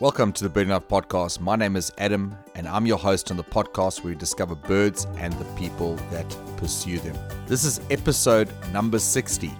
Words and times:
Welcome 0.00 0.32
to 0.34 0.44
the 0.44 0.48
Birding 0.48 0.70
Life 0.72 0.86
Podcast. 0.86 1.40
My 1.40 1.56
name 1.56 1.74
is 1.74 1.90
Adam, 1.98 2.38
and 2.54 2.68
I'm 2.68 2.86
your 2.86 2.98
host 2.98 3.32
on 3.32 3.36
the 3.36 3.42
podcast 3.42 4.04
where 4.04 4.12
we 4.12 4.16
discover 4.16 4.54
birds 4.54 5.08
and 5.16 5.32
the 5.32 5.44
people 5.56 5.96
that 6.12 6.36
pursue 6.56 7.00
them. 7.00 7.16
This 7.48 7.64
is 7.64 7.80
episode 7.90 8.48
number 8.72 9.00
60, 9.00 9.50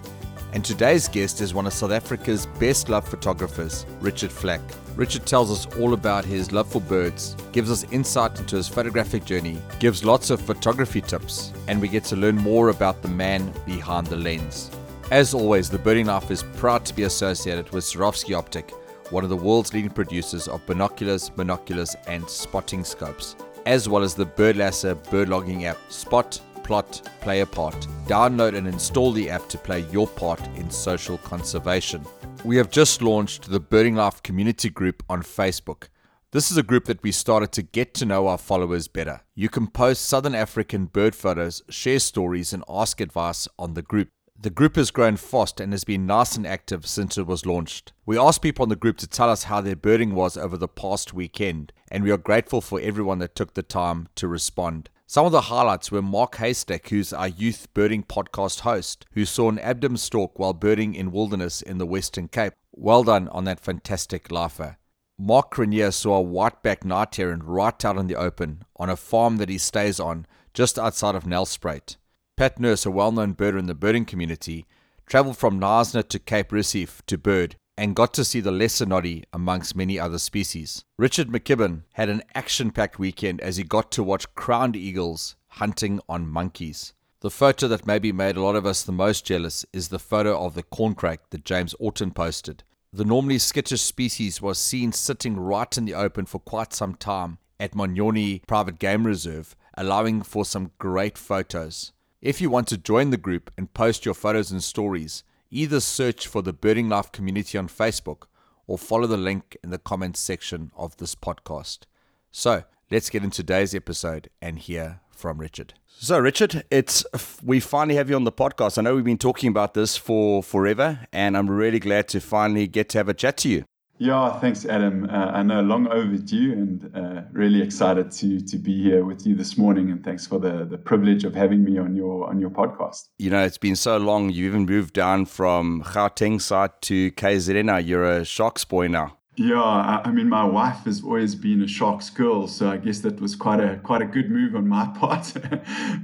and 0.53 0.63
today's 0.63 1.09
guest 1.09 1.41
is 1.41 1.53
one 1.53 1.67
of 1.67 1.73
South 1.73 1.91
Africa's 1.91 2.45
best 2.57 2.87
loved 2.87 3.09
photographers, 3.09 3.85
Richard 3.99 4.31
Flack. 4.31 4.61
Richard 4.95 5.25
tells 5.25 5.51
us 5.51 5.65
all 5.77 5.93
about 5.93 6.23
his 6.23 6.53
love 6.53 6.71
for 6.71 6.79
birds, 6.79 7.35
gives 7.51 7.69
us 7.69 7.83
insight 7.91 8.39
into 8.39 8.55
his 8.55 8.69
photographic 8.69 9.25
journey, 9.25 9.57
gives 9.79 10.05
lots 10.05 10.29
of 10.29 10.39
photography 10.39 11.01
tips, 11.01 11.51
and 11.67 11.81
we 11.81 11.89
get 11.89 12.05
to 12.05 12.15
learn 12.15 12.37
more 12.37 12.69
about 12.69 13.01
the 13.01 13.09
man 13.09 13.51
behind 13.65 14.07
the 14.07 14.15
lens. 14.15 14.71
As 15.11 15.33
always, 15.33 15.69
the 15.69 15.79
Birding 15.79 16.05
Life 16.05 16.31
is 16.31 16.43
proud 16.55 16.85
to 16.85 16.95
be 16.95 17.03
associated 17.03 17.69
with 17.71 17.83
Swarovski 17.83 18.41
Optik 18.41 18.71
one 19.11 19.23
of 19.23 19.29
the 19.29 19.35
world's 19.35 19.73
leading 19.73 19.89
producers 19.89 20.47
of 20.47 20.65
binoculars, 20.65 21.29
monoculars, 21.31 21.95
and 22.07 22.29
spotting 22.29 22.83
scopes, 22.83 23.35
as 23.65 23.89
well 23.89 24.03
as 24.03 24.13
the 24.13 24.25
Birdlasser 24.25 24.95
birdlogging 25.05 25.63
app 25.63 25.77
Spot, 25.91 26.39
Plot, 26.63 27.09
Play 27.21 27.41
a 27.41 27.45
Part. 27.45 27.75
Download 28.05 28.55
and 28.55 28.67
install 28.67 29.11
the 29.11 29.29
app 29.29 29.49
to 29.49 29.57
play 29.57 29.85
your 29.91 30.07
part 30.07 30.41
in 30.55 30.69
social 30.69 31.17
conservation. 31.19 32.05
We 32.45 32.57
have 32.57 32.69
just 32.69 33.01
launched 33.01 33.49
the 33.49 33.59
Birding 33.59 33.95
Life 33.95 34.21
community 34.21 34.69
group 34.69 35.03
on 35.09 35.23
Facebook. 35.23 35.87
This 36.31 36.51
is 36.51 36.57
a 36.57 36.63
group 36.63 36.85
that 36.85 37.01
we 37.01 37.11
started 37.11 37.51
to 37.53 37.63
get 37.63 37.95
to 37.95 38.05
know 38.05 38.27
our 38.27 38.37
followers 38.37 38.87
better. 38.87 39.21
You 39.33 39.49
can 39.49 39.65
post 39.65 40.05
Southern 40.05 40.35
African 40.35 40.85
bird 40.85 41.15
photos, 41.15 41.63
share 41.69 41.97
stories, 41.97 42.53
and 42.53 42.63
ask 42.69 43.01
advice 43.01 43.47
on 43.57 43.73
the 43.73 43.81
group. 43.81 44.09
The 44.41 44.49
group 44.49 44.77
has 44.77 44.89
grown 44.89 45.17
fast 45.17 45.59
and 45.59 45.73
has 45.73 45.83
been 45.83 46.05
nice 46.05 46.37
and 46.37 46.47
active 46.47 46.87
since 46.87 47.17
it 47.17 47.27
was 47.27 47.45
launched. 47.45 47.91
We 48.05 48.17
asked 48.17 48.41
people 48.41 48.63
in 48.63 48.69
the 48.69 48.77
group 48.77 48.95
to 48.99 49.07
tell 49.07 49.29
us 49.29 49.43
how 49.43 49.59
their 49.59 49.75
birding 49.75 50.15
was 50.15 50.37
over 50.37 50.55
the 50.55 50.69
past 50.69 51.13
weekend, 51.13 51.73
and 51.91 52.05
we 52.05 52.11
are 52.11 52.17
grateful 52.17 52.61
for 52.61 52.79
everyone 52.79 53.19
that 53.19 53.35
took 53.35 53.53
the 53.53 53.63
time 53.63 54.07
to 54.15 54.29
respond. 54.29 54.89
Some 55.05 55.25
of 55.25 55.33
the 55.33 55.41
highlights 55.41 55.91
were 55.91 56.01
Mark 56.01 56.37
Haystack, 56.37 56.87
who's 56.87 57.11
our 57.11 57.27
youth 57.27 57.67
birding 57.73 58.03
podcast 58.03 58.61
host, 58.61 59.05
who 59.11 59.25
saw 59.25 59.49
an 59.49 59.57
Abdim 59.57 59.97
stork 59.97 60.39
while 60.39 60.53
birding 60.53 60.95
in 60.95 61.11
wilderness 61.11 61.61
in 61.61 61.77
the 61.77 61.85
Western 61.85 62.29
Cape. 62.29 62.53
Well 62.71 63.03
done 63.03 63.27
on 63.29 63.43
that 63.43 63.59
fantastic 63.59 64.31
lifer. 64.31 64.77
Mark 65.17 65.51
Crenier 65.51 65.91
saw 65.91 66.15
a 66.15 66.21
whiteback 66.21 66.85
night 66.85 67.13
heron 67.13 67.43
right 67.43 67.83
out 67.83 67.97
in 67.97 68.07
the 68.07 68.15
open 68.15 68.63
on 68.77 68.89
a 68.89 68.95
farm 68.95 69.35
that 69.35 69.49
he 69.49 69.57
stays 69.57 69.99
on 69.99 70.25
just 70.53 70.79
outside 70.79 71.15
of 71.15 71.25
Nelspruit. 71.25 71.97
Pat 72.39 72.57
Nurse, 72.57 72.85
a 72.85 72.89
well 72.89 73.11
known 73.11 73.35
birder 73.35 73.59
in 73.59 73.65
the 73.65 73.75
birding 73.75 74.05
community, 74.05 74.65
travelled 75.05 75.35
from 75.35 75.59
Knysna 75.59 76.07
to 76.07 76.17
Cape 76.17 76.51
Recife 76.51 77.01
to 77.07 77.17
bird 77.17 77.57
and 77.77 77.97
got 77.97 78.13
to 78.13 78.23
see 78.23 78.39
the 78.39 78.49
lesser 78.49 78.85
noddy 78.85 79.25
amongst 79.33 79.75
many 79.75 79.99
other 79.99 80.17
species. 80.17 80.85
Richard 80.97 81.27
McKibben 81.27 81.83
had 81.95 82.07
an 82.07 82.23
action 82.33 82.71
packed 82.71 82.97
weekend 82.97 83.41
as 83.41 83.57
he 83.57 83.65
got 83.65 83.91
to 83.91 84.03
watch 84.03 84.33
crowned 84.35 84.77
eagles 84.77 85.35
hunting 85.47 85.99
on 86.07 86.29
monkeys. 86.29 86.93
The 87.19 87.29
photo 87.29 87.67
that 87.67 87.85
maybe 87.85 88.13
made 88.13 88.37
a 88.37 88.41
lot 88.41 88.55
of 88.55 88.65
us 88.65 88.83
the 88.83 88.93
most 88.93 89.25
jealous 89.25 89.65
is 89.73 89.89
the 89.89 89.99
photo 89.99 90.41
of 90.41 90.55
the 90.55 90.63
corncrake 90.63 91.27
that 91.31 91.43
James 91.43 91.73
Orton 91.77 92.11
posted. 92.11 92.63
The 92.93 93.03
normally 93.03 93.39
skittish 93.39 93.81
species 93.81 94.41
was 94.41 94.57
seen 94.57 94.93
sitting 94.93 95.37
right 95.37 95.77
in 95.77 95.83
the 95.83 95.93
open 95.93 96.25
for 96.25 96.39
quite 96.39 96.71
some 96.71 96.95
time 96.95 97.39
at 97.59 97.73
Manyoni 97.73 98.47
Private 98.47 98.79
Game 98.79 99.05
Reserve, 99.05 99.57
allowing 99.77 100.21
for 100.21 100.45
some 100.45 100.71
great 100.79 101.17
photos. 101.17 101.91
If 102.21 102.41
you 102.41 102.49
want 102.49 102.67
to 102.67 102.77
join 102.77 103.11
the 103.11 103.17
group 103.17 103.49
and 103.57 103.73
post 103.73 104.03
your 104.03 104.13
photos 104.13 104.51
and 104.51 104.61
stories, 104.61 105.23
either 105.49 105.79
search 105.79 106.27
for 106.27 106.41
the 106.41 106.51
Birding 106.51 106.89
Life 106.89 107.13
community 107.13 107.57
on 107.57 107.69
Facebook 107.69 108.23
or 108.67 108.77
follow 108.77 109.07
the 109.07 109.15
link 109.15 109.55
in 109.63 109.69
the 109.69 109.77
comments 109.77 110.19
section 110.19 110.69
of 110.75 110.97
this 110.97 111.15
podcast. 111.15 111.83
So, 112.29 112.65
let's 112.91 113.09
get 113.09 113.23
into 113.23 113.37
today's 113.37 113.73
episode 113.73 114.29
and 114.41 114.59
hear 114.59 114.99
from 115.09 115.37
Richard. 115.37 115.75
So, 115.87 116.19
Richard, 116.19 116.65
it's 116.69 117.05
we 117.41 117.61
finally 117.61 117.95
have 117.95 118.09
you 118.09 118.17
on 118.17 118.25
the 118.25 118.33
podcast. 118.33 118.77
I 118.77 118.81
know 118.81 118.95
we've 118.95 119.05
been 119.05 119.17
talking 119.17 119.47
about 119.47 119.73
this 119.73 119.95
for 119.95 120.43
forever, 120.43 121.07
and 121.13 121.37
I'm 121.37 121.49
really 121.49 121.79
glad 121.79 122.09
to 122.09 122.19
finally 122.19 122.67
get 122.67 122.89
to 122.89 122.97
have 122.97 123.07
a 123.07 123.13
chat 123.13 123.37
to 123.37 123.49
you. 123.49 123.63
Yeah, 124.01 124.39
thanks, 124.39 124.65
Adam. 124.65 125.09
Uh, 125.09 125.31
I 125.33 125.43
know 125.43 125.59
long 125.59 125.89
overdue 125.89 126.53
and 126.53 126.89
uh, 126.95 127.23
really 127.33 127.61
excited 127.61 128.11
to 128.11 128.39
to 128.39 128.57
be 128.57 128.81
here 128.81 129.03
with 129.03 129.27
you 129.27 129.35
this 129.35 129.57
morning. 129.57 129.91
And 129.91 130.01
thanks 130.01 130.25
for 130.25 130.39
the 130.39 130.63
the 130.63 130.77
privilege 130.77 131.25
of 131.25 131.35
having 131.35 131.65
me 131.65 131.77
on 131.77 131.95
your 131.95 132.25
on 132.29 132.39
your 132.39 132.49
podcast. 132.49 133.09
You 133.17 133.29
know, 133.29 133.43
it's 133.43 133.57
been 133.57 133.75
so 133.75 133.97
long. 133.97 134.29
You 134.29 134.47
even 134.47 134.65
moved 134.65 134.93
down 134.93 135.25
from 135.25 135.83
Gauteng 135.83 136.41
side 136.41 136.81
to 136.83 137.11
KZN 137.11 137.65
now. 137.65 137.77
You're 137.77 138.09
a 138.09 138.23
Sharks 138.23 138.63
boy 138.63 138.87
now. 138.87 139.17
Yeah, 139.35 139.61
I, 139.61 140.01
I, 140.03 140.11
mean, 140.11 140.27
my 140.27 140.43
wife 140.43 140.83
has 140.83 141.01
always 141.01 141.33
been 141.33 141.61
a 141.61 141.67
Sharks 141.67 142.09
girl, 142.09 142.45
so 142.45 142.69
I 142.69 142.75
guess 142.75 142.99
that 142.99 143.21
was 143.21 143.37
quite 143.37 143.61
a 143.61 143.79
quite 143.83 144.01
a 144.01 144.05
good 144.05 144.31
move 144.31 144.55
on 144.55 144.65
my 144.65 144.85
part. 144.99 145.33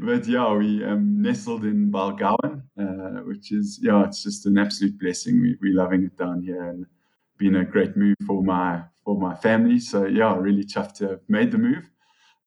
but 0.02 0.28
yeah, 0.28 0.54
we 0.54 0.84
um, 0.84 1.22
nestled 1.22 1.64
in 1.64 1.92
Balgowan, 1.92 2.62
uh, 2.78 3.24
which 3.24 3.54
is 3.54 3.80
yeah, 3.82 4.04
it's 4.04 4.22
just 4.22 4.46
an 4.46 4.58
absolute 4.58 5.00
blessing. 5.00 5.42
We, 5.42 5.58
we're 5.62 5.76
loving 5.76 6.04
it 6.04 6.18
down 6.18 6.44
here, 6.44 6.62
and 6.70 6.86
been 7.38 7.56
a 7.56 7.66
great 7.66 7.96
move 7.96 8.18
for 8.26 8.44
my 8.44 8.84
for 9.04 9.20
my 9.20 9.36
family. 9.36 9.80
So 9.80 10.06
yeah, 10.06 10.36
really 10.36 10.64
chuffed 10.64 10.94
to 10.96 11.10
have 11.10 11.22
made 11.28 11.52
the 11.52 11.58
move. 11.58 11.90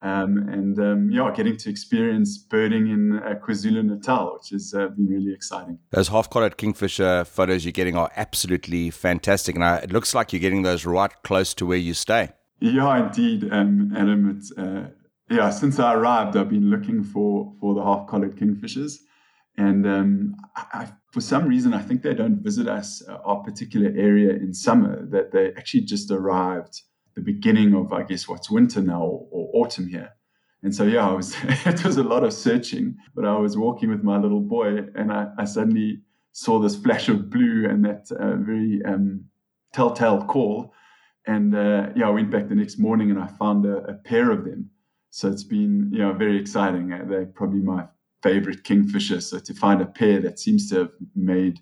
Um, 0.01 0.37
and 0.49 0.79
um, 0.79 1.11
yeah, 1.11 1.29
getting 1.35 1.57
to 1.57 1.69
experience 1.69 2.37
birding 2.37 2.87
in 2.87 3.19
uh, 3.19 3.35
KwaZulu 3.45 3.83
Natal, 3.83 4.33
which 4.33 4.51
has 4.51 4.73
uh, 4.73 4.87
been 4.87 5.07
really 5.07 5.33
exciting. 5.33 5.77
Those 5.91 6.07
half-collared 6.07 6.55
kingfisher 6.55 7.25
photos 7.25 7.65
you're 7.65 7.73
getting 7.73 7.97
are 7.97 8.09
absolutely 8.15 8.91
fantastic, 8.91 9.55
and 9.55 9.63
I, 9.63 9.77
it 9.79 9.91
looks 9.91 10.15
like 10.15 10.31
you're 10.31 10.39
getting 10.39 10.61
those 10.61 10.85
right 10.85 11.11
close 11.23 11.53
to 11.55 11.65
where 11.65 11.77
you 11.77 11.93
stay. 11.93 12.29
Yeah, 12.61 13.07
indeed, 13.07 13.49
um, 13.51 13.93
Adam. 13.93 14.37
It's 14.37 14.53
uh, 14.57 14.87
yeah. 15.29 15.49
Since 15.49 15.79
I 15.79 15.93
arrived, 15.93 16.37
I've 16.37 16.49
been 16.49 16.69
looking 16.69 17.03
for 17.03 17.53
for 17.59 17.73
the 17.73 17.83
half-collared 17.83 18.37
kingfishers, 18.37 18.99
and 19.59 19.85
um, 19.85 20.35
I, 20.55 20.87
for 21.11 21.19
some 21.19 21.45
reason, 21.45 21.73
I 21.73 21.81
think 21.81 22.01
they 22.01 22.13
don't 22.13 22.41
visit 22.41 22.69
us, 22.69 23.03
uh, 23.05 23.17
our 23.25 23.43
particular 23.43 23.91
area 23.93 24.29
in 24.29 24.53
summer, 24.53 25.05
that 25.07 25.33
they 25.33 25.49
actually 25.57 25.81
just 25.81 26.09
arrived 26.11 26.81
the 27.15 27.21
beginning 27.21 27.75
of, 27.75 27.91
I 27.91 28.03
guess, 28.03 28.25
what's 28.25 28.49
winter 28.49 28.81
now 28.81 29.01
or, 29.01 29.27
or 29.29 29.49
autumn 29.53 29.89
here. 29.89 30.11
And 30.63 30.73
so, 30.73 30.85
yeah, 30.85 31.05
I 31.05 31.11
was, 31.11 31.35
it 31.43 31.83
was 31.83 31.97
a 31.97 32.03
lot 32.03 32.23
of 32.23 32.31
searching, 32.31 32.95
but 33.13 33.25
I 33.25 33.37
was 33.37 33.57
walking 33.57 33.89
with 33.89 34.01
my 34.01 34.17
little 34.17 34.39
boy 34.39 34.77
and 34.95 35.11
I, 35.11 35.27
I 35.37 35.43
suddenly 35.43 36.03
saw 36.31 36.59
this 36.59 36.77
flash 36.77 37.09
of 37.09 37.29
blue 37.29 37.67
and 37.69 37.83
that 37.83 38.09
uh, 38.13 38.37
very 38.37 38.79
um, 38.85 39.25
telltale 39.73 40.23
call. 40.23 40.73
And 41.27 41.53
uh, 41.53 41.87
yeah, 41.97 42.07
I 42.07 42.11
went 42.11 42.31
back 42.31 42.47
the 42.47 42.55
next 42.55 42.79
morning 42.79 43.11
and 43.11 43.19
I 43.19 43.27
found 43.27 43.65
a, 43.65 43.79
a 43.89 43.93
pair 43.95 44.31
of 44.31 44.45
them. 44.45 44.69
So 45.09 45.27
it's 45.27 45.43
been, 45.43 45.89
you 45.91 45.99
know, 45.99 46.13
very 46.13 46.39
exciting. 46.39 46.93
Uh, 46.93 47.03
they're 47.05 47.25
probably 47.25 47.59
my 47.59 47.83
favorite 48.21 48.63
kingfisher. 48.63 49.21
So 49.21 49.39
to 49.39 49.53
find 49.53 49.81
a 49.81 49.85
pair 49.85 50.19
that 50.21 50.39
seems 50.39 50.69
to 50.69 50.79
have 50.79 50.91
made 51.15 51.59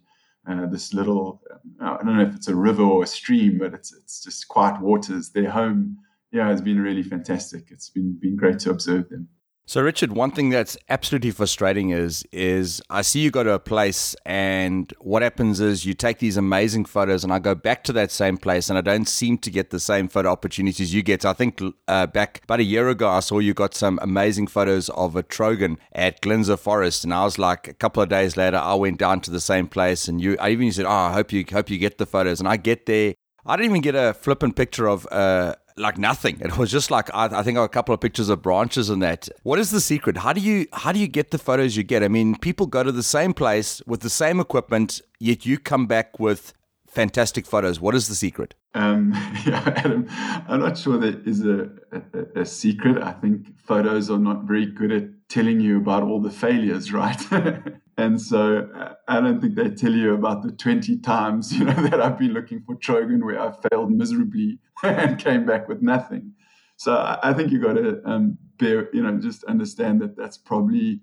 uh, 0.50 0.66
this 0.68 0.94
little, 0.94 1.41
uh, 1.81 1.97
I 2.00 2.03
don't 2.03 2.18
know 2.18 2.23
if 2.23 2.35
it's 2.35 2.47
a 2.47 2.56
river 2.56 2.84
or 2.84 3.03
a 3.03 3.07
stream, 3.07 3.57
but 3.57 3.73
it's 3.73 3.94
it's 3.94 4.23
just 4.23 4.47
quiet 4.47 4.81
waters. 4.81 5.31
Their 5.31 5.50
home, 5.50 5.97
yeah, 6.31 6.47
has 6.47 6.62
been 6.62 6.79
really 6.79 7.03
fantastic. 7.03 7.69
It's 7.69 7.90
been 7.90 8.17
been 8.19 8.35
great 8.35 8.59
to 8.59 8.72
observe 8.72 9.09
them. 9.09 9.28
So, 9.69 9.81
Richard, 9.81 10.13
one 10.13 10.31
thing 10.31 10.50
that's 10.50 10.78
absolutely 10.88 11.31
frustrating 11.31 11.89
is 11.89 12.25
is 12.31 12.81
I 12.89 13.01
see 13.01 13.19
you 13.19 13.31
go 13.31 13.44
to 13.44 13.51
a 13.51 13.59
place, 13.59 14.16
and 14.25 14.94
what 15.01 15.22
happens 15.22 15.59
is 15.59 15.85
you 15.85 15.94
take 15.94 16.19
these 16.19 16.38
amazing 16.38 16.85
photos, 16.85 17.25
and 17.25 17.33
I 17.33 17.39
go 17.39 17.53
back 17.53 17.83
to 17.83 17.91
that 17.91 18.09
same 18.09 18.38
place, 18.38 18.69
and 18.69 18.78
I 18.78 18.81
don't 18.81 19.09
seem 19.09 19.38
to 19.39 19.51
get 19.51 19.69
the 19.69 19.81
same 19.81 20.07
photo 20.07 20.29
opportunities 20.29 20.94
you 20.94 21.03
get. 21.03 21.25
I 21.25 21.33
think 21.33 21.61
uh, 21.89 22.07
back 22.07 22.39
about 22.45 22.61
a 22.61 22.63
year 22.63 22.88
ago, 22.88 23.09
I 23.09 23.19
saw 23.19 23.39
you 23.39 23.53
got 23.53 23.73
some 23.73 24.00
amazing 24.01 24.47
photos 24.47 24.88
of 24.91 25.17
a 25.17 25.22
trogon 25.22 25.79
at 25.91 26.22
Dlinza 26.22 26.57
Forest, 26.57 27.03
and 27.03 27.13
I 27.13 27.25
was 27.25 27.38
like, 27.38 27.67
a 27.67 27.73
couple 27.73 28.01
of 28.01 28.07
days 28.07 28.38
later, 28.38 28.55
I 28.55 28.73
went 28.75 28.97
down 28.99 29.19
to 29.19 29.31
the 29.31 29.41
same 29.41 29.67
place, 29.67 30.07
and 30.07 30.22
you, 30.22 30.38
I 30.39 30.51
even 30.51 30.72
said, 30.72 30.85
"Oh, 30.85 30.91
I 30.91 31.11
hope 31.11 31.34
you 31.34 31.44
hope 31.51 31.69
you 31.69 31.78
get 31.78 31.97
the 31.97 32.05
photos," 32.05 32.39
and 32.39 32.47
I 32.47 32.55
get 32.55 32.85
there. 32.85 33.16
I 33.45 33.57
didn't 33.57 33.72
even 33.72 33.81
get 33.81 33.95
a 33.95 34.13
flippant 34.13 34.55
picture 34.55 34.88
of 34.88 35.05
uh, 35.11 35.55
like 35.77 35.97
nothing. 35.97 36.40
It 36.41 36.57
was 36.57 36.72
just 36.72 36.91
like 36.91 37.13
I, 37.13 37.40
I 37.40 37.43
think 37.43 37.57
a 37.57 37.67
couple 37.67 37.93
of 37.93 38.02
pictures 38.02 38.29
of 38.29 38.41
branches 38.41 38.90
and 38.90 39.02
that. 39.02 39.29
What 39.43 39.59
is 39.59 39.72
the 39.72 39.81
secret? 39.81 40.17
How 40.17 40.34
do 40.34 40.41
you 40.41 40.67
how 40.73 40.91
do 40.91 40.99
you 40.99 41.07
get 41.07 41.31
the 41.31 41.37
photos 41.37 41.75
you 41.78 41.84
get? 41.84 42.03
I 42.03 42.07
mean, 42.07 42.37
people 42.37 42.66
go 42.66 42.84
to 42.84 42.91
the 42.91 43.03
same 43.03 43.34
place 43.34 43.81
with 43.85 44.02
the 44.02 44.09
same 44.09 44.40
equipment, 44.40 45.02
yet 45.19 45.46
you 45.46 45.57
come 45.57 45.87
back 45.87 46.19
with 46.19 46.53
fantastic 46.87 47.46
photos. 47.46 47.79
What 47.79 47.96
is 47.96 48.07
the 48.07 48.16
secret? 48.16 48.55
Um, 48.73 49.11
yeah, 49.46 49.61
Adam, 49.75 50.07
I'm 50.47 50.59
not 50.59 50.78
sure 50.78 50.97
there 50.97 51.19
is 51.25 51.46
a, 51.46 51.69
a, 51.91 52.41
a, 52.41 52.46
secret. 52.46 53.02
I 53.02 53.11
think 53.11 53.59
photos 53.59 54.09
are 54.09 54.19
not 54.19 54.43
very 54.43 54.66
good 54.66 54.91
at 54.91 55.03
telling 55.29 55.59
you 55.59 55.78
about 55.78 56.03
all 56.03 56.22
the 56.22 56.29
failures, 56.29 56.93
right? 56.93 57.19
and 57.97 58.22
so 58.22 58.70
uh, 58.76 58.94
I 59.08 59.20
don't 59.20 59.41
think 59.41 59.55
they 59.55 59.70
tell 59.70 59.91
you 59.91 60.14
about 60.14 60.44
the 60.44 60.52
20 60.52 60.99
times, 60.99 61.52
you 61.53 61.66
know, 61.66 61.73
that 61.90 62.02
I've 62.02 62.17
been 62.17 62.34
looking 62.34 62.61
for 62.61 62.76
Trogon 62.76 63.26
where 63.26 63.40
I 63.40 63.53
failed 63.70 63.91
miserably 63.91 64.59
and 64.84 65.20
came 65.20 65.46
back 65.46 65.67
with 65.67 65.82
nothing. 65.82 66.34
So 66.76 66.96
I, 66.96 67.17
I 67.23 67.34
think 67.34 67.52
you've 67.52 67.64
got 67.64 67.73
to 67.73 68.02
um, 68.05 68.38
bear, 68.59 68.90
you 68.94 69.02
know, 69.02 69.17
just 69.17 69.44
understand 69.46 70.02
that 70.02 70.16
that's 70.16 70.38
probably, 70.38 71.02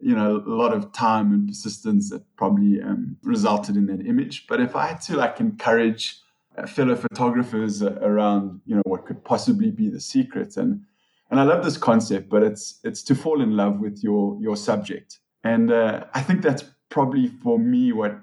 you 0.00 0.16
know, 0.16 0.42
a 0.44 0.50
lot 0.50 0.74
of 0.74 0.92
time 0.92 1.32
and 1.32 1.46
persistence 1.46 2.10
that 2.10 2.22
probably 2.36 2.82
um, 2.82 3.16
resulted 3.22 3.76
in 3.76 3.86
that 3.86 4.04
image. 4.04 4.46
But 4.48 4.60
if 4.60 4.74
I 4.74 4.86
had 4.86 5.00
to 5.02 5.16
like 5.16 5.38
encourage 5.38 6.18
uh, 6.58 6.66
fellow 6.66 6.96
photographers 6.96 7.82
around 7.82 8.60
you 8.66 8.74
know 8.74 8.82
what 8.84 9.06
could 9.06 9.24
possibly 9.24 9.70
be 9.70 9.88
the 9.88 10.00
secret 10.00 10.58
and 10.58 10.82
and 11.30 11.40
I 11.40 11.44
love 11.44 11.64
this 11.64 11.78
concept, 11.78 12.28
but 12.28 12.42
it's 12.42 12.78
it's 12.84 13.02
to 13.04 13.14
fall 13.14 13.40
in 13.40 13.56
love 13.56 13.80
with 13.80 14.04
your 14.04 14.36
your 14.38 14.54
subject, 14.54 15.18
and 15.44 15.70
uh, 15.70 16.04
I 16.14 16.22
think 16.22 16.42
that's 16.42 16.64
probably 16.88 17.28
for 17.28 17.58
me 17.58 17.92
what 17.92 18.20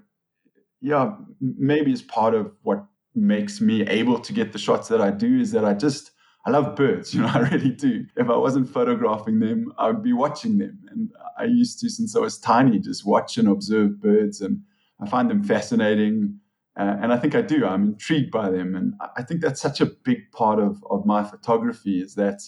yeah 0.82 1.16
maybe 1.42 1.92
is 1.92 2.02
part 2.02 2.34
of 2.34 2.52
what 2.64 2.86
makes 3.16 3.60
me 3.60 3.82
able 3.84 4.20
to 4.20 4.34
get 4.34 4.54
the 4.54 4.60
shots 4.60 4.88
that 4.88 5.02
I 5.02 5.12
do 5.12 5.40
is 5.40 5.52
that 5.52 5.66
I 5.66 5.74
just 5.74 6.12
I 6.46 6.52
love 6.52 6.76
birds, 6.76 7.14
you 7.14 7.22
know, 7.22 7.28
I 7.28 7.40
really 7.40 7.72
do. 7.72 8.06
If 8.16 8.30
I 8.30 8.38
wasn't 8.38 8.70
photographing 8.70 9.40
them, 9.40 9.74
I 9.78 9.88
would 9.88 10.04
be 10.04 10.14
watching 10.14 10.58
them. 10.58 10.80
And 10.90 11.12
I 11.38 11.46
used 11.46 11.80
to, 11.82 11.90
since 11.90 12.16
I 12.16 12.20
was 12.20 12.38
tiny, 12.38 12.80
just 12.80 13.06
watch 13.06 13.38
and 13.38 13.48
observe 13.48 14.02
birds, 14.02 14.42
and 14.42 14.62
I 15.02 15.08
find 15.08 15.30
them 15.30 15.44
fascinating. 15.44 16.40
Uh, 16.80 16.96
and 17.02 17.12
I 17.12 17.18
think 17.18 17.36
I 17.36 17.42
do. 17.42 17.66
I'm 17.66 17.90
intrigued 17.90 18.32
by 18.32 18.50
them, 18.50 18.76
and 18.76 18.94
I 19.18 19.24
think 19.24 19.42
that's 19.42 19.62
such 19.62 19.82
a 19.82 19.86
big 19.86 20.32
part 20.32 20.60
of 20.60 20.82
of 20.90 21.06
my 21.06 21.24
photography 21.24 22.02
is 22.02 22.16
that, 22.16 22.42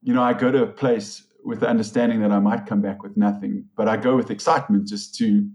you 0.00 0.14
know, 0.14 0.22
I 0.22 0.32
go 0.32 0.52
to 0.52 0.62
a 0.62 0.66
place 0.66 1.26
with 1.44 1.60
the 1.60 1.68
understanding 1.68 2.20
that 2.20 2.32
I 2.32 2.38
might 2.38 2.66
come 2.66 2.80
back 2.80 3.02
with 3.02 3.16
nothing, 3.16 3.66
but 3.76 3.88
I 3.88 3.96
go 3.96 4.16
with 4.16 4.30
excitement 4.30 4.86
just 4.86 5.16
to 5.16 5.48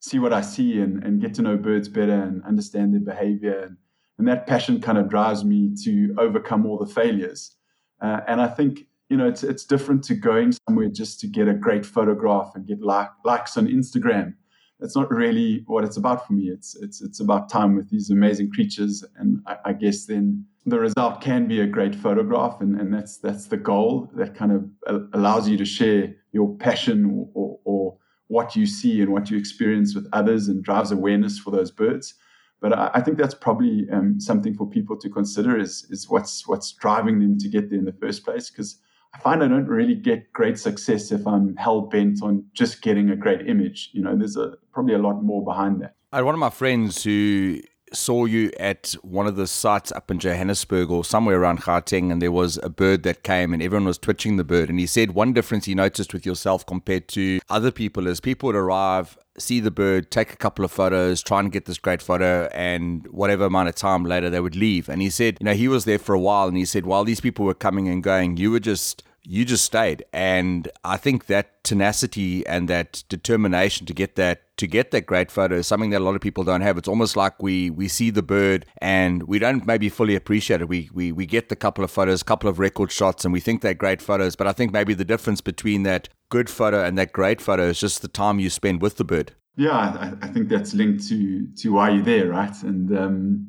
see 0.00 0.18
what 0.18 0.32
I 0.32 0.40
see 0.40 0.80
and, 0.80 1.02
and 1.04 1.20
get 1.20 1.34
to 1.34 1.42
know 1.42 1.56
birds 1.56 1.88
better 1.88 2.22
and 2.22 2.42
understand 2.44 2.92
their 2.92 3.00
behavior. 3.00 3.60
And, 3.60 3.76
and 4.18 4.28
that 4.28 4.46
passion 4.46 4.80
kind 4.80 4.98
of 4.98 5.08
drives 5.08 5.44
me 5.44 5.74
to 5.84 6.14
overcome 6.18 6.66
all 6.66 6.78
the 6.78 6.92
failures. 6.92 7.56
Uh, 8.00 8.20
and 8.26 8.40
I 8.40 8.48
think, 8.48 8.86
you 9.08 9.16
know, 9.16 9.28
it's, 9.28 9.42
it's 9.42 9.64
different 9.64 10.02
to 10.04 10.14
going 10.14 10.54
somewhere 10.66 10.88
just 10.88 11.20
to 11.20 11.26
get 11.26 11.48
a 11.48 11.54
great 11.54 11.84
photograph 11.84 12.52
and 12.54 12.66
get 12.66 12.80
like, 12.80 13.10
likes 13.24 13.56
on 13.56 13.66
Instagram. 13.66 14.34
That's 14.78 14.96
not 14.96 15.10
really 15.10 15.62
what 15.66 15.84
it's 15.84 15.98
about 15.98 16.26
for 16.26 16.32
me. 16.32 16.44
It's, 16.44 16.74
it's, 16.76 17.02
it's 17.02 17.20
about 17.20 17.50
time 17.50 17.76
with 17.76 17.90
these 17.90 18.10
amazing 18.10 18.50
creatures. 18.50 19.04
And 19.16 19.42
I, 19.46 19.56
I 19.66 19.72
guess 19.74 20.06
then 20.06 20.46
the 20.66 20.78
result 20.78 21.20
can 21.20 21.48
be 21.48 21.60
a 21.60 21.66
great 21.66 21.94
photograph. 21.94 22.60
And, 22.60 22.80
and 22.80 22.92
that's, 22.92 23.18
that's 23.18 23.46
the 23.46 23.56
goal 23.56 24.10
that 24.14 24.34
kind 24.34 24.52
of 24.52 25.08
allows 25.14 25.48
you 25.48 25.56
to 25.56 25.64
share 25.64 26.14
your 26.32 26.54
passion 26.56 27.06
or, 27.06 27.28
or, 27.34 27.58
or 27.64 27.96
what 28.28 28.54
you 28.54 28.66
see 28.66 29.00
and 29.00 29.10
what 29.10 29.30
you 29.30 29.38
experience 29.38 29.94
with 29.94 30.06
others 30.12 30.48
and 30.48 30.62
drives 30.62 30.92
awareness 30.92 31.38
for 31.38 31.50
those 31.50 31.70
birds. 31.70 32.14
But 32.60 32.72
I, 32.72 32.90
I 32.94 33.00
think 33.00 33.18
that's 33.18 33.34
probably 33.34 33.86
um, 33.90 34.20
something 34.20 34.54
for 34.54 34.68
people 34.68 34.96
to 34.98 35.08
consider 35.08 35.58
is, 35.58 35.86
is 35.90 36.08
what's 36.08 36.46
what's 36.46 36.72
driving 36.72 37.18
them 37.18 37.38
to 37.38 37.48
get 37.48 37.70
there 37.70 37.78
in 37.78 37.86
the 37.86 37.92
first 37.92 38.24
place. 38.24 38.50
Because 38.50 38.78
I 39.14 39.18
find 39.18 39.42
I 39.42 39.48
don't 39.48 39.66
really 39.66 39.94
get 39.94 40.32
great 40.32 40.58
success 40.58 41.10
if 41.10 41.26
I'm 41.26 41.56
hell 41.56 41.80
bent 41.80 42.22
on 42.22 42.44
just 42.52 42.82
getting 42.82 43.10
a 43.10 43.16
great 43.16 43.48
image. 43.48 43.90
You 43.92 44.02
know, 44.02 44.16
there's 44.16 44.36
a 44.36 44.54
probably 44.72 44.94
a 44.94 44.98
lot 44.98 45.22
more 45.22 45.44
behind 45.44 45.80
that. 45.82 45.96
I 46.12 46.16
had 46.16 46.24
one 46.24 46.34
of 46.34 46.40
my 46.40 46.50
friends 46.50 47.02
who 47.02 47.60
saw 47.92 48.24
you 48.24 48.50
at 48.58 48.94
one 49.02 49.26
of 49.26 49.36
the 49.36 49.46
sites 49.46 49.92
up 49.92 50.10
in 50.10 50.18
Johannesburg 50.18 50.90
or 50.90 51.04
somewhere 51.04 51.40
around 51.40 51.62
Gauteng, 51.62 52.10
and 52.12 52.20
there 52.20 52.32
was 52.32 52.58
a 52.62 52.68
bird 52.68 53.02
that 53.02 53.22
came, 53.22 53.52
and 53.52 53.62
everyone 53.62 53.86
was 53.86 53.98
twitching 53.98 54.36
the 54.36 54.44
bird. 54.44 54.68
And 54.68 54.78
he 54.78 54.86
said 54.86 55.12
one 55.12 55.32
difference 55.32 55.64
he 55.64 55.74
noticed 55.74 56.12
with 56.12 56.24
yourself 56.24 56.64
compared 56.66 57.08
to 57.08 57.40
other 57.48 57.70
people 57.70 58.06
is 58.06 58.20
people 58.20 58.48
would 58.48 58.56
arrive, 58.56 59.18
see 59.38 59.60
the 59.60 59.70
bird, 59.70 60.10
take 60.10 60.32
a 60.32 60.36
couple 60.36 60.64
of 60.64 60.70
photos, 60.70 61.22
try 61.22 61.40
and 61.40 61.52
get 61.52 61.64
this 61.66 61.78
great 61.78 62.02
photo, 62.02 62.48
and 62.52 63.06
whatever 63.08 63.44
amount 63.46 63.68
of 63.68 63.74
time 63.74 64.04
later 64.04 64.30
they 64.30 64.40
would 64.40 64.56
leave. 64.56 64.88
And 64.88 65.02
he 65.02 65.10
said, 65.10 65.38
you 65.40 65.44
know, 65.44 65.54
he 65.54 65.68
was 65.68 65.84
there 65.84 65.98
for 65.98 66.14
a 66.14 66.20
while, 66.20 66.48
and 66.48 66.56
he 66.56 66.64
said 66.64 66.86
while 66.86 67.04
these 67.04 67.20
people 67.20 67.44
were 67.44 67.54
coming 67.54 67.88
and 67.88 68.02
going, 68.02 68.36
you 68.36 68.50
were 68.50 68.60
just 68.60 69.02
you 69.30 69.44
just 69.44 69.64
stayed. 69.64 70.04
And 70.12 70.68
i 70.84 70.96
think 70.96 71.26
that 71.26 71.62
tenacity 71.62 72.44
and 72.46 72.68
that 72.68 73.04
determination 73.08 73.86
to 73.86 73.94
get 73.94 74.16
that 74.16 74.42
to 74.56 74.66
get 74.66 74.90
that 74.90 75.06
great 75.06 75.30
photo 75.30 75.56
is 75.56 75.66
something 75.66 75.90
that 75.90 76.00
a 76.00 76.04
lot 76.04 76.16
of 76.16 76.20
people 76.20 76.42
don't 76.42 76.62
have. 76.62 76.76
It's 76.76 76.88
almost 76.88 77.16
like 77.16 77.40
we 77.40 77.70
we 77.70 77.86
see 77.86 78.10
the 78.10 78.22
bird 78.22 78.66
and 78.78 79.22
we 79.24 79.38
don't 79.38 79.64
maybe 79.66 79.88
fully 79.88 80.16
appreciate 80.16 80.60
it. 80.60 80.68
We 80.68 80.90
we, 80.92 81.12
we 81.12 81.26
get 81.26 81.48
the 81.48 81.56
couple 81.56 81.84
of 81.84 81.90
photos 81.92 82.24
couple 82.24 82.50
of 82.50 82.58
record 82.58 82.90
shots 82.90 83.24
and 83.24 83.32
we 83.32 83.40
think 83.40 83.62
they're 83.62 83.82
great 83.84 84.02
photos. 84.02 84.34
But 84.34 84.48
i 84.48 84.52
think 84.52 84.72
maybe 84.72 84.94
the 84.94 85.04
difference 85.04 85.40
between 85.40 85.84
that 85.84 86.08
good 86.28 86.50
photo 86.50 86.84
and 86.84 86.98
that 86.98 87.12
great 87.12 87.40
photo 87.40 87.68
is 87.68 87.78
just 87.78 88.02
the 88.02 88.08
time 88.08 88.40
you 88.40 88.50
spend 88.50 88.82
with 88.82 88.96
the 88.96 89.04
bird. 89.04 89.32
Yeah 89.56 89.78
i, 90.04 90.26
I 90.26 90.28
think 90.32 90.48
that's 90.48 90.74
linked 90.74 91.06
to 91.08 91.46
to 91.60 91.72
why 91.76 91.90
you're 91.90 92.10
there 92.14 92.28
right? 92.28 92.56
And 92.64 92.98
um 92.98 93.46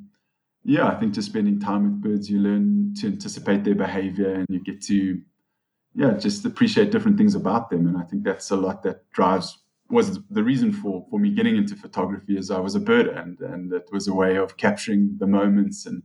yeah, 0.64 0.88
I 0.88 0.96
think 1.00 1.16
just 1.16 1.30
spending 1.30 1.60
time 1.60 1.84
with 1.84 2.02
birds, 2.04 2.30
you 2.30 2.38
learn 2.38 2.94
to 3.00 3.08
anticipate 3.08 3.64
their 3.64 3.74
behavior 3.74 4.32
and 4.36 4.46
you 4.48 4.60
get 4.64 4.80
to 4.84 5.20
yeah, 5.94 6.12
just 6.14 6.46
appreciate 6.46 6.92
different 6.92 7.18
things 7.18 7.36
about 7.36 7.70
them. 7.70 7.88
And 7.88 7.98
I 7.98 8.04
think 8.04 8.24
that's 8.24 8.52
a 8.52 8.56
lot 8.56 8.84
that 8.84 9.10
drives 9.12 9.58
was 9.92 10.20
the 10.30 10.44
reason 10.44 10.72
for 10.72 11.06
for 11.10 11.20
me 11.20 11.30
getting 11.30 11.58
into 11.58 11.76
photography 11.76 12.38
is 12.38 12.50
I 12.50 12.60
was 12.60 12.76
a 12.76 12.80
birder 12.80 13.22
and 13.22 13.40
and 13.42 13.74
it 13.74 13.90
was 13.92 14.08
a 14.08 14.14
way 14.14 14.38
of 14.38 14.58
capturing 14.58 15.18
the 15.20 15.28
moments 15.28 15.86
and 15.86 16.04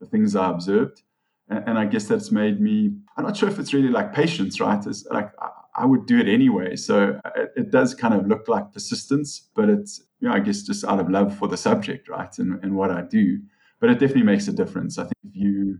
the 0.00 0.06
things 0.06 0.34
I 0.34 0.50
observed. 0.50 1.02
And, 1.48 1.68
and 1.68 1.78
I 1.78 1.86
guess 1.86 2.06
that's 2.06 2.30
made 2.32 2.60
me 2.60 2.92
I'm 3.16 3.24
not 3.24 3.36
sure 3.36 3.48
if 3.48 3.58
it's 3.58 3.72
really 3.72 3.90
like 3.90 4.12
patience, 4.12 4.60
right? 4.60 4.84
It's 4.84 5.06
like 5.06 5.30
I, 5.74 5.86
would 5.86 6.06
do 6.06 6.18
it 6.18 6.26
anyway. 6.26 6.74
So 6.74 7.20
uh, 7.24 7.30
it, 7.36 7.52
it, 7.56 7.70
does 7.70 7.94
kind 7.94 8.12
of 8.12 8.26
look 8.26 8.48
like 8.48 8.72
persistence, 8.72 9.48
but 9.54 9.68
it's 9.68 10.02
you 10.18 10.28
know, 10.28 10.34
I 10.34 10.40
guess 10.40 10.62
just 10.62 10.84
out 10.84 10.98
of 10.98 11.08
love 11.08 11.36
for 11.38 11.46
the 11.46 11.56
subject, 11.56 12.08
right? 12.08 12.36
And 12.38 12.58
and 12.64 12.74
what 12.74 12.90
I 12.90 13.02
do. 13.02 13.40
But 13.80 13.90
it 13.90 14.00
definitely 14.00 14.24
makes 14.24 14.48
a 14.48 14.52
difference. 14.52 14.98
I 14.98 15.04
think 15.04 15.14
if 15.22 15.36
you 15.36 15.78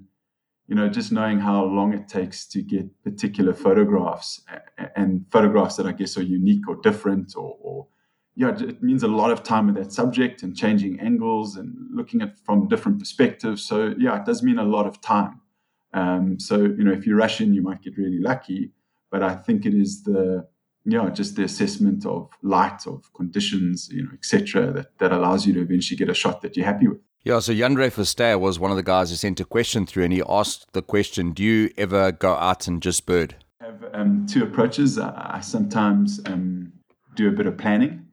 you 0.69 0.75
know, 0.75 0.89
just 0.89 1.11
knowing 1.11 1.41
how 1.41 1.65
long 1.65 1.95
it 1.95 2.09
takes 2.09 2.47
to 2.47 2.63
get 2.63 2.87
particular 3.03 3.55
photographs 3.55 4.43
and 4.95 5.25
photographs 5.31 5.77
that 5.77 5.87
I 5.87 5.93
guess 5.93 6.19
are 6.19 6.23
unique 6.23 6.69
or 6.69 6.77
different 6.77 7.35
or, 7.37 7.57
or 7.61 7.87
yeah, 8.37 8.55
it 8.57 8.83
means 8.83 9.03
a 9.03 9.09
lot 9.09 9.33
of 9.33 9.43
time 9.43 9.67
with 9.67 9.77
that 9.77 9.93
subject 9.93 10.43
and 10.43 10.55
changing 10.55 11.01
angles 11.01 11.57
and 11.57 11.75
looking 11.91 12.21
at 12.23 12.39
from 12.45 12.69
different 12.69 12.99
perspectives. 12.99 13.65
So 13.65 13.95
yeah, 13.99 14.21
it 14.21 14.27
does 14.27 14.43
mean 14.43 14.59
a 14.59 14.63
lot 14.63 14.87
of 14.87 15.01
time. 15.01 15.41
Um, 15.95 16.39
so 16.39 16.57
you 16.57 16.85
know, 16.85 16.93
if 16.93 17.07
you 17.07 17.17
rush 17.17 17.41
in, 17.41 17.55
you 17.55 17.63
might 17.63 17.83
get 17.83 17.97
really 17.97 18.21
lucky. 18.21 18.73
But 19.11 19.23
I 19.23 19.37
think 19.37 19.65
it 19.65 19.75
is 19.75 20.05
the 20.05 20.47
yeah, 20.85 21.09
just 21.11 21.35
the 21.35 21.45
assessment 21.45 22.07
of 22.07 22.31
light, 22.43 22.87
of 22.87 23.13
conditions, 23.15 23.89
you 23.91 24.05
know, 24.05 24.11
etc., 24.13 24.71
that 24.73 24.99
that 24.99 25.13
allows 25.13 25.47
you 25.47 25.55
to 25.55 25.61
eventually 25.61 25.97
get 25.97 26.11
a 26.11 26.15
shot 26.15 26.43
that 26.43 26.57
you're 26.57 26.67
happy 26.67 26.89
with. 26.89 27.01
Yeah, 27.29 27.41
so 27.41 27.53
Yandre 27.53 27.91
Verster 27.91 28.41
was 28.41 28.59
one 28.59 28.71
of 28.71 28.79
the 28.79 28.83
guys 28.83 29.11
who 29.11 29.17
sent 29.17 29.39
a 29.39 29.45
question 29.45 29.85
through, 29.85 30.05
and 30.05 30.15
he 30.15 30.23
asked 30.27 30.73
the 30.73 30.81
question 30.81 31.33
Do 31.33 31.45
you 31.45 31.71
ever 31.77 32.11
go 32.11 32.33
out 32.33 32.67
and 32.67 32.81
just 32.81 33.05
bird? 33.05 33.37
I 33.61 33.67
have 33.67 33.85
um, 33.93 34.27
two 34.27 34.45
approaches. 34.45 34.99
I, 34.99 35.41
sometimes 35.43 36.23
um, 36.25 36.73
do 37.17 37.29
a 37.29 37.31
bit 37.31 37.47
of 37.47 37.59
planning. 37.59 38.07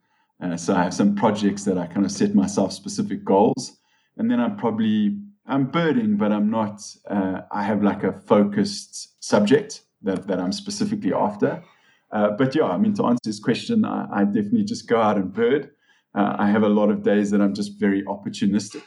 Uh, 0.44 0.58
so 0.58 0.76
I 0.76 0.84
have 0.84 0.94
some 0.94 1.16
projects 1.16 1.64
that 1.64 1.78
I 1.78 1.88
kind 1.88 2.06
of 2.06 2.12
set 2.12 2.36
myself 2.36 2.74
specific 2.74 3.24
goals, 3.24 3.78
and 4.18 4.30
then 4.30 4.42
I'm 4.42 4.58
probably 4.58 5.18
I'm 5.48 5.68
birding, 5.68 6.18
but 6.18 6.34
I'm 6.34 6.50
not. 6.50 6.82
Uh, 7.10 7.44
I 7.54 7.64
have 7.64 7.84
like 7.84 8.04
a 8.04 8.12
focused 8.12 9.24
subject 9.24 9.84
that 10.02 10.28
that 10.28 10.42
I'm 10.42 10.52
specifically 10.52 11.14
after. 11.14 11.64
Uh, 12.12 12.32
but 12.32 12.54
yeah, 12.54 12.66
I 12.66 12.78
mean 12.78 12.94
to 12.96 13.06
answer 13.06 13.22
this 13.24 13.40
question, 13.40 13.86
I, 13.86 14.08
I 14.12 14.24
definitely 14.26 14.66
just 14.66 14.90
go 14.90 15.00
out 15.00 15.16
and 15.16 15.32
bird. 15.32 15.72
Uh, 16.14 16.36
I 16.38 16.50
have 16.50 16.64
a 16.64 16.70
lot 16.70 16.90
of 16.90 17.02
days 17.02 17.32
that 17.32 17.40
I'm 17.40 17.54
just 17.54 17.80
very 17.80 18.04
opportunistic. 18.04 18.84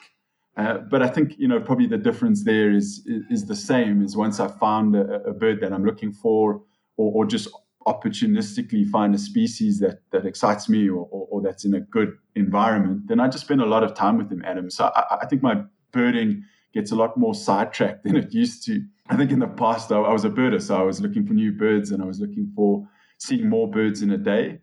Uh, 0.58 0.78
but 0.78 1.02
I 1.02 1.08
think 1.08 1.38
you 1.38 1.46
know 1.46 1.60
probably 1.60 1.86
the 1.86 1.96
difference 1.96 2.42
there 2.42 2.72
is 2.72 3.06
is, 3.30 3.46
the 3.46 3.54
same. 3.54 4.02
Is 4.02 4.16
once 4.16 4.40
I 4.40 4.48
found 4.48 4.96
a, 4.96 5.22
a 5.22 5.32
bird 5.32 5.60
that 5.60 5.72
I'm 5.72 5.84
looking 5.84 6.12
for, 6.12 6.62
or, 6.96 7.12
or, 7.12 7.26
just 7.26 7.48
opportunistically 7.86 8.90
find 8.90 9.14
a 9.14 9.18
species 9.18 9.78
that 9.78 10.00
that 10.10 10.26
excites 10.26 10.68
me, 10.68 10.88
or, 10.88 11.06
or, 11.12 11.28
or, 11.30 11.42
that's 11.42 11.64
in 11.64 11.74
a 11.74 11.80
good 11.80 12.18
environment, 12.34 13.06
then 13.06 13.20
I 13.20 13.28
just 13.28 13.44
spend 13.44 13.60
a 13.60 13.66
lot 13.66 13.84
of 13.84 13.94
time 13.94 14.18
with 14.18 14.30
them, 14.30 14.42
Adam. 14.44 14.68
So 14.68 14.90
I, 14.96 15.18
I 15.22 15.26
think 15.26 15.44
my 15.44 15.62
birding 15.92 16.42
gets 16.74 16.90
a 16.90 16.96
lot 16.96 17.16
more 17.16 17.36
sidetracked 17.36 18.02
than 18.04 18.16
it 18.16 18.34
used 18.34 18.64
to. 18.66 18.82
I 19.10 19.16
think 19.16 19.30
in 19.30 19.38
the 19.38 19.46
past 19.46 19.92
I, 19.92 20.00
I 20.00 20.12
was 20.12 20.24
a 20.24 20.30
birder, 20.30 20.60
so 20.60 20.76
I 20.76 20.82
was 20.82 21.00
looking 21.00 21.24
for 21.24 21.34
new 21.34 21.52
birds 21.52 21.92
and 21.92 22.02
I 22.02 22.06
was 22.06 22.18
looking 22.18 22.52
for 22.56 22.84
seeing 23.18 23.48
more 23.48 23.70
birds 23.70 24.02
in 24.02 24.10
a 24.10 24.18
day 24.18 24.58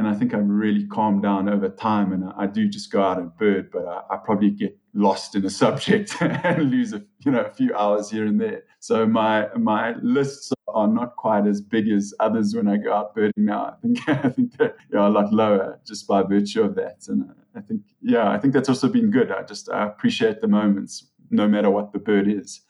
and 0.00 0.08
I 0.08 0.14
think 0.14 0.32
I've 0.32 0.48
really 0.48 0.86
calmed 0.86 1.22
down 1.22 1.46
over 1.46 1.68
time. 1.68 2.12
And 2.12 2.24
I, 2.24 2.44
I 2.44 2.46
do 2.46 2.68
just 2.68 2.90
go 2.90 3.02
out 3.02 3.18
and 3.18 3.36
bird, 3.36 3.70
but 3.70 3.86
I, 3.86 4.14
I, 4.14 4.16
probably 4.16 4.48
get 4.48 4.78
lost 4.94 5.34
in 5.34 5.44
a 5.44 5.50
subject 5.50 6.14
and 6.20 6.70
lose 6.70 6.92
a 6.92 7.02
you 7.24 7.30
know 7.30 7.40
a 7.40 7.50
few 7.50 7.74
hours 7.74 8.10
here 8.10 8.26
and 8.26 8.40
there. 8.40 8.64
So 8.80 9.06
my 9.06 9.48
my 9.56 9.94
lists 10.02 10.52
are 10.68 10.88
not 10.88 11.16
quite 11.16 11.46
as 11.46 11.60
big 11.60 11.88
as 11.88 12.14
others 12.20 12.54
when 12.54 12.68
I 12.68 12.76
go 12.76 12.92
out 12.92 13.14
birding 13.14 13.44
now. 13.44 13.66
I 13.66 13.80
think 13.80 14.08
I 14.08 14.28
think 14.28 14.56
they're 14.56 14.74
yeah, 14.92 15.06
a 15.06 15.10
lot 15.10 15.32
lower 15.32 15.80
just 15.86 16.06
by 16.06 16.22
virtue 16.22 16.62
of 16.62 16.74
that. 16.76 17.06
And 17.08 17.30
I 17.54 17.60
think 17.60 17.82
yeah, 18.00 18.30
I 18.30 18.38
think 18.38 18.54
that's 18.54 18.68
also 18.68 18.88
been 18.88 19.10
good. 19.10 19.30
I 19.30 19.42
just 19.42 19.70
I 19.70 19.86
appreciate 19.86 20.40
the 20.40 20.48
moments, 20.48 21.06
no 21.30 21.46
matter 21.48 21.70
what 21.70 21.92
the 21.92 21.98
bird 21.98 22.28
is, 22.28 22.62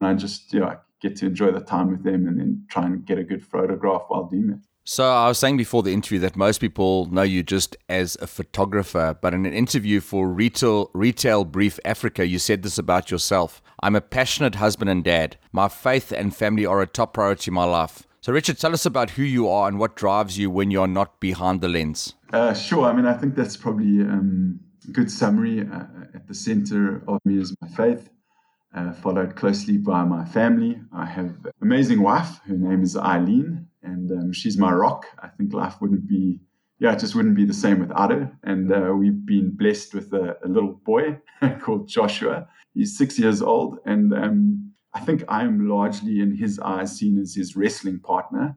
and 0.00 0.08
I 0.08 0.14
just 0.14 0.52
yeah 0.52 0.76
get 1.00 1.16
to 1.16 1.26
enjoy 1.26 1.52
the 1.52 1.60
time 1.60 1.90
with 1.90 2.02
them 2.02 2.26
and 2.26 2.40
then 2.40 2.64
try 2.68 2.84
and 2.84 3.04
get 3.04 3.18
a 3.18 3.24
good 3.24 3.44
photograph 3.44 4.02
while 4.08 4.24
doing 4.24 4.50
it. 4.50 4.67
So 4.90 5.04
I 5.04 5.28
was 5.28 5.36
saying 5.36 5.58
before 5.58 5.82
the 5.82 5.92
interview 5.92 6.18
that 6.20 6.34
most 6.34 6.62
people 6.62 7.10
know 7.12 7.20
you 7.20 7.42
just 7.42 7.76
as 7.90 8.16
a 8.22 8.26
photographer, 8.26 9.18
but 9.20 9.34
in 9.34 9.44
an 9.44 9.52
interview 9.52 10.00
for 10.00 10.26
Retail 10.26 10.90
Retail 10.94 11.44
Brief 11.44 11.78
Africa, 11.84 12.26
you 12.26 12.38
said 12.38 12.62
this 12.62 12.78
about 12.78 13.10
yourself. 13.10 13.60
I'm 13.82 13.94
a 13.94 14.00
passionate 14.00 14.54
husband 14.54 14.88
and 14.88 15.04
dad. 15.04 15.36
My 15.52 15.68
faith 15.68 16.10
and 16.10 16.34
family 16.34 16.64
are 16.64 16.80
a 16.80 16.86
top 16.86 17.12
priority 17.12 17.50
in 17.50 17.54
my 17.54 17.64
life. 17.64 18.06
So 18.22 18.32
Richard, 18.32 18.58
tell 18.58 18.72
us 18.72 18.86
about 18.86 19.10
who 19.10 19.24
you 19.24 19.46
are 19.46 19.68
and 19.68 19.78
what 19.78 19.94
drives 19.94 20.38
you 20.38 20.48
when 20.48 20.70
you're 20.70 20.86
not 20.86 21.20
behind 21.20 21.60
the 21.60 21.68
lens. 21.68 22.14
Uh, 22.32 22.54
sure. 22.54 22.86
I 22.86 22.94
mean, 22.94 23.04
I 23.04 23.12
think 23.12 23.34
that's 23.34 23.58
probably 23.58 24.00
um, 24.00 24.58
good 24.92 25.10
summary. 25.10 25.68
Uh, 25.70 25.84
at 26.14 26.26
the 26.26 26.34
center 26.34 27.02
of 27.06 27.20
me 27.26 27.38
is 27.38 27.54
my 27.60 27.68
faith, 27.68 28.08
uh, 28.74 28.92
followed 28.94 29.36
closely 29.36 29.76
by 29.76 30.04
my 30.04 30.24
family. 30.24 30.80
I 30.94 31.04
have 31.04 31.26
an 31.44 31.52
amazing 31.60 32.00
wife. 32.00 32.40
Her 32.46 32.56
name 32.56 32.82
is 32.82 32.96
Eileen, 32.96 33.67
and 33.82 34.10
um, 34.10 34.32
she's 34.32 34.58
my 34.58 34.72
rock. 34.72 35.06
I 35.22 35.28
think 35.28 35.52
life 35.52 35.80
wouldn't 35.80 36.08
be, 36.08 36.40
yeah, 36.78 36.92
it 36.92 36.98
just 36.98 37.14
wouldn't 37.14 37.36
be 37.36 37.44
the 37.44 37.54
same 37.54 37.80
without 37.80 38.10
her. 38.10 38.30
And 38.44 38.72
uh, 38.72 38.92
we've 38.96 39.24
been 39.24 39.50
blessed 39.56 39.94
with 39.94 40.12
a, 40.12 40.36
a 40.44 40.48
little 40.48 40.80
boy 40.84 41.18
called 41.60 41.88
Joshua. 41.88 42.48
He's 42.74 42.96
six 42.96 43.18
years 43.18 43.42
old, 43.42 43.78
and 43.84 44.12
um, 44.14 44.72
I 44.94 45.00
think 45.00 45.24
I 45.28 45.42
am 45.42 45.68
largely, 45.68 46.20
in 46.20 46.36
his 46.36 46.58
eyes, 46.60 46.96
seen 46.96 47.18
as 47.18 47.34
his 47.34 47.56
wrestling 47.56 48.00
partner. 48.00 48.56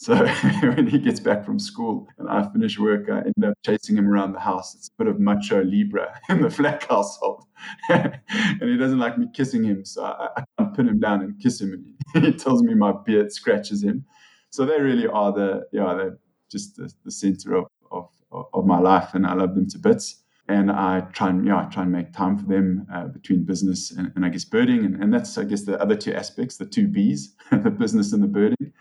So 0.00 0.14
when 0.62 0.86
he 0.86 0.98
gets 0.98 1.20
back 1.20 1.44
from 1.44 1.58
school 1.58 2.08
and 2.16 2.26
I 2.26 2.48
finish 2.50 2.78
work, 2.78 3.10
I 3.10 3.18
end 3.18 3.44
up 3.44 3.52
chasing 3.66 3.98
him 3.98 4.08
around 4.08 4.32
the 4.32 4.40
house. 4.40 4.74
It's 4.74 4.88
a 4.88 5.04
bit 5.04 5.12
of 5.12 5.20
Nacho 5.20 5.62
Libre 5.62 6.18
in 6.30 6.40
the 6.40 6.48
Flack 6.48 6.88
household. 6.88 7.44
and 7.90 8.18
he 8.62 8.78
doesn't 8.78 8.98
like 8.98 9.18
me 9.18 9.26
kissing 9.34 9.62
him. 9.62 9.84
So 9.84 10.04
I, 10.04 10.28
I 10.38 10.44
can't 10.58 10.74
pin 10.74 10.88
him 10.88 11.00
down 11.00 11.20
and 11.20 11.38
kiss 11.38 11.60
him. 11.60 11.96
And 12.14 12.24
he 12.24 12.32
tells 12.32 12.62
me 12.62 12.74
my 12.74 12.92
beard 13.04 13.30
scratches 13.30 13.84
him. 13.84 14.06
So 14.50 14.64
they 14.64 14.80
really 14.80 15.06
are 15.06 15.32
the, 15.32 15.66
yeah, 15.72 15.94
they're 15.94 16.18
just 16.50 16.76
the, 16.76 16.92
the 17.04 17.10
center 17.10 17.56
of, 17.56 17.66
of, 17.90 18.08
of 18.52 18.66
my 18.66 18.78
life. 18.78 19.14
And 19.14 19.26
I 19.26 19.34
love 19.34 19.54
them 19.54 19.68
to 19.70 19.78
bits. 19.78 20.22
And 20.48 20.70
I 20.70 21.02
try 21.12 21.30
and, 21.30 21.46
yeah, 21.46 21.60
I 21.60 21.64
try 21.66 21.84
and 21.84 21.92
make 21.92 22.12
time 22.12 22.36
for 22.36 22.46
them 22.46 22.86
uh, 22.92 23.06
between 23.06 23.44
business 23.44 23.92
and, 23.92 24.12
and 24.16 24.24
I 24.24 24.30
guess 24.30 24.44
birding. 24.44 24.84
And, 24.84 25.00
and 25.00 25.14
that's, 25.14 25.38
I 25.38 25.44
guess, 25.44 25.62
the 25.62 25.80
other 25.80 25.96
two 25.96 26.12
aspects, 26.12 26.56
the 26.56 26.66
two 26.66 26.88
B's, 26.88 27.36
the 27.52 27.70
business 27.70 28.12
and 28.12 28.22
the 28.22 28.26
birding 28.26 28.72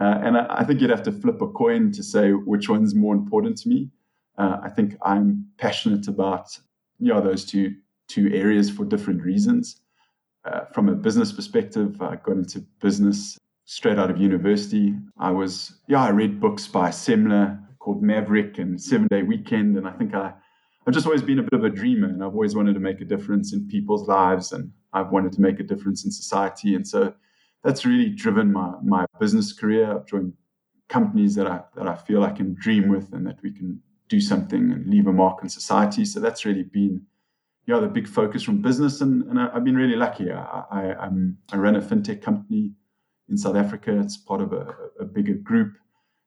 uh, 0.00 0.20
and 0.22 0.36
I, 0.36 0.46
I, 0.58 0.64
think 0.64 0.80
you'd 0.80 0.90
have 0.90 1.02
to 1.04 1.12
flip 1.12 1.40
a 1.40 1.48
coin 1.48 1.90
to 1.92 2.02
say 2.02 2.32
which 2.32 2.68
one's 2.68 2.94
more 2.94 3.14
important 3.14 3.56
to 3.58 3.68
me. 3.68 3.90
Uh, 4.36 4.58
I 4.62 4.68
think 4.68 4.96
I'm 5.02 5.46
passionate 5.56 6.08
about 6.08 6.58
yeah 6.98 7.20
those 7.20 7.44
two 7.44 7.74
two 8.08 8.30
areas 8.32 8.70
for 8.70 8.84
different 8.84 9.22
reasons. 9.22 9.80
Uh, 10.44 10.66
from 10.74 10.88
a 10.88 10.94
business 10.94 11.32
perspective, 11.32 12.00
I 12.02 12.16
got 12.16 12.36
into 12.36 12.60
business 12.80 13.38
straight 13.66 13.98
out 13.98 14.10
of 14.10 14.18
university. 14.18 14.94
I 15.18 15.30
was 15.30 15.74
yeah 15.88 16.02
I 16.02 16.10
read 16.10 16.40
books 16.40 16.66
by 16.66 16.88
Semler 16.88 17.60
called 17.78 18.02
Maverick 18.02 18.58
and 18.58 18.80
Seven 18.80 19.06
Day 19.08 19.22
Weekend, 19.22 19.76
and 19.76 19.86
I 19.86 19.92
think 19.92 20.14
I 20.14 20.32
I've 20.86 20.94
just 20.94 21.06
always 21.06 21.22
been 21.22 21.40
a 21.40 21.42
bit 21.42 21.52
of 21.52 21.64
a 21.64 21.70
dreamer, 21.70 22.08
and 22.08 22.22
I've 22.22 22.32
always 22.32 22.54
wanted 22.54 22.74
to 22.74 22.80
make 22.80 23.00
a 23.00 23.04
difference 23.04 23.52
in 23.52 23.68
people's 23.68 24.08
lives, 24.08 24.52
and 24.52 24.72
I've 24.92 25.10
wanted 25.10 25.32
to 25.32 25.40
make 25.40 25.60
a 25.60 25.64
difference 25.64 26.04
in 26.04 26.10
society, 26.10 26.74
and 26.74 26.86
so 26.86 27.12
that's 27.64 27.84
really 27.84 28.08
driven 28.08 28.52
my 28.52 28.72
my 28.82 29.04
business 29.20 29.52
career. 29.52 29.92
I've 29.92 30.06
joined 30.06 30.32
companies 30.88 31.34
that 31.34 31.48
I 31.48 31.60
that 31.76 31.88
I 31.88 31.96
feel 31.96 32.22
I 32.22 32.30
can 32.30 32.54
dream 32.54 32.88
with 32.88 33.12
and 33.12 33.26
that 33.26 33.42
we 33.42 33.52
can 33.52 33.82
do 34.08 34.20
something 34.20 34.70
and 34.70 34.86
leave 34.86 35.08
a 35.08 35.12
mark 35.12 35.42
in 35.42 35.48
society. 35.48 36.04
So 36.04 36.20
that's 36.20 36.44
really 36.44 36.62
been 36.62 37.02
yeah 37.66 37.80
the 37.80 37.88
big 37.88 38.06
focus 38.06 38.44
from 38.44 38.62
business, 38.62 39.00
and, 39.00 39.24
and 39.24 39.40
I, 39.40 39.52
have 39.52 39.64
been 39.64 39.74
really 39.76 39.96
lucky. 39.96 40.30
I, 40.30 40.62
I 40.70 40.94
I'm, 40.94 41.38
I 41.50 41.56
run 41.56 41.74
a 41.74 41.80
fintech 41.80 42.22
company 42.22 42.70
in 43.28 43.36
South 43.36 43.56
Africa. 43.56 43.98
It's 43.98 44.16
part 44.16 44.40
of 44.40 44.52
a, 44.52 44.74
a 45.00 45.04
bigger 45.04 45.34
group, 45.34 45.74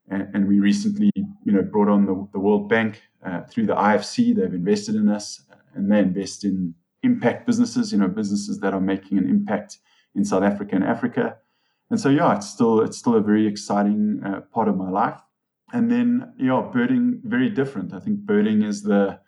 and, 0.10 0.28
and, 0.34 0.48
we 0.48 0.60
recently 0.60 1.12
you 1.16 1.52
know 1.52 1.62
brought 1.62 1.90
on 1.90 2.06
the, 2.06 2.28
the 2.34 2.40
World 2.40 2.70
Bank 2.70 3.02
uh, 3.26 3.42
through 3.44 3.68
the 3.68 3.76
IFC. 3.76 4.36
They've 4.36 4.54
invested 4.54 4.96
in 4.96 5.10
us, 5.10 5.42
and 5.74 5.92
they 5.92 6.00
invest 6.00 6.44
in 6.44 6.74
impact 7.04 7.46
businesses. 7.46 7.92
You 7.92 8.00
know 8.00 8.08
businesses 8.08 8.60
that 8.60 8.74
are 8.74 8.82
making 8.82 9.18
an 9.18 9.30
impact 9.30 9.78
in 10.16 10.26
South 10.26 10.44
Africa 10.44 10.76
and 10.76 10.84
Africa. 10.84 11.38
And 11.90 12.00
so, 12.00 12.10
yeah, 12.10 12.36
it's 12.36 12.48
still 12.48 12.82
it's 12.82 12.98
still 12.98 13.16
a 13.16 13.22
very 13.22 13.48
exciting 13.48 14.22
uh, 14.26 14.42
part 14.54 14.68
of 14.68 14.78
my 14.78 14.90
life. 14.90 15.20
And 15.72 15.92
then, 15.92 16.34
yeah, 16.38 16.68
birding 16.74 17.22
very 17.24 17.50
different. 17.50 17.94
I 17.94 18.00
think 18.00 18.20
birding 18.20 18.62
is 18.64 18.84
the 18.84 19.20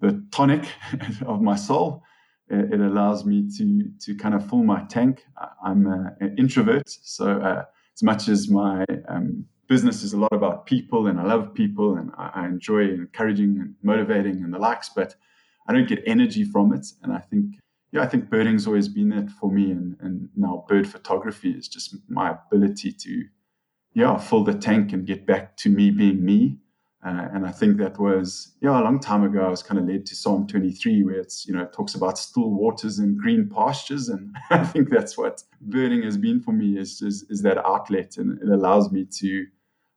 the 0.00 0.24
tonic 0.30 0.68
of 1.26 1.40
my 1.40 1.56
soul. 1.56 2.02
It, 2.48 2.80
allows 2.80 3.24
me 3.24 3.48
to 3.58 3.90
to 4.02 4.14
kind 4.14 4.34
of 4.34 4.48
fill 4.48 4.62
my 4.62 4.84
tank. 4.84 5.24
I'm 5.64 5.86
a, 5.86 6.14
an 6.20 6.36
introvert, 6.38 6.88
so 6.88 7.40
uh, 7.40 7.64
as 7.94 8.02
much 8.02 8.28
as 8.28 8.48
my 8.48 8.84
um, 9.08 9.46
business 9.68 10.02
is 10.02 10.12
a 10.12 10.16
lot 10.16 10.32
about 10.32 10.66
people, 10.66 11.08
and 11.08 11.18
I 11.18 11.24
love 11.24 11.54
people, 11.54 11.96
and 11.96 12.10
I, 12.16 12.30
I 12.34 12.46
enjoy 12.46 12.82
encouraging 12.82 13.58
and 13.60 13.74
motivating 13.82 14.44
and 14.44 14.54
the 14.54 14.58
likes, 14.58 14.90
but 14.94 15.16
I 15.66 15.72
don't 15.72 15.88
get 15.88 16.02
energy 16.06 16.44
from 16.44 16.72
it. 16.72 16.86
And 17.02 17.12
I 17.12 17.18
think 17.18 17.56
yeah, 17.92 18.02
I 18.02 18.06
think 18.06 18.30
birding's 18.30 18.66
always 18.66 18.88
been 18.88 19.08
that 19.10 19.30
for 19.30 19.50
me, 19.50 19.70
and 19.70 19.96
and 20.00 20.28
now 20.36 20.64
bird 20.68 20.88
photography 20.88 21.50
is 21.50 21.68
just 21.68 21.96
my 22.08 22.36
ability 22.46 22.92
to, 22.92 23.24
yeah, 23.94 24.18
fill 24.18 24.44
the 24.44 24.54
tank 24.54 24.92
and 24.92 25.06
get 25.06 25.26
back 25.26 25.56
to 25.58 25.68
me 25.68 25.90
being 25.90 26.24
me. 26.24 26.58
Uh, 27.06 27.28
and 27.32 27.46
I 27.46 27.52
think 27.52 27.76
that 27.76 28.00
was 28.00 28.56
yeah 28.60 28.80
a 28.80 28.82
long 28.82 28.98
time 28.98 29.22
ago. 29.22 29.46
I 29.46 29.48
was 29.48 29.62
kind 29.62 29.78
of 29.78 29.86
led 29.86 30.06
to 30.06 30.16
Psalm 30.16 30.44
23, 30.48 31.04
where 31.04 31.20
it's 31.20 31.46
you 31.46 31.54
know 31.54 31.62
it 31.62 31.72
talks 31.72 31.94
about 31.94 32.18
still 32.18 32.50
waters 32.50 32.98
and 32.98 33.16
green 33.16 33.48
pastures, 33.48 34.08
and 34.08 34.34
I 34.50 34.64
think 34.64 34.90
that's 34.90 35.16
what 35.16 35.44
birding 35.60 36.02
has 36.02 36.16
been 36.16 36.40
for 36.40 36.50
me 36.50 36.78
is 36.78 37.02
is, 37.02 37.24
is 37.30 37.42
that 37.42 37.58
outlet, 37.58 38.16
and 38.16 38.42
it 38.42 38.48
allows 38.48 38.90
me 38.90 39.06
to, 39.18 39.46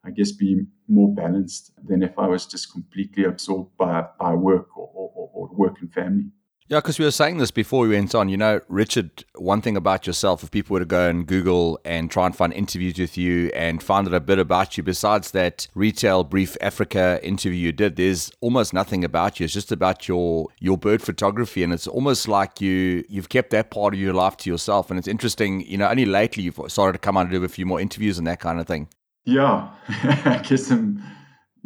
I 0.05 0.11
guess, 0.11 0.31
be 0.31 0.61
more 0.87 1.11
balanced 1.11 1.71
than 1.83 2.03
if 2.03 2.19
I 2.19 2.27
was 2.27 2.45
just 2.45 2.71
completely 2.71 3.23
absorbed 3.23 3.75
by 3.75 4.05
by 4.19 4.35
work 4.35 4.77
or, 4.77 4.91
or, 4.93 5.31
or 5.33 5.49
work 5.51 5.81
and 5.81 5.91
family. 5.91 6.29
Yeah, 6.69 6.77
because 6.77 6.99
we 6.99 7.05
were 7.05 7.11
saying 7.11 7.39
this 7.39 7.49
before 7.49 7.81
we 7.81 7.95
went 7.95 8.13
on. 8.13 8.29
You 8.29 8.37
know, 8.37 8.61
Richard, 8.67 9.25
one 9.33 9.59
thing 9.59 9.75
about 9.75 10.05
yourself, 10.05 10.43
if 10.43 10.51
people 10.51 10.75
were 10.75 10.81
to 10.81 10.85
go 10.85 11.09
and 11.09 11.25
Google 11.25 11.79
and 11.83 12.11
try 12.11 12.27
and 12.27 12.35
find 12.35 12.53
interviews 12.53 12.99
with 12.99 13.17
you 13.17 13.49
and 13.55 13.81
find 13.81 14.07
out 14.07 14.13
a 14.13 14.19
bit 14.19 14.37
about 14.37 14.77
you, 14.77 14.83
besides 14.83 15.31
that 15.31 15.67
retail 15.73 16.23
brief 16.23 16.55
Africa 16.61 17.19
interview 17.23 17.57
you 17.57 17.71
did, 17.71 17.95
there's 17.95 18.31
almost 18.39 18.71
nothing 18.71 19.03
about 19.03 19.39
you. 19.39 19.45
It's 19.45 19.53
just 19.53 19.71
about 19.71 20.07
your 20.07 20.49
your 20.59 20.77
bird 20.77 21.01
photography, 21.01 21.63
and 21.63 21.73
it's 21.73 21.87
almost 21.87 22.27
like 22.27 22.61
you 22.61 23.03
you've 23.09 23.29
kept 23.29 23.49
that 23.49 23.71
part 23.71 23.95
of 23.95 23.99
your 23.99 24.13
life 24.13 24.37
to 24.37 24.49
yourself. 24.51 24.91
And 24.91 24.99
it's 24.99 25.07
interesting, 25.07 25.61
you 25.61 25.77
know, 25.77 25.89
only 25.89 26.05
lately 26.05 26.43
you've 26.43 26.59
started 26.67 26.93
to 26.93 26.99
come 26.99 27.17
out 27.17 27.21
and 27.21 27.31
do 27.31 27.43
a 27.43 27.49
few 27.49 27.65
more 27.65 27.81
interviews 27.81 28.19
and 28.19 28.27
that 28.27 28.41
kind 28.41 28.59
of 28.59 28.67
thing. 28.67 28.89
Yeah, 29.25 29.69
I 29.87 30.45
guess 30.47 30.69
I'm 30.69 31.01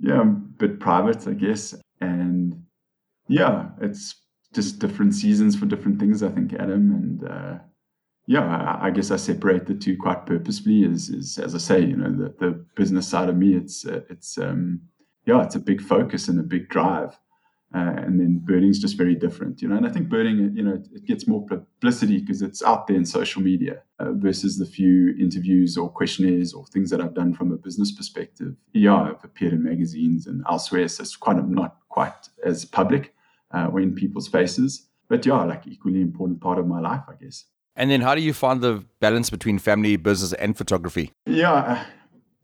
yeah 0.02 0.22
I'm 0.22 0.30
a 0.30 0.60
bit 0.60 0.80
private, 0.80 1.28
I 1.28 1.34
guess, 1.34 1.76
and 2.00 2.64
yeah, 3.28 3.68
it's 3.82 4.16
just 4.54 4.80
different 4.80 5.16
seasons 5.16 5.56
for 5.56 5.66
different 5.66 6.00
things. 6.00 6.24
I 6.24 6.30
think 6.30 6.54
Adam 6.54 6.92
and 6.92 7.30
uh, 7.30 7.58
yeah, 8.28 8.46
I, 8.46 8.88
I, 8.88 8.92
guess 8.92 9.12
I 9.12 9.18
separate 9.18 9.66
the 9.66 9.74
two 9.74 9.98
quite 9.98 10.26
purposefully. 10.26 10.84
Is, 10.84 11.10
is 11.10 11.38
as 11.40 11.56
I 11.56 11.58
say, 11.58 11.82
you 11.82 11.98
know, 11.98 12.12
the, 12.12 12.34
the 12.40 12.52
business 12.76 13.08
side 13.08 13.30
of 13.30 13.36
me, 13.36 13.56
it's 13.56 13.86
uh, 13.86 14.02
it's 14.10 14.38
um, 14.38 14.82
yeah, 15.26 15.44
it's 15.44 15.56
a 15.56 15.60
big 15.60 15.82
focus 15.82 16.28
and 16.28 16.40
a 16.40 16.44
big 16.44 16.70
drive. 16.70 17.18
Uh, 17.76 17.96
and 17.98 18.20
then 18.20 18.38
birding's 18.38 18.80
just 18.80 18.96
very 18.96 19.16
different, 19.16 19.60
you 19.60 19.68
know. 19.68 19.76
And 19.76 19.88
I 19.88 19.90
think 19.90 20.08
birding, 20.08 20.56
you 20.56 20.62
know, 20.62 20.80
it 20.94 21.06
gets 21.08 21.28
more 21.28 21.44
publicity 21.48 22.20
because 22.20 22.44
it's 22.44 22.62
out 22.62 22.86
there 22.86 22.96
in 22.96 23.04
social 23.04 23.42
media 23.42 23.82
uh, 23.98 24.12
versus 24.12 24.60
the 24.60 24.66
few 24.66 25.16
interviews 25.20 25.76
or 25.76 25.90
questionnaires 25.90 26.54
or 26.54 26.68
things 26.68 26.92
that 26.92 27.02
I've 27.02 27.16
done 27.16 27.34
from 27.34 27.52
a 27.52 27.58
business 27.58 27.92
perspective. 27.92 28.54
Yeah, 28.74 28.96
I've 28.96 29.24
appeared 29.24 29.54
in 29.54 29.64
magazines 29.64 30.28
and 30.28 30.44
elsewhere, 30.48 30.88
so 30.88 31.02
it's 31.02 31.16
quite 31.16 31.44
not 31.50 31.78
quite 31.90 32.30
as 32.46 32.64
public 32.64 33.16
uh, 33.54 33.70
or 33.72 33.80
in 33.80 33.94
people's 33.94 34.28
faces. 34.28 34.88
But 35.10 35.26
yeah, 35.26 35.44
like 35.44 35.68
equally 35.68 36.02
important 36.02 36.42
part 36.42 36.58
of 36.60 36.68
my 36.68 36.80
life, 36.80 37.04
I 37.08 37.14
guess. 37.22 37.46
And 37.76 37.90
then, 37.90 38.02
how 38.02 38.16
do 38.16 38.22
you 38.22 38.34
find 38.34 38.62
the 38.62 38.86
balance 39.00 39.30
between 39.30 39.58
family, 39.60 39.96
business, 39.96 40.34
and 40.34 40.56
photography? 40.56 41.12
Yeah, 41.26 41.86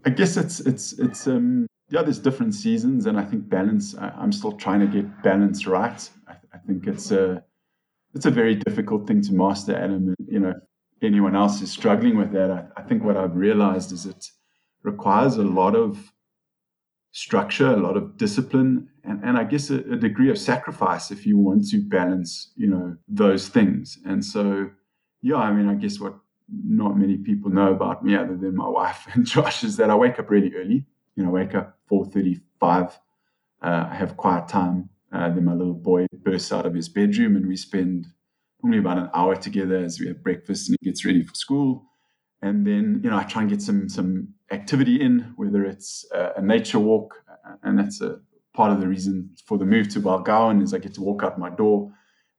I 0.06 0.10
guess 0.10 0.38
it's 0.38 0.60
it's 0.62 0.94
it's 0.94 1.28
um 1.28 1.68
yeah. 1.90 2.02
There's 2.02 2.20
different 2.20 2.56
seasons, 2.56 3.06
and 3.06 3.20
I 3.20 3.26
think 3.26 3.50
balance. 3.50 3.96
I, 3.96 4.24
am 4.24 4.32
still 4.32 4.54
trying 4.54 4.80
to 4.80 4.88
get 4.88 5.24
balance 5.24 5.68
right. 5.68 6.10
I, 6.28 6.34
I, 6.54 6.58
think 6.66 6.88
it's 6.88 7.12
a 7.12 7.44
it's 8.14 8.26
a 8.26 8.32
very 8.32 8.56
difficult 8.56 9.08
thing 9.08 9.22
to 9.24 9.34
master, 9.34 9.76
Adam. 9.76 10.16
You 10.28 10.40
know, 10.40 10.54
anyone 11.02 11.36
else 11.36 11.62
is 11.62 11.72
struggling 11.72 12.18
with 12.18 12.32
that. 12.34 12.50
I, 12.50 12.66
I 12.78 12.82
think 12.84 13.04
what 13.04 13.18
I've 13.18 13.36
realized 13.36 13.92
is 13.92 14.06
it 14.06 14.26
requires 14.84 15.36
a 15.36 15.44
lot 15.44 15.76
of 15.76 16.12
structure, 17.12 17.68
a 17.68 17.78
lot 17.78 17.98
of 17.98 18.18
discipline, 18.18 18.89
and, 19.04 19.24
and 19.24 19.38
I 19.38 19.44
guess 19.44 19.70
a, 19.70 19.76
a, 19.76 19.96
degree 19.96 20.30
of 20.30 20.38
sacrifice 20.38 21.12
if 21.12 21.26
you 21.26 21.38
want 21.38 21.68
to 21.70 21.82
balance, 21.82 22.52
you 22.56 22.68
know, 22.68 22.96
those 23.08 23.48
things. 23.48 23.98
And 24.06 24.24
so, 24.24 24.70
yeah, 25.22 25.38
I 25.38 25.52
mean, 25.52 25.68
I 25.68 25.76
guess 25.76 26.00
what 26.00 26.16
not 26.52 26.98
many 26.98 27.18
people 27.18 27.52
know 27.52 27.72
about 27.72 28.04
me 28.04 28.16
other 28.16 28.36
than 28.36 28.56
my 28.56 28.68
wife 28.80 29.08
and 29.14 29.26
Josh 29.26 29.64
is 29.64 29.78
that 29.78 29.90
I 29.90 29.96
wake 29.96 30.20
up 30.20 30.30
really 30.30 30.54
early. 30.56 30.86
You 31.16 31.26
know, 31.26 31.32
wake 31.32 31.56
up 31.56 31.78
4.35. 31.92 32.94
Uh, 33.62 33.88
I 33.92 33.96
have 33.96 34.16
quiet 34.16 34.48
time. 34.48 34.90
Uh, 35.12 35.30
then 35.30 35.44
my 35.46 35.54
little 35.54 35.74
boy 35.74 36.06
bursts 36.14 36.54
out 36.54 36.66
of 36.66 36.74
his 36.74 36.88
bedroom 36.88 37.36
and 37.36 37.48
we 37.48 37.58
spend 37.58 38.08
normally 38.62 38.80
about 38.80 38.98
an 38.98 39.10
hour 39.14 39.36
together 39.36 39.78
as 39.78 40.00
we 40.00 40.08
have 40.08 40.24
breakfast 40.24 40.70
and 40.70 40.78
he 40.80 40.90
gets 40.90 41.04
ready 41.04 41.24
for 41.24 41.34
school. 41.34 41.86
And 42.42 42.66
then, 42.66 43.02
you 43.04 43.10
know, 43.10 43.18
I 43.18 43.24
try 43.24 43.42
and 43.42 43.52
get 43.52 43.62
some 43.62 43.90
some 43.90 44.30
activity 44.52 45.02
in, 45.02 45.34
whether 45.36 45.66
it's 45.66 46.06
a, 46.14 46.34
a 46.38 46.42
nature 46.42 46.80
walk, 46.80 47.16
and 47.64 47.78
that's 47.78 48.02
a 48.02 48.20
part 48.54 48.72
of 48.72 48.80
the 48.80 48.88
reason 48.88 49.36
for 49.46 49.58
the 49.58 49.66
move 49.66 49.90
to 49.90 50.00
Balgowan 50.00 50.62
is 50.62 50.74
I 50.74 50.80
get 50.80 50.94
to 50.96 51.02
walk 51.02 51.24
out 51.24 51.38
my 51.38 51.50
door 51.50 51.92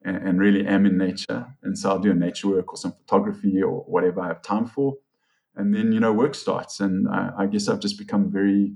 and, 0.04 0.16
and, 0.16 0.40
really 0.40 0.66
am 0.66 0.86
in 0.86 0.96
nature. 0.96 1.46
And 1.62 1.78
so 1.78 1.90
I'll 1.90 1.98
do 1.98 2.10
a 2.10 2.14
nature 2.14 2.48
work 2.48 2.72
or 2.72 2.76
some 2.76 2.92
photography 2.92 3.62
or 3.62 3.82
whatever 3.82 4.20
I 4.20 4.28
have 4.28 4.42
time 4.42 4.66
for. 4.66 4.96
And 5.56 5.74
then, 5.74 5.92
you 5.92 6.00
know, 6.00 6.12
work 6.12 6.34
starts. 6.34 6.80
And 6.80 7.08
I, 7.08 7.30
I 7.38 7.46
guess 7.46 7.68
I've 7.68 7.80
just 7.80 7.98
become 7.98 8.30
very, 8.30 8.72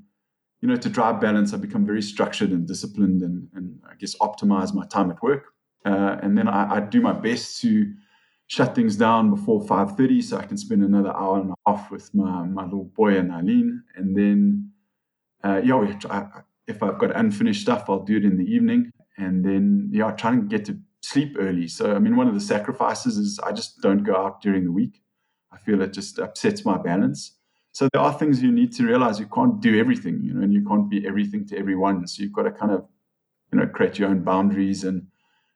you 0.61 0.69
know, 0.69 0.77
to 0.77 0.89
drive 0.89 1.21
balance, 1.21 1.53
I've 1.53 1.63
become 1.63 1.87
very 1.87 2.03
structured 2.03 2.51
and 2.51 2.67
disciplined 2.67 3.23
and, 3.23 3.49
and 3.55 3.81
I 3.89 3.95
guess 3.95 4.15
optimize 4.17 4.75
my 4.75 4.87
time 4.87 5.11
at 5.11 5.23
work. 5.23 5.47
Uh, 5.85 6.19
and 6.23 6.37
then 6.37 6.49
I, 6.49 6.77
I, 6.77 6.81
do 6.81 7.03
my 7.03 7.13
best 7.13 7.61
to 7.61 7.93
shut 8.47 8.75
things 8.75 8.97
down 8.97 9.29
before 9.29 9.63
5.30 9.63 10.23
so 10.25 10.39
I 10.39 10.47
can 10.47 10.57
spend 10.57 10.83
another 10.83 11.15
hour 11.15 11.41
and 11.41 11.51
a 11.51 11.55
half 11.67 11.91
with 11.91 12.15
my, 12.15 12.43
my 12.45 12.65
little 12.65 12.85
boy 12.85 13.19
and 13.19 13.31
Eileen. 13.31 13.83
And 13.95 14.17
then, 14.17 14.71
uh, 15.43 15.61
yeah, 15.63 15.95
I, 16.09 16.27
if 16.67 16.83
I've 16.83 16.99
got 16.99 17.15
unfinished 17.17 17.63
stuff, 17.63 17.85
I'll 17.89 18.05
do 18.05 18.17
it 18.17 18.25
in 18.25 18.37
the 18.37 18.45
evening. 18.45 18.91
And 19.17 19.45
then, 19.45 19.91
yeah, 19.93 20.07
I 20.07 20.13
try 20.13 20.33
and 20.33 20.49
get 20.49 20.65
to 20.67 20.79
sleep 21.03 21.37
early. 21.39 21.69
So, 21.69 21.95
I 21.95 21.99
mean, 21.99 22.17
one 22.17 22.29
of 22.29 22.35
the 22.35 22.41
sacrifices 22.41 23.17
is 23.17 23.39
I 23.41 23.53
just 23.53 23.81
don't 23.81 24.03
go 24.03 24.17
out 24.17 24.41
during 24.41 24.65
the 24.65 24.73
week. 24.73 25.01
I 25.53 25.59
feel 25.59 25.81
it 25.83 25.93
just 25.93 26.19
upsets 26.19 26.65
my 26.65 26.79
balance. 26.79 27.37
So 27.73 27.89
there 27.93 28.03
are 28.03 28.13
things 28.13 28.43
you 28.43 28.53
need 28.53 28.73
to 28.75 28.85
realize 28.85 29.19
you 29.19 29.27
can't 29.27 29.61
do 29.61 29.79
everything, 29.79 30.21
you 30.23 30.33
know, 30.33 30.43
and 30.43 30.53
you 30.53 30.65
can't 30.65 30.89
be 30.89 31.07
everything 31.07 31.47
to 31.49 31.59
everyone. 31.59 32.07
So 32.07 32.23
you've 32.23 32.33
got 32.33 32.45
to 32.45 32.53
kind 32.53 32.73
of, 32.73 32.87
you 33.53 33.59
know, 33.59 33.67
create 33.67 33.99
your 33.99 34.09
own 34.09 34.23
boundaries 34.23 34.85
and 34.85 35.07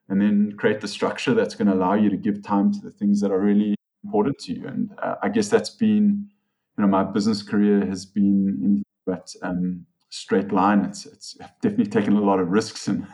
and 0.09 0.19
then 0.19 0.55
create 0.57 0.81
the 0.81 0.87
structure 0.87 1.35
that's 1.35 1.53
going 1.53 1.67
to 1.67 1.73
allow 1.75 1.93
you 1.93 2.09
to 2.09 2.17
give 2.17 2.41
time 2.41 2.73
to 2.73 2.79
the 2.79 2.89
things 2.89 3.21
that 3.21 3.31
are 3.31 3.39
really 3.39 3.75
important 4.03 4.39
to 4.39 4.53
you. 4.53 4.65
And 4.65 4.89
uh, 5.03 5.15
I 5.21 5.29
guess 5.29 5.49
that's 5.49 5.69
been, 5.69 6.27
you 6.77 6.83
know, 6.83 6.87
my 6.87 7.03
business 7.03 7.43
career 7.43 7.85
has 7.85 8.05
been 8.05 8.81
but 9.05 9.33
um, 9.41 9.85
straight 10.09 10.51
line. 10.51 10.85
It's 10.85 11.05
it's 11.05 11.37
definitely 11.61 11.87
taken 11.87 12.15
a 12.15 12.21
lot 12.21 12.39
of 12.39 12.49
risks 12.49 12.87
and 12.87 13.05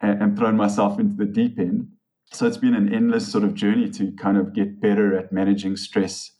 and 0.00 0.36
thrown 0.36 0.56
myself 0.56 0.98
into 0.98 1.16
the 1.16 1.24
deep 1.24 1.58
end. 1.58 1.88
So 2.32 2.46
it's 2.46 2.58
been 2.58 2.74
an 2.74 2.92
endless 2.92 3.30
sort 3.30 3.44
of 3.44 3.54
journey 3.54 3.88
to 3.90 4.12
kind 4.12 4.36
of 4.36 4.52
get 4.52 4.80
better 4.80 5.16
at 5.16 5.32
managing 5.32 5.76
stress 5.76 6.32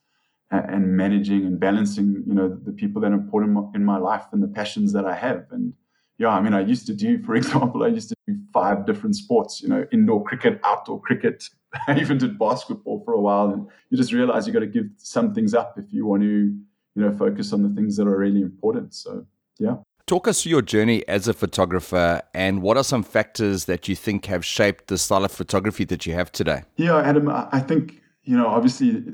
and 0.50 0.96
managing 0.96 1.44
and 1.44 1.60
balancing, 1.60 2.24
you 2.26 2.34
know, 2.34 2.48
the 2.48 2.72
people 2.72 3.02
that 3.02 3.10
are 3.10 3.14
important 3.14 3.74
in 3.74 3.84
my 3.84 3.98
life 3.98 4.24
and 4.32 4.42
the 4.42 4.48
passions 4.48 4.92
that 4.92 5.04
I 5.04 5.14
have. 5.14 5.46
And 5.50 5.74
yeah, 6.18 6.28
I 6.28 6.40
mean, 6.40 6.54
I 6.54 6.60
used 6.60 6.86
to 6.86 6.94
do, 6.94 7.22
for 7.22 7.34
example, 7.40 7.84
I 7.84 7.88
used 7.88 8.08
to 8.10 8.14
do 8.26 8.38
five 8.52 8.86
different 8.86 9.16
sports, 9.16 9.60
you 9.62 9.68
know, 9.68 9.86
indoor 9.92 10.24
cricket, 10.24 10.60
outdoor 10.64 11.00
cricket. 11.00 11.48
I 11.88 11.98
even 11.98 12.18
did 12.18 12.38
basketball 12.38 13.02
for 13.04 13.12
a 13.12 13.20
while. 13.20 13.50
And 13.50 13.66
you 13.90 13.98
just 13.98 14.12
realize 14.12 14.46
you 14.46 14.52
got 14.52 14.60
to 14.60 14.66
give 14.66 14.86
some 14.96 15.34
things 15.34 15.54
up 15.54 15.74
if 15.78 15.92
you 15.92 16.06
want 16.06 16.22
to, 16.22 16.28
you 16.28 17.02
know, 17.02 17.12
focus 17.12 17.52
on 17.52 17.62
the 17.62 17.68
things 17.70 17.96
that 17.96 18.06
are 18.06 18.16
really 18.16 18.40
important. 18.40 18.94
So, 18.94 19.26
yeah. 19.58 19.76
Talk 20.06 20.26
us 20.26 20.42
through 20.42 20.50
your 20.50 20.62
journey 20.62 21.06
as 21.06 21.28
a 21.28 21.34
photographer 21.34 22.22
and 22.32 22.62
what 22.62 22.78
are 22.78 22.84
some 22.84 23.02
factors 23.02 23.66
that 23.66 23.88
you 23.88 23.94
think 23.94 24.24
have 24.24 24.42
shaped 24.42 24.86
the 24.86 24.96
style 24.96 25.24
of 25.24 25.32
photography 25.32 25.84
that 25.84 26.06
you 26.06 26.14
have 26.14 26.32
today? 26.32 26.62
Yeah, 26.76 26.98
Adam, 26.98 27.28
I 27.28 27.60
think, 27.60 28.00
you 28.22 28.34
know, 28.34 28.46
obviously 28.46 29.04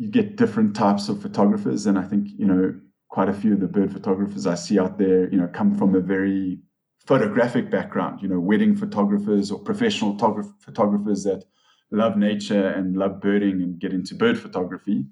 you 0.00 0.08
get 0.08 0.36
different 0.36 0.74
types 0.74 1.10
of 1.10 1.20
photographers, 1.20 1.84
and 1.84 1.98
I 1.98 2.04
think 2.04 2.28
you 2.38 2.46
know 2.46 2.74
quite 3.08 3.28
a 3.28 3.34
few 3.34 3.52
of 3.52 3.60
the 3.60 3.68
bird 3.68 3.92
photographers 3.92 4.46
I 4.46 4.54
see 4.54 4.78
out 4.78 4.96
there, 4.96 5.28
you 5.30 5.36
know, 5.36 5.46
come 5.48 5.74
from 5.74 5.94
a 5.94 6.00
very 6.00 6.58
photographic 7.06 7.70
background. 7.70 8.22
You 8.22 8.28
know, 8.28 8.40
wedding 8.40 8.74
photographers 8.74 9.50
or 9.50 9.58
professional 9.58 10.16
photographers 10.16 11.24
that 11.24 11.44
love 11.90 12.16
nature 12.16 12.68
and 12.68 12.96
love 12.96 13.20
birding 13.20 13.60
and 13.60 13.78
get 13.78 13.92
into 13.92 14.14
bird 14.14 14.38
photography. 14.38 15.04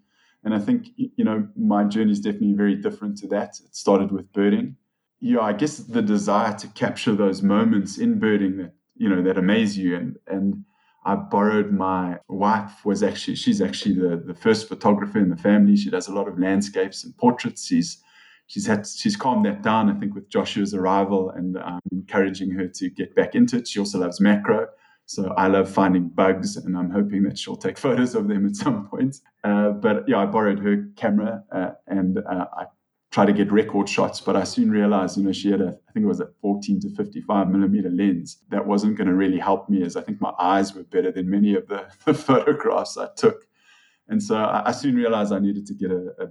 And 0.45 0.55
I 0.55 0.59
think 0.59 0.89
you 0.97 1.25
know 1.25 1.49
my 1.57 1.85
journey 1.85 2.13
is 2.13 2.21
definitely 2.21 2.55
very 2.55 2.77
different 2.77 3.19
to 3.19 3.29
that. 3.29 3.61
It 3.65 3.75
started 3.75 4.13
with 4.13 4.33
birding. 4.33 4.77
Yeah, 5.21 5.41
I 5.41 5.53
guess 5.53 5.79
the 5.79 6.03
desire 6.03 6.57
to 6.59 6.69
capture 6.69 7.15
those 7.15 7.43
moments 7.43 7.99
in 7.99 8.19
birding 8.19 8.59
that 8.59 8.73
you 8.97 9.09
know 9.09 9.23
that 9.23 9.39
amaze 9.39 9.77
you 9.77 9.97
and 9.97 10.17
and 10.27 10.65
I 11.05 11.15
borrowed 11.15 11.73
my 11.73 12.19
wife 12.29 12.85
was 12.85 13.03
actually 13.03 13.37
she's 13.37 13.63
actually 13.63 13.95
the, 13.95 14.23
the 14.25 14.35
first 14.35 14.69
photographer 14.69 15.19
in 15.19 15.31
the 15.31 15.37
family. 15.37 15.77
She 15.77 15.91
does 15.91 16.09
a 16.09 16.13
lot 16.13 16.29
of 16.29 16.39
landscapes 16.39 17.05
and 17.05 17.17
portraits. 17.17 17.67
She's 17.67 18.03
she's 18.47 18.67
had 18.67 18.87
she's 18.87 19.17
calmed 19.17 19.47
that 19.47 19.63
down, 19.63 19.91
I 19.91 19.99
think, 19.99 20.15
with 20.15 20.29
Joshua's 20.29 20.75
arrival 20.75 21.31
and 21.31 21.57
um, 21.59 21.81
encouraging 21.93 22.51
her 22.51 22.69
to 22.69 22.91
get 22.91 23.15
back 23.15 23.35
into 23.35 23.57
it. 23.57 23.69
She 23.69 23.79
also 23.79 23.99
loves 23.99 24.21
macro. 24.21 24.69
So 25.09 25.33
I 25.39 25.49
love 25.49 25.71
finding 25.71 26.09
bugs, 26.09 26.59
and 26.59 26.77
I'm 26.77 26.91
hoping 26.91 27.23
that 27.23 27.39
she'll 27.39 27.57
take 27.57 27.79
photos 27.87 28.15
of 28.15 28.29
them 28.29 28.47
at 28.47 28.55
some 28.55 28.87
point. 28.89 29.17
Uh, 29.43 29.71
but 29.71 30.07
yeah, 30.07 30.19
I 30.19 30.27
borrowed 30.27 30.59
her 30.59 30.87
camera, 30.97 31.43
uh, 31.51 31.71
and 31.87 32.19
uh, 32.19 32.47
I 32.55 32.67
try 33.11 33.25
to 33.25 33.33
get 33.33 33.51
record 33.51 33.89
shots, 33.89 34.21
but 34.21 34.37
I 34.37 34.45
soon 34.45 34.71
realized, 34.71 35.17
you 35.17 35.25
know, 35.25 35.33
she 35.33 35.51
had 35.51 35.63
a, 35.63 35.79
I 35.89 35.93
think 35.93 36.05
it 36.05 36.09
was 36.09 36.21
a 36.21 36.29
14 36.43 36.81
to 36.81 36.95
55 36.95 37.49
millimeter 37.49 37.89
lens 37.89 38.43
that 38.51 38.67
wasn't 38.67 38.99
going 38.99 39.09
to 39.09 39.15
really 39.15 39.39
help 39.39 39.71
me 39.71 39.83
as 39.83 39.97
I 39.97 40.03
think 40.03 40.21
my 40.21 40.33
eyes 40.39 40.75
were 40.75 40.83
better 40.85 41.11
than 41.11 41.31
many 41.31 41.55
of 41.55 41.67
the, 41.69 41.87
the 42.05 42.13
photographs 42.13 42.99
I 42.99 43.09
took. 43.17 43.47
And 44.09 44.23
so 44.23 44.37
I, 44.37 44.69
I, 44.69 44.73
soon 44.73 44.95
realized 44.95 45.33
I 45.33 45.39
needed 45.39 45.65
to 45.69 45.75
get 45.75 45.91
a, 45.91 46.13
a 46.21 46.27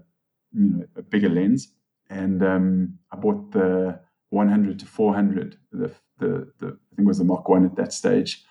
you 0.54 0.70
know, 0.70 0.86
a 0.96 1.02
bigger 1.02 1.30
lens. 1.30 1.74
And 2.12 2.44
um, 2.44 3.00
I 3.12 3.16
bought 3.16 3.52
the 3.52 4.00
100 4.30 4.78
to 4.80 4.86
400, 4.86 5.58
the, 5.72 5.92
the, 6.20 6.52
the, 6.60 6.68
I 6.68 6.96
think 6.96 7.00
it 7.00 7.06
was 7.06 7.18
the 7.18 7.24
Mark 7.24 7.50
1 7.50 7.66
at 7.66 7.76
that 7.76 7.92
stage, 7.92 8.46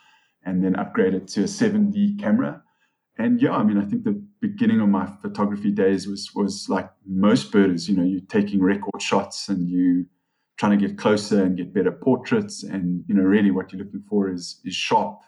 and 0.46 0.64
then 0.64 0.74
upgraded 0.74 1.30
to 1.34 1.42
a 1.42 1.44
7D 1.44 2.18
camera 2.18 2.62
and 3.18 3.40
yeah, 3.40 3.52
I 3.52 3.62
mean, 3.62 3.78
I 3.78 3.84
think 3.84 4.04
the 4.04 4.22
beginning 4.40 4.80
of 4.80 4.88
my 4.88 5.06
photography 5.22 5.70
days 5.70 6.06
was 6.06 6.30
was 6.34 6.68
like 6.68 6.90
most 7.06 7.50
birders. 7.50 7.88
You 7.88 7.96
know, 7.96 8.02
you're 8.02 8.20
taking 8.20 8.60
record 8.60 9.00
shots 9.00 9.48
and 9.48 9.68
you 9.68 10.06
trying 10.58 10.78
to 10.78 10.86
get 10.86 10.98
closer 10.98 11.42
and 11.42 11.56
get 11.56 11.72
better 11.72 11.92
portraits. 11.92 12.62
And 12.62 13.04
you 13.08 13.14
know, 13.14 13.22
really, 13.22 13.50
what 13.50 13.72
you're 13.72 13.82
looking 13.82 14.04
for 14.08 14.30
is 14.30 14.60
is 14.64 14.74
sharp, 14.74 15.20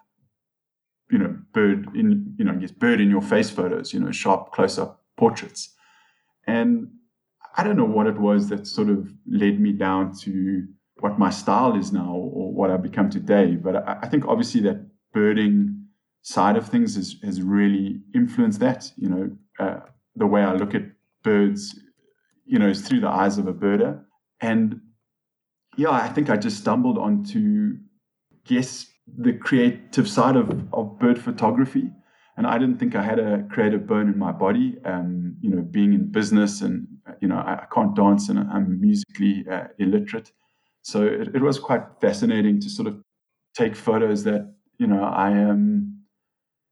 you 1.11 1.19
know, 1.19 1.39
bird 1.53 1.89
in 1.95 2.35
you 2.39 2.45
know, 2.45 2.53
I 2.53 2.57
guess 2.57 2.73
bird 2.73 3.01
in 3.01 3.11
your 3.11 3.23
face 3.23 3.49
photos. 3.49 3.95
You 3.95 4.01
know, 4.01 4.13
sharp 4.13 4.53
close 4.53 4.79
up 4.79 5.03
portraits. 5.17 5.75
And 6.47 6.89
I 7.57 7.65
don't 7.65 7.77
know 7.77 7.85
what 7.87 8.07
it 8.07 8.19
was 8.19 8.51
that 8.51 8.67
sort 8.67 8.91
of 8.91 9.11
led 9.27 9.61
me 9.61 9.73
down 9.73 10.15
to 10.21 10.67
what 11.01 11.19
my 11.19 11.31
style 11.31 11.75
is 11.75 11.91
now 11.91 12.13
or 12.13 12.53
what 12.53 12.71
I've 12.71 12.83
become 12.83 13.09
today. 13.09 13.57
But 13.57 13.77
I, 13.77 13.99
I 14.03 14.09
think 14.09 14.27
obviously 14.27 14.61
that 14.63 14.88
birding 15.13 15.87
side 16.23 16.57
of 16.57 16.69
things 16.69 16.97
has, 16.97 17.17
has 17.23 17.41
really 17.43 18.01
influenced 18.15 18.61
that. 18.61 18.91
You 18.97 19.09
know, 19.09 19.31
uh, 19.59 19.81
the 20.17 20.27
way 20.27 20.43
I 20.43 20.55
look 20.55 20.75
at 20.75 20.83
birds, 21.23 21.79
you 22.45 22.59
know, 22.59 22.69
is 22.69 22.83
through 22.83 23.01
the 23.01 23.09
eyes 23.09 23.39
of 23.39 23.47
a 23.47 23.53
birder. 23.53 24.03
And 24.41 24.81
yeah, 25.77 25.91
I 25.91 26.09
think 26.09 26.31
I 26.31 26.37
just 26.37 26.59
stumbled 26.59 26.99
onto, 26.99 27.77
guess, 28.45 28.87
the 29.17 29.33
creative 29.33 30.09
side 30.09 30.37
of, 30.37 30.51
of 30.73 30.99
bird 30.99 31.19
photography. 31.19 31.91
And 32.37 32.47
I 32.47 32.59
didn't 32.59 32.79
think 32.79 32.95
I 32.95 33.03
had 33.03 33.19
a 33.19 33.45
creative 33.51 33.87
bone 33.87 34.09
in 34.09 34.19
my 34.19 34.33
body. 34.33 34.77
Um, 34.85 35.37
you 35.41 35.51
know, 35.51 35.63
being 35.63 35.93
in 35.93 36.11
business 36.13 36.61
and, 36.61 36.87
you 37.21 37.29
know, 37.29 37.37
I, 37.37 37.55
I 37.55 37.67
can't 37.75 37.97
dance 37.97 38.29
and 38.29 38.39
I'm 38.39 38.81
musically 38.81 39.45
uh, 39.51 39.69
illiterate. 39.79 40.31
So 40.83 41.03
it, 41.03 41.35
it 41.35 41.43
was 41.43 41.59
quite 41.59 41.83
fascinating 42.01 42.61
to 42.61 42.71
sort 42.71 42.87
of 42.87 43.03
take 43.57 43.75
photos 43.75 44.25
that, 44.25 44.55
you 44.79 44.87
know, 44.87 45.03
I 45.03 45.31
am. 45.31 45.51
Um, 45.51 45.95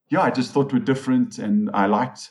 yeah, 0.09 0.21
I 0.21 0.31
just 0.31 0.53
thought 0.53 0.73
were 0.73 0.79
different 0.79 1.38
and 1.38 1.69
I 1.75 1.87
liked. 1.87 2.31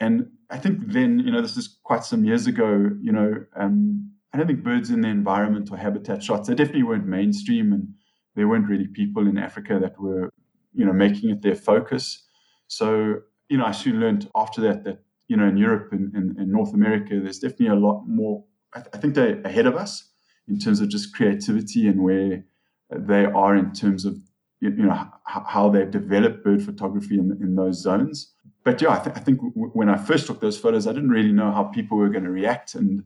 And 0.00 0.28
I 0.50 0.58
think 0.58 0.92
then, 0.92 1.20
you 1.20 1.30
know, 1.30 1.40
this 1.40 1.56
is 1.56 1.78
quite 1.84 2.04
some 2.04 2.24
years 2.24 2.48
ago, 2.48 2.90
you 3.00 3.12
know, 3.12 3.44
um, 3.54 4.10
I 4.32 4.38
don't 4.38 4.46
think 4.46 4.64
birds 4.64 4.90
in 4.90 5.02
the 5.02 5.08
environment 5.08 5.70
or 5.70 5.76
habitat 5.76 6.22
shots, 6.22 6.48
they 6.48 6.54
definitely 6.54 6.82
weren't 6.82 7.06
mainstream 7.06 7.72
and 7.72 7.94
there 8.34 8.48
weren't 8.48 8.68
really 8.68 8.88
people 8.88 9.28
in 9.28 9.38
Africa 9.38 9.78
that 9.80 10.00
were, 10.00 10.30
you 10.74 10.84
know, 10.84 10.92
making 10.92 11.30
it 11.30 11.42
their 11.42 11.54
focus. 11.54 12.26
So, 12.66 13.20
you 13.48 13.58
know, 13.58 13.66
I 13.66 13.72
soon 13.72 14.00
learned 14.00 14.28
after 14.34 14.60
that 14.62 14.84
that, 14.84 15.04
you 15.28 15.36
know, 15.36 15.46
in 15.46 15.56
Europe 15.56 15.92
and 15.92 16.14
in, 16.16 16.50
North 16.50 16.74
America, 16.74 17.20
there's 17.22 17.38
definitely 17.38 17.68
a 17.68 17.74
lot 17.74 18.04
more, 18.06 18.44
I, 18.74 18.80
th- 18.80 18.90
I 18.94 18.98
think 18.98 19.14
they're 19.14 19.40
ahead 19.42 19.66
of 19.66 19.76
us 19.76 20.10
in 20.48 20.58
terms 20.58 20.80
of 20.80 20.88
just 20.88 21.14
creativity 21.14 21.86
and 21.86 22.02
where 22.02 22.44
they 22.90 23.24
are 23.24 23.54
in 23.54 23.72
terms 23.72 24.04
of 24.04 24.16
you, 24.62 24.86
know 24.86 25.10
how 25.24 25.68
they've 25.68 25.90
developed 25.90 26.44
bird 26.44 26.62
photography 26.62 27.18
in, 27.18 27.36
in 27.40 27.56
those 27.56 27.82
zones. 27.82 28.32
But 28.64 28.80
yeah, 28.80 28.92
I, 28.92 28.98
th- 29.00 29.16
I 29.16 29.18
think 29.18 29.40
w- 29.40 29.70
when 29.72 29.88
I 29.88 29.96
first 29.96 30.26
took 30.26 30.40
those 30.40 30.56
photos, 30.56 30.86
I 30.86 30.92
didn't 30.92 31.10
really 31.10 31.32
know 31.32 31.50
how 31.50 31.64
people 31.64 31.98
were 31.98 32.08
going 32.08 32.24
to 32.24 32.30
react, 32.30 32.76
and 32.76 33.02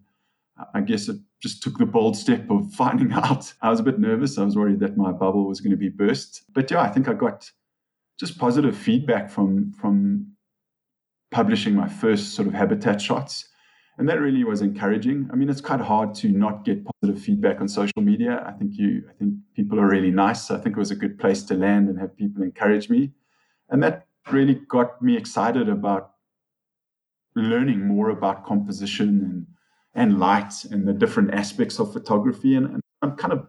I 0.74 0.82
guess 0.82 1.08
it 1.08 1.16
just 1.42 1.62
took 1.62 1.78
the 1.78 1.86
bold 1.86 2.16
step 2.16 2.50
of 2.50 2.72
finding 2.82 3.12
out. 3.12 3.52
I 3.62 3.70
was 3.70 3.80
a 3.80 3.84
bit 3.84 3.98
nervous. 3.98 4.36
I 4.36 4.44
was 4.44 4.56
worried 4.56 4.80
that 4.80 4.98
my 4.98 5.12
bubble 5.12 5.46
was 5.46 5.60
going 5.60 5.70
to 5.70 5.76
be 5.76 5.88
burst. 5.88 6.44
But 6.52 6.70
yeah, 6.70 6.82
I 6.82 6.88
think 6.88 7.08
I 7.08 7.14
got 7.14 7.50
just 8.20 8.38
positive 8.38 8.76
feedback 8.76 9.30
from 9.30 9.72
from 9.72 10.32
publishing 11.30 11.74
my 11.74 11.88
first 11.88 12.34
sort 12.34 12.48
of 12.48 12.54
habitat 12.54 13.00
shots 13.00 13.48
and 13.98 14.08
that 14.08 14.20
really 14.20 14.44
was 14.44 14.60
encouraging. 14.60 15.28
I 15.32 15.36
mean, 15.36 15.48
it's 15.48 15.60
quite 15.60 15.80
hard 15.80 16.14
to 16.16 16.28
not 16.28 16.64
get 16.64 16.84
positive 16.84 17.22
feedback 17.22 17.60
on 17.60 17.68
social 17.68 18.02
media. 18.02 18.44
I 18.46 18.52
think 18.52 18.72
you, 18.74 19.04
I 19.08 19.12
think 19.18 19.34
people 19.54 19.80
are 19.80 19.88
really 19.88 20.10
nice. 20.10 20.50
I 20.50 20.58
think 20.58 20.76
it 20.76 20.78
was 20.78 20.90
a 20.90 20.96
good 20.96 21.18
place 21.18 21.42
to 21.44 21.54
land 21.54 21.88
and 21.88 21.98
have 21.98 22.16
people 22.16 22.42
encourage 22.42 22.90
me, 22.90 23.12
and 23.70 23.82
that 23.82 24.06
really 24.30 24.54
got 24.54 25.00
me 25.00 25.16
excited 25.16 25.68
about 25.68 26.12
learning 27.34 27.86
more 27.86 28.10
about 28.10 28.44
composition 28.44 29.08
and 29.08 29.46
and 29.96 30.20
light 30.20 30.52
and 30.70 30.86
the 30.86 30.92
different 30.92 31.32
aspects 31.32 31.78
of 31.80 31.92
photography. 31.92 32.54
And, 32.54 32.66
and 32.66 32.82
I'm 33.00 33.16
kind 33.16 33.32
of, 33.32 33.48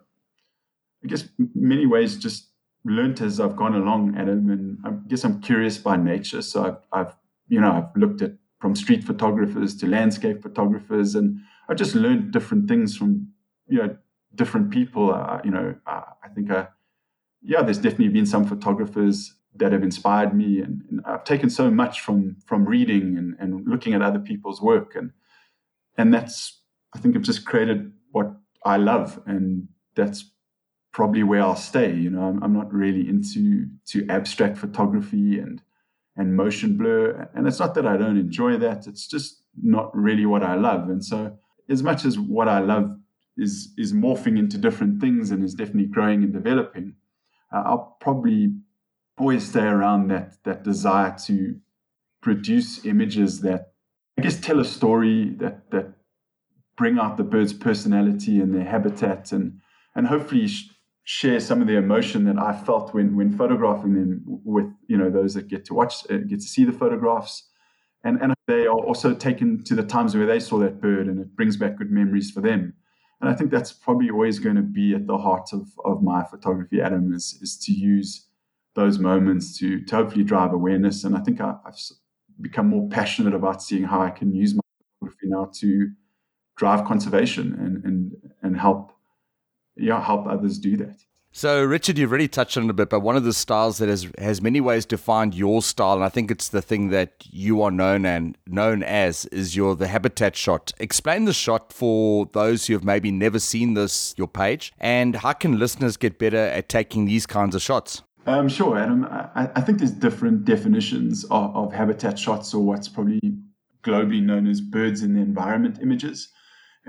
I 1.04 1.06
guess, 1.06 1.28
many 1.54 1.84
ways 1.84 2.16
just 2.16 2.48
learned 2.86 3.20
as 3.20 3.38
I've 3.38 3.54
gone 3.54 3.74
along, 3.74 4.16
Adam. 4.16 4.48
And 4.48 4.78
I 4.82 4.92
guess 5.08 5.24
I'm 5.24 5.42
curious 5.42 5.76
by 5.76 5.96
nature, 5.96 6.40
so 6.40 6.64
I've, 6.64 6.78
I've 6.90 7.16
you 7.48 7.60
know, 7.60 7.70
I've 7.72 8.00
looked 8.00 8.22
at 8.22 8.32
from 8.58 8.74
street 8.74 9.04
photographers 9.04 9.76
to 9.76 9.86
landscape 9.86 10.42
photographers. 10.42 11.14
And 11.14 11.38
I 11.68 11.74
just 11.74 11.94
learned 11.94 12.32
different 12.32 12.68
things 12.68 12.96
from 12.96 13.28
you 13.68 13.78
know 13.78 13.96
different 14.34 14.70
people. 14.70 15.12
Uh, 15.12 15.40
you 15.44 15.50
know, 15.50 15.74
uh, 15.86 16.02
I 16.22 16.28
think, 16.28 16.50
uh, 16.50 16.66
yeah, 17.42 17.62
there's 17.62 17.78
definitely 17.78 18.08
been 18.08 18.26
some 18.26 18.44
photographers 18.44 19.34
that 19.56 19.72
have 19.72 19.82
inspired 19.82 20.34
me, 20.34 20.60
and, 20.60 20.82
and 20.90 21.00
I've 21.04 21.24
taken 21.24 21.50
so 21.50 21.70
much 21.70 22.00
from 22.00 22.36
from 22.46 22.64
reading 22.64 23.16
and, 23.16 23.36
and 23.38 23.66
looking 23.66 23.94
at 23.94 24.02
other 24.02 24.18
people's 24.18 24.60
work, 24.60 24.94
and 24.94 25.12
and 25.96 26.12
that's 26.12 26.60
I 26.94 26.98
think 26.98 27.16
I've 27.16 27.22
just 27.22 27.44
created 27.44 27.92
what 28.12 28.32
I 28.64 28.76
love, 28.76 29.20
and 29.26 29.68
that's 29.94 30.30
probably 30.92 31.22
where 31.22 31.42
I'll 31.42 31.56
stay. 31.56 31.94
You 31.94 32.10
know, 32.10 32.22
I'm, 32.22 32.42
I'm 32.42 32.52
not 32.52 32.72
really 32.72 33.08
into 33.08 33.66
to 33.88 34.06
abstract 34.08 34.58
photography 34.58 35.38
and 35.38 35.62
and 36.18 36.36
motion 36.36 36.76
blur, 36.76 37.30
and 37.34 37.46
it's 37.46 37.60
not 37.60 37.74
that 37.74 37.86
I 37.86 37.96
don't 37.96 38.18
enjoy 38.18 38.58
that. 38.58 38.86
It's 38.86 39.06
just 39.06 39.42
not 39.62 39.96
really 39.96 40.26
what 40.26 40.42
I 40.42 40.56
love, 40.56 40.90
and 40.90 41.02
so 41.02 41.38
as 41.70 41.82
much 41.82 42.04
as 42.04 42.18
what 42.18 42.48
I 42.48 42.58
love 42.58 42.96
is 43.36 43.72
is 43.78 43.92
morphing 43.92 44.38
into 44.38 44.58
different 44.58 45.00
things 45.00 45.30
and 45.30 45.44
is 45.44 45.54
definitely 45.54 45.86
growing 45.86 46.22
and 46.24 46.32
developing, 46.32 46.96
uh, 47.52 47.62
I'll 47.64 47.96
probably 48.00 48.52
always 49.16 49.48
stay 49.48 49.64
around 49.64 50.08
that 50.08 50.42
that 50.44 50.64
desire 50.64 51.16
to 51.26 51.56
produce 52.20 52.84
images 52.84 53.40
that 53.42 53.72
I 54.18 54.22
guess 54.22 54.40
tell 54.40 54.60
a 54.60 54.64
story 54.64 55.34
that 55.38 55.70
that 55.70 55.94
bring 56.76 56.98
out 56.98 57.16
the 57.16 57.24
bird's 57.24 57.52
personality 57.52 58.40
and 58.40 58.54
their 58.54 58.64
habitat 58.64 59.32
and 59.32 59.60
and 59.94 60.06
hopefully 60.06 60.48
share 61.10 61.40
some 61.40 61.62
of 61.62 61.66
the 61.66 61.74
emotion 61.78 62.24
that 62.24 62.38
I 62.38 62.52
felt 62.52 62.92
when 62.92 63.16
when 63.16 63.32
photographing 63.32 63.94
them 63.94 64.20
with 64.26 64.70
you 64.88 64.98
know 64.98 65.08
those 65.08 65.32
that 65.32 65.48
get 65.48 65.64
to 65.64 65.74
watch 65.74 66.04
uh, 66.10 66.18
get 66.18 66.40
to 66.40 66.46
see 66.46 66.64
the 66.66 66.72
photographs. 66.72 67.48
And 68.04 68.20
and 68.20 68.34
they 68.46 68.66
are 68.66 68.78
also 68.78 69.14
taken 69.14 69.64
to 69.64 69.74
the 69.74 69.82
times 69.82 70.14
where 70.14 70.26
they 70.26 70.38
saw 70.38 70.58
that 70.58 70.82
bird 70.82 71.06
and 71.06 71.18
it 71.18 71.34
brings 71.34 71.56
back 71.56 71.78
good 71.78 71.90
memories 71.90 72.30
for 72.30 72.42
them. 72.42 72.74
And 73.22 73.30
I 73.30 73.34
think 73.34 73.50
that's 73.50 73.72
probably 73.72 74.10
always 74.10 74.38
going 74.38 74.56
to 74.56 74.62
be 74.62 74.94
at 74.94 75.06
the 75.06 75.16
heart 75.16 75.48
of 75.54 75.68
of 75.82 76.02
my 76.02 76.24
photography 76.24 76.82
Adam 76.82 77.14
is 77.14 77.38
is 77.40 77.56
to 77.64 77.72
use 77.72 78.26
those 78.74 78.98
moments 78.98 79.58
to, 79.60 79.82
to 79.86 79.96
hopefully 79.96 80.24
drive 80.24 80.52
awareness. 80.52 81.04
And 81.04 81.16
I 81.16 81.20
think 81.20 81.40
I, 81.40 81.54
I've 81.64 81.80
become 82.42 82.68
more 82.68 82.86
passionate 82.90 83.34
about 83.34 83.62
seeing 83.62 83.84
how 83.84 84.02
I 84.02 84.10
can 84.10 84.34
use 84.34 84.54
my 84.54 84.60
photography 85.00 85.28
now 85.28 85.50
to 85.60 85.90
drive 86.56 86.84
conservation 86.84 87.54
and 87.54 87.82
and 87.86 88.12
and 88.42 88.60
help 88.60 88.92
yeah 89.78 90.04
help 90.04 90.26
others 90.26 90.58
do 90.58 90.76
that 90.76 91.00
so, 91.30 91.62
Richard, 91.62 91.98
you've 91.98 92.10
already 92.10 92.26
touched 92.26 92.56
on 92.56 92.64
it 92.64 92.70
a 92.70 92.72
bit, 92.72 92.88
but 92.88 93.00
one 93.00 93.14
of 93.14 93.22
the 93.22 93.32
styles 93.32 93.78
that 93.78 93.88
has 93.88 94.08
has 94.18 94.40
many 94.40 94.60
ways 94.60 94.86
to 94.86 94.98
find 94.98 95.34
your 95.34 95.62
style, 95.62 95.94
and 95.94 96.04
I 96.04 96.08
think 96.08 96.30
it's 96.30 96.48
the 96.48 96.62
thing 96.62 96.88
that 96.88 97.24
you 97.30 97.62
are 97.62 97.70
known 97.70 98.06
and 98.06 98.36
known 98.46 98.82
as 98.82 99.26
is 99.26 99.54
your 99.54 99.76
the 99.76 99.88
habitat 99.88 100.34
shot. 100.36 100.72
Explain 100.80 101.26
the 101.26 101.32
shot 101.32 101.72
for 101.72 102.26
those 102.32 102.66
who 102.66 102.72
have 102.72 102.82
maybe 102.82 103.10
never 103.10 103.38
seen 103.38 103.74
this 103.74 104.14
your 104.16 104.26
page, 104.26 104.72
and 104.80 105.16
how 105.16 105.32
can 105.32 105.58
listeners 105.58 105.96
get 105.96 106.18
better 106.18 106.36
at 106.36 106.68
taking 106.68 107.04
these 107.04 107.26
kinds 107.26 107.54
of 107.54 107.62
shots? 107.62 108.02
Um, 108.26 108.48
sure, 108.48 108.78
Adam. 108.78 109.04
I, 109.04 109.50
I 109.54 109.60
think 109.60 109.78
there's 109.78 109.92
different 109.92 110.44
definitions 110.44 111.24
of, 111.24 111.54
of 111.54 111.72
habitat 111.72 112.18
shots, 112.18 112.54
or 112.54 112.64
what's 112.64 112.88
probably 112.88 113.20
globally 113.84 114.22
known 114.22 114.46
as 114.46 114.60
birds 114.60 115.02
in 115.02 115.14
the 115.14 115.20
environment 115.20 115.78
images. 115.80 116.30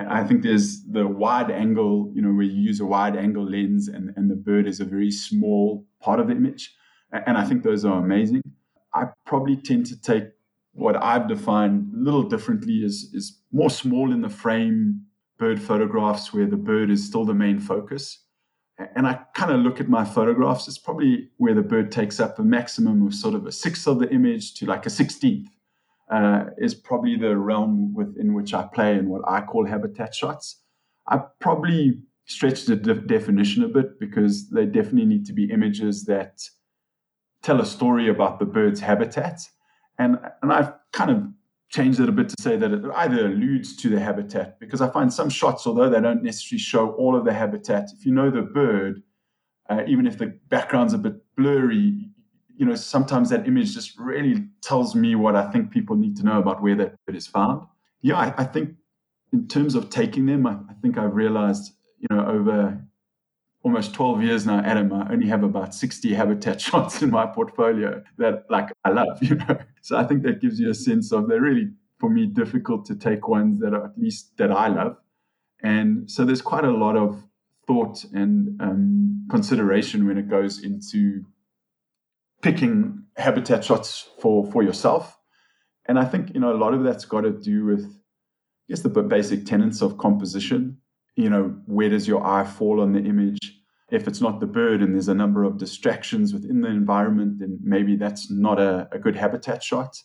I 0.07 0.23
think 0.23 0.43
there's 0.43 0.83
the 0.85 1.05
wide 1.07 1.51
angle, 1.51 2.11
you 2.13 2.21
know, 2.21 2.31
where 2.31 2.45
you 2.45 2.61
use 2.61 2.79
a 2.79 2.85
wide 2.85 3.17
angle 3.17 3.43
lens 3.43 3.87
and, 3.87 4.13
and 4.15 4.31
the 4.31 4.35
bird 4.35 4.67
is 4.67 4.79
a 4.79 4.85
very 4.85 5.11
small 5.11 5.85
part 5.99 6.19
of 6.19 6.27
the 6.27 6.35
image. 6.35 6.73
And 7.11 7.37
I 7.37 7.43
think 7.43 7.63
those 7.63 7.83
are 7.83 7.99
amazing. 7.99 8.43
I 8.93 9.05
probably 9.25 9.57
tend 9.57 9.87
to 9.87 9.99
take 9.99 10.25
what 10.73 10.95
I've 10.95 11.27
defined 11.27 11.91
a 11.93 11.99
little 11.99 12.23
differently 12.23 12.75
is, 12.75 13.11
is 13.13 13.41
more 13.51 13.69
small 13.69 14.13
in 14.13 14.21
the 14.21 14.29
frame 14.29 15.01
bird 15.37 15.61
photographs 15.61 16.33
where 16.33 16.45
the 16.45 16.57
bird 16.57 16.89
is 16.89 17.05
still 17.05 17.25
the 17.25 17.33
main 17.33 17.59
focus. 17.59 18.23
And 18.95 19.05
I 19.05 19.19
kind 19.35 19.51
of 19.51 19.59
look 19.59 19.81
at 19.81 19.89
my 19.89 20.05
photographs, 20.05 20.67
it's 20.67 20.77
probably 20.77 21.29
where 21.37 21.53
the 21.53 21.61
bird 21.61 21.91
takes 21.91 22.19
up 22.19 22.39
a 22.39 22.43
maximum 22.43 23.05
of 23.05 23.13
sort 23.13 23.35
of 23.35 23.45
a 23.45 23.51
sixth 23.51 23.87
of 23.87 23.99
the 23.99 24.09
image 24.11 24.53
to 24.55 24.65
like 24.65 24.85
a 24.85 24.89
sixteenth 24.89 25.49
uh, 26.09 26.45
is 26.57 26.73
probably 26.73 27.15
the 27.15 27.37
realm 27.37 27.93
within 27.93 28.33
which 28.33 28.53
I 28.53 28.67
play 28.73 28.95
and 28.95 29.09
what 29.09 29.21
I 29.27 29.41
call 29.41 29.65
habitat 29.65 30.15
shots. 30.15 30.61
I 31.07 31.19
probably 31.39 31.99
stretch 32.25 32.65
the 32.65 32.75
de- 32.75 32.95
definition 32.95 33.63
a 33.63 33.67
bit 33.67 33.99
because 33.99 34.49
they 34.49 34.65
definitely 34.65 35.05
need 35.05 35.25
to 35.25 35.33
be 35.33 35.51
images 35.51 36.05
that 36.05 36.41
tell 37.41 37.61
a 37.61 37.65
story 37.65 38.09
about 38.09 38.39
the 38.39 38.45
bird's 38.45 38.79
habitat. 38.79 39.41
And, 39.97 40.17
and 40.41 40.51
I've 40.51 40.73
kind 40.93 41.11
of 41.11 41.23
changed 41.69 41.99
it 41.99 42.09
a 42.09 42.11
bit 42.11 42.29
to 42.29 42.35
say 42.41 42.55
that 42.57 42.71
it 42.71 42.83
either 42.95 43.27
alludes 43.27 43.75
to 43.77 43.89
the 43.89 43.99
habitat 43.99 44.59
because 44.59 44.81
I 44.81 44.89
find 44.89 45.13
some 45.13 45.29
shots, 45.29 45.67
although 45.67 45.89
they 45.89 46.01
don't 46.01 46.23
necessarily 46.23 46.59
show 46.59 46.91
all 46.91 47.15
of 47.15 47.25
the 47.25 47.33
habitat, 47.33 47.89
if 47.97 48.05
you 48.05 48.11
know 48.11 48.31
the 48.31 48.41
bird, 48.41 49.03
uh, 49.69 49.83
even 49.87 50.07
if 50.07 50.17
the 50.17 50.37
background's 50.49 50.93
a 50.93 50.97
bit 50.97 51.13
blurry, 51.35 52.09
you 52.59 52.65
know, 52.65 52.75
sometimes 52.75 53.29
that 53.29 53.47
image 53.47 53.73
just 53.73 53.97
really 53.97 54.43
tells 54.61 54.93
me 54.93 55.15
what 55.15 55.33
I 55.33 55.49
think 55.49 55.71
people 55.71 55.95
need 55.95 56.17
to 56.17 56.25
know 56.25 56.39
about 56.39 56.61
where 56.61 56.75
that 56.75 56.93
bird 57.05 57.15
is 57.15 57.25
found. 57.25 57.65
Yeah, 58.01 58.17
I, 58.17 58.33
I 58.37 58.43
think 58.43 58.71
in 59.31 59.47
terms 59.47 59.75
of 59.75 59.89
taking 59.89 60.25
them, 60.25 60.45
I, 60.45 60.57
I, 60.69 60.73
think 60.81 60.97
I've 60.97 61.15
realized, 61.15 61.71
you 61.99 62.07
know, 62.11 62.25
over 62.25 62.83
almost 63.63 63.93
12 63.93 64.23
years 64.23 64.45
now, 64.45 64.59
Adam, 64.59 64.91
I 64.91 65.09
only 65.09 65.27
have 65.27 65.43
about 65.43 65.73
60 65.73 66.13
habitat 66.13 66.59
shots 66.67 67.01
in 67.01 67.11
my 67.11 67.25
portfolio 67.27 68.03
that 68.17 68.43
like 68.49 68.73
I 68.83 68.89
love, 68.89 69.17
you 69.23 69.35
know. 69.35 69.57
So 69.81 69.95
I 69.95 70.03
think 70.03 70.23
that 70.23 70.41
gives 70.41 70.59
you 70.59 70.69
a 70.69 70.75
sense 70.75 71.13
of 71.13 71.29
they're 71.29 71.39
really, 71.39 71.69
for 71.97 72.09
me, 72.09 72.25
difficult 72.25 72.85
to 72.87 72.95
take 72.95 73.29
ones 73.29 73.61
that 73.61 73.73
are 73.73 73.85
at 73.85 73.97
least 73.97 74.35
that 74.35 74.51
I 74.51 74.67
love. 74.67 74.97
And 75.63 76.11
so 76.11 76.25
there's 76.25 76.41
quite 76.41 76.65
a 76.65 76.71
lot 76.71 76.97
of 76.97 77.23
thought 77.67 78.03
and 78.13 78.61
um, 78.61 79.27
consideration 79.31 80.05
when 80.05 80.17
it 80.17 80.27
goes 80.27 80.61
into 80.61 81.23
picking 82.41 83.03
habitat 83.17 83.63
shots 83.63 84.09
for 84.19 84.49
for 84.51 84.63
yourself. 84.63 85.17
And 85.87 85.99
I 85.99 86.05
think 86.05 86.33
you 86.33 86.39
know 86.39 86.53
a 86.53 86.57
lot 86.57 86.73
of 86.73 86.83
that's 86.83 87.05
got 87.05 87.21
to 87.21 87.31
do 87.31 87.65
with, 87.65 87.85
guess, 88.69 88.81
the 88.81 88.89
basic 88.89 89.45
tenets 89.45 89.81
of 89.81 89.97
composition. 89.97 90.77
You 91.15 91.29
know, 91.29 91.55
where 91.65 91.89
does 91.89 92.07
your 92.07 92.25
eye 92.25 92.45
fall 92.45 92.79
on 92.81 92.93
the 92.93 92.99
image? 92.99 93.39
If 93.91 94.07
it's 94.07 94.21
not 94.21 94.39
the 94.39 94.45
bird 94.45 94.81
and 94.81 94.93
there's 94.93 95.07
a 95.07 95.15
number 95.15 95.43
of 95.43 95.57
distractions 95.57 96.31
within 96.31 96.61
the 96.61 96.69
environment, 96.69 97.39
then 97.39 97.57
maybe 97.63 97.95
that's 97.95 98.29
not 98.29 98.59
a, 98.59 98.87
a 98.91 98.99
good 98.99 99.15
habitat 99.15 99.63
shot. 99.63 99.97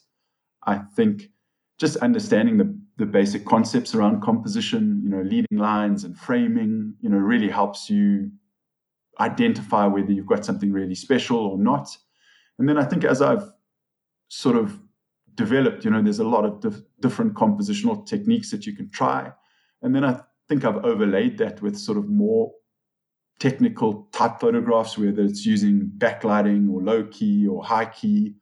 I 0.65 0.79
think 0.95 1.29
just 1.77 1.97
understanding 1.97 2.57
the, 2.57 2.77
the 2.97 3.05
basic 3.05 3.45
concepts 3.45 3.93
around 3.93 4.21
composition, 4.21 5.01
you 5.03 5.09
know, 5.09 5.21
leading 5.21 5.57
lines 5.57 6.03
and 6.03 6.17
framing, 6.17 6.95
you 7.01 7.09
know, 7.09 7.17
really 7.17 7.49
helps 7.49 7.89
you 7.89 8.31
identify 9.19 9.85
whether 9.85 10.11
you've 10.11 10.25
got 10.25 10.45
something 10.45 10.71
really 10.71 10.95
special 10.95 11.37
or 11.37 11.57
not. 11.57 11.95
And 12.59 12.67
then 12.67 12.77
I 12.77 12.85
think 12.85 13.03
as 13.03 13.21
I've 13.21 13.51
sort 14.27 14.55
of 14.55 14.79
developed, 15.35 15.85
you 15.85 15.91
know, 15.91 16.01
there's 16.01 16.19
a 16.19 16.27
lot 16.27 16.45
of 16.45 16.61
dif- 16.61 16.83
different 17.01 17.33
compositional 17.33 18.05
techniques 18.05 18.51
that 18.51 18.65
you 18.65 18.75
can 18.75 18.89
try. 18.89 19.31
And 19.81 19.93
then 19.93 20.05
I 20.05 20.21
think 20.47 20.63
I've 20.63 20.83
overlaid 20.85 21.37
that 21.39 21.61
with 21.61 21.77
sort 21.77 21.97
of 21.97 22.09
more 22.09 22.51
technical 23.39 24.07
type 24.13 24.39
photographs, 24.39 24.97
whether 24.97 25.23
it's 25.23 25.45
using 25.45 25.91
backlighting 25.97 26.71
or 26.71 26.81
low 26.81 27.03
key 27.05 27.47
or 27.47 27.63
high 27.63 27.85
key, 27.85 28.35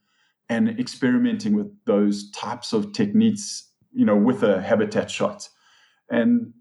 and 0.50 0.80
experimenting 0.80 1.56
with 1.56 1.72
those 1.86 2.30
types 2.32 2.74
of 2.74 2.94
techniques, 2.94 3.72
you 3.92 4.06
know, 4.06 4.16
with 4.16 4.44
a 4.44 4.62
habitat 4.62 5.10
shot. 5.10 5.50
And 6.10 6.54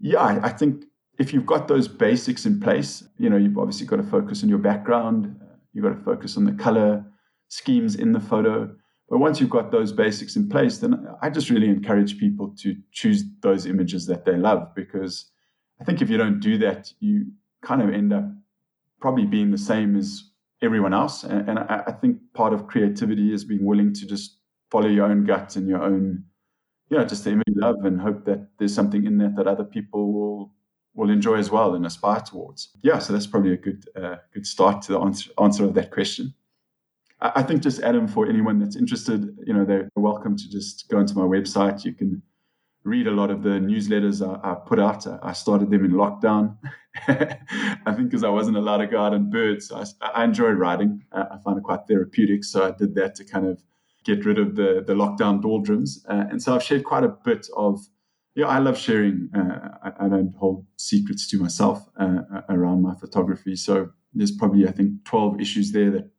yeah, 0.00 0.18
I, 0.18 0.46
I 0.46 0.48
think 0.48 0.84
if 1.18 1.32
you've 1.32 1.46
got 1.46 1.68
those 1.68 1.86
basics 1.86 2.44
in 2.44 2.60
place, 2.60 3.06
you 3.18 3.30
know, 3.30 3.36
you've 3.36 3.58
obviously 3.58 3.86
got 3.86 3.96
to 3.96 4.02
focus 4.02 4.42
on 4.42 4.48
your 4.48 4.58
background, 4.58 5.40
You've 5.76 5.84
got 5.84 5.90
to 5.90 6.02
focus 6.02 6.38
on 6.38 6.44
the 6.44 6.52
color 6.52 7.04
schemes 7.48 7.96
in 7.96 8.12
the 8.12 8.20
photo. 8.20 8.74
But 9.10 9.18
once 9.18 9.40
you've 9.40 9.50
got 9.50 9.70
those 9.70 9.92
basics 9.92 10.34
in 10.34 10.48
place, 10.48 10.78
then 10.78 11.06
I 11.20 11.28
just 11.28 11.50
really 11.50 11.68
encourage 11.68 12.18
people 12.18 12.54
to 12.60 12.74
choose 12.92 13.24
those 13.42 13.66
images 13.66 14.06
that 14.06 14.24
they 14.24 14.38
love 14.38 14.74
because 14.74 15.30
I 15.78 15.84
think 15.84 16.00
if 16.00 16.08
you 16.08 16.16
don't 16.16 16.40
do 16.40 16.56
that, 16.58 16.90
you 17.00 17.26
kind 17.62 17.82
of 17.82 17.90
end 17.90 18.14
up 18.14 18.24
probably 19.02 19.26
being 19.26 19.50
the 19.50 19.58
same 19.58 19.96
as 19.96 20.30
everyone 20.62 20.94
else. 20.94 21.24
And, 21.24 21.46
and 21.46 21.58
I, 21.58 21.82
I, 21.88 21.92
think 21.92 22.16
part 22.32 22.54
of 22.54 22.66
creativity 22.66 23.34
is 23.34 23.44
being 23.44 23.66
willing 23.66 23.92
to 23.92 24.06
just 24.06 24.38
follow 24.70 24.88
your 24.88 25.04
own 25.04 25.24
gut 25.24 25.56
and 25.56 25.68
your 25.68 25.82
own, 25.82 26.24
you 26.88 26.96
know, 26.96 27.04
just 27.04 27.24
the 27.24 27.32
image 27.32 27.44
you 27.48 27.60
love 27.60 27.84
and 27.84 28.00
hope 28.00 28.24
that 28.24 28.48
there's 28.58 28.74
something 28.74 29.04
in 29.04 29.18
that 29.18 29.36
that 29.36 29.46
other 29.46 29.64
people 29.64 30.10
will 30.10 30.52
will 30.96 31.10
enjoy 31.10 31.34
as 31.36 31.50
well 31.50 31.74
and 31.74 31.86
aspire 31.86 32.20
towards. 32.20 32.70
Yeah, 32.82 32.98
so 32.98 33.12
that's 33.12 33.26
probably 33.26 33.52
a 33.52 33.56
good 33.56 33.88
uh, 33.94 34.16
good 34.32 34.46
start 34.46 34.82
to 34.82 34.92
the 34.92 35.00
answer, 35.00 35.30
answer 35.40 35.64
of 35.64 35.74
that 35.74 35.90
question. 35.90 36.34
I, 37.20 37.32
I, 37.36 37.42
think 37.42 37.62
just 37.62 37.80
Adam, 37.82 38.08
for 38.08 38.26
anyone 38.26 38.58
that's 38.58 38.76
interested, 38.76 39.36
you 39.46 39.52
know, 39.52 39.64
they're 39.64 39.90
welcome 39.94 40.36
to 40.36 40.50
just 40.50 40.88
go 40.88 40.98
into 40.98 41.14
my 41.14 41.24
website. 41.24 41.84
You 41.84 41.92
can 41.92 42.22
read 42.82 43.06
a 43.06 43.10
lot 43.10 43.30
of 43.30 43.42
the 43.42 43.50
newsletters 43.50 44.26
I, 44.26 44.52
I 44.52 44.54
put 44.54 44.80
out. 44.80 45.06
I, 45.22 45.32
started 45.32 45.70
them 45.70 45.84
in 45.84 45.92
lockdown. 45.92 46.56
I 47.08 47.92
think 47.94 48.10
because 48.10 48.24
I 48.24 48.30
wasn't 48.30 48.56
allowed 48.56 48.78
to 48.78 48.86
go 48.86 49.00
out 49.00 49.12
and 49.12 49.30
bird, 49.30 49.62
so 49.62 49.82
I, 50.00 50.08
I 50.08 50.24
enjoy 50.24 50.50
writing. 50.50 51.04
I 51.12 51.36
find 51.44 51.58
it 51.58 51.64
quite 51.64 51.80
therapeutic, 51.86 52.42
so 52.44 52.66
I 52.66 52.70
did 52.70 52.94
that 52.94 53.14
to 53.16 53.24
kind 53.24 53.46
of 53.46 53.62
get 54.04 54.24
rid 54.24 54.38
of 54.38 54.56
the 54.56 54.82
the 54.86 54.94
lockdown 54.94 55.42
doldrums. 55.42 56.04
Uh, 56.08 56.24
and 56.30 56.42
so 56.42 56.54
I've 56.54 56.62
shared 56.62 56.84
quite 56.84 57.04
a 57.04 57.08
bit 57.08 57.48
of 57.54 57.86
yeah, 58.36 58.46
I 58.46 58.58
love 58.58 58.76
sharing. 58.76 59.30
Uh, 59.34 59.70
I, 59.82 60.04
I, 60.04 60.08
don't 60.08 60.34
hold 60.36 60.66
secrets 60.76 61.26
to 61.30 61.40
myself 61.40 61.88
uh, 61.98 62.42
around 62.50 62.82
my 62.82 62.94
photography. 62.94 63.56
So 63.56 63.90
there's 64.12 64.30
probably, 64.30 64.68
I 64.68 64.72
think, 64.72 65.04
12 65.06 65.40
issues 65.40 65.72
there 65.72 65.90
that 65.90 66.10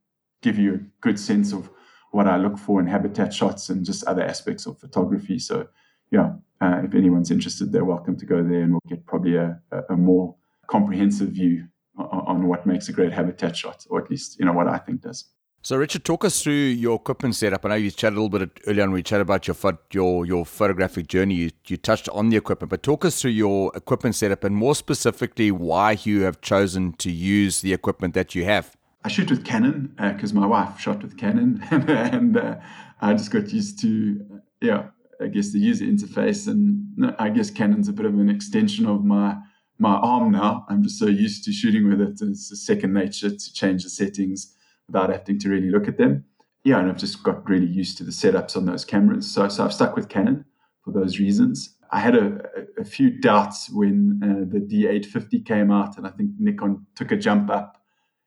give 0.42 0.58
you 0.58 0.74
a 0.74 0.80
good 1.02 1.20
sense 1.20 1.54
of 1.54 1.70
what 2.12 2.28
I 2.28 2.38
look 2.38 2.58
for 2.58 2.80
in 2.80 2.88
habitat 2.88 3.34
shots 3.34 3.70
and 3.70 3.86
just 3.86 4.04
other 4.06 4.24
aspects 4.24 4.66
of 4.66 4.80
photography. 4.80 5.38
So, 5.38 5.68
yeah, 6.10 6.34
uh, 6.60 6.82
if 6.84 6.96
anyone's 6.96 7.30
interested, 7.30 7.72
they're 7.72 7.86
welcome 7.86 8.18
to 8.18 8.26
go 8.26 8.38
there 8.44 8.62
and 8.62 8.72
we'll 8.72 8.82
get 8.88 9.06
probably 9.06 9.36
a, 9.36 9.62
a 9.90 9.96
more 9.96 10.36
comprehensive 10.66 11.30
view 11.30 11.68
on, 11.98 12.24
on 12.26 12.48
what 12.48 12.66
makes 12.66 12.90
a 12.90 12.94
great 12.94 13.14
habitat 13.14 13.56
shot, 13.56 13.86
or 13.92 14.02
at 14.02 14.10
least, 14.10 14.40
you 14.40 14.46
know, 14.46 14.54
what 14.54 14.68
I 14.68 14.80
think 14.80 15.02
does. 15.02 15.26
So, 15.64 15.76
Richard, 15.76 16.06
talk 16.06 16.24
us 16.24 16.42
through 16.42 16.54
your 16.54 16.96
equipment 16.96 17.36
setup. 17.36 17.66
I 17.66 17.70
know 17.70 17.76
you 17.76 17.92
chatted 17.92 18.18
a 18.18 18.22
little 18.22 18.40
bit 18.40 18.62
earlier 18.68 18.84
on. 18.84 18.92
We 18.92 19.04
chatted 19.04 19.24
about 19.24 19.48
your 19.48 19.56
your 19.92 20.26
your 20.26 20.46
photographic 20.46 21.08
journey. 21.08 21.36
You, 21.36 21.50
you 21.66 21.78
touched 21.78 22.08
on 22.10 22.30
the 22.30 22.38
equipment, 22.38 22.70
but 22.70 22.84
talk 22.84 23.04
us 23.04 23.22
through 23.22 23.32
your 23.32 23.76
equipment 23.76 24.16
setup 24.16 24.44
and 24.44 24.56
more 24.56 24.76
specifically 24.76 25.52
why 25.52 25.98
you 26.04 26.22
have 26.22 26.40
chosen 26.42 26.94
to 26.94 27.12
use 27.12 27.62
the 27.62 27.74
equipment 27.74 28.14
that 28.14 28.36
you 28.36 28.46
have. 28.46 28.78
I 29.04 29.10
shoot 29.10 29.30
with 29.30 29.44
Canon 29.44 29.94
because 29.98 30.32
uh, 30.32 30.36
my 30.36 30.46
wife 30.46 30.80
shot 30.80 31.02
with 31.02 31.18
Canon, 31.18 31.62
and 31.72 32.38
uh, 32.38 32.56
I 33.02 33.14
just 33.14 33.32
got 33.32 33.50
used 33.50 33.80
to 33.82 34.26
uh, 34.34 34.38
yeah, 34.62 34.88
I 35.22 35.28
guess 35.28 35.52
the 35.52 35.60
user 35.60 35.86
interface, 35.86 36.48
and 36.48 37.14
I 37.20 37.30
guess 37.30 37.50
Canon's 37.50 37.90
a 37.90 37.94
bit 37.94 38.06
of 38.06 38.14
an 38.14 38.30
extension 38.30 38.86
of 38.86 39.04
my 39.04 39.36
my 39.80 39.96
arm 39.96 40.32
now. 40.32 40.66
I'm 40.70 40.84
just 40.84 41.00
so 41.00 41.08
used 41.08 41.44
to 41.46 41.52
shooting 41.52 41.90
with 41.90 42.00
it. 42.00 42.22
It's 42.22 42.52
a 42.52 42.56
second 42.56 42.94
nature 42.94 43.32
to 43.32 43.54
change 43.54 43.84
the 43.84 43.90
settings 43.90 44.54
without 44.88 45.10
having 45.10 45.40
to 45.40 45.50
really 45.50 45.70
look 45.70 45.88
at 45.88 45.98
them. 45.98 46.26
Yeah, 46.64 46.80
and 46.80 46.90
I've 46.90 46.98
just 46.98 47.24
got 47.24 47.48
really 47.48 47.68
used 47.68 47.98
to 47.98 48.04
the 48.04 48.12
setups 48.12 48.58
on 48.58 48.66
those 48.66 48.84
cameras. 48.84 49.32
So, 49.32 49.48
so 49.48 49.64
I've 49.64 49.74
stuck 49.74 49.96
with 49.96 50.10
Canon 50.10 50.46
for 50.84 50.92
those 50.92 51.20
reasons. 51.20 51.76
I 51.92 52.00
had 52.00 52.16
a, 52.16 52.42
a, 52.78 52.84
few 52.84 53.10
doubts 53.10 53.70
when 53.70 54.20
uh, 54.22 54.44
the 54.52 54.60
D850 54.60 55.46
came 55.46 55.72
out, 55.72 55.98
and 55.98 56.06
I 56.06 56.10
think 56.10 56.32
Nikon 56.38 56.86
took 56.96 57.14
a 57.14 57.16
jump 57.16 57.50
up 57.50 57.82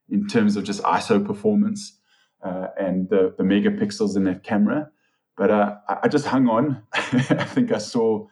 in 0.09 0.27
terms 0.27 0.57
of 0.57 0.65
just 0.65 0.83
ISO 0.83 1.25
performance 1.25 1.99
uh, 2.43 2.69
and 2.79 3.11
the, 3.11 3.35
the, 3.37 3.45
megapixels 3.45 4.17
in 4.17 4.25
that 4.25 4.43
camera. 4.45 4.89
But 5.37 5.51
uh, 5.51 5.75
I 6.03 6.09
just 6.09 6.27
hung 6.27 6.49
on. 6.49 6.83
I 6.95 7.45
think 7.45 7.71
I 7.71 7.79
saw 7.79 8.27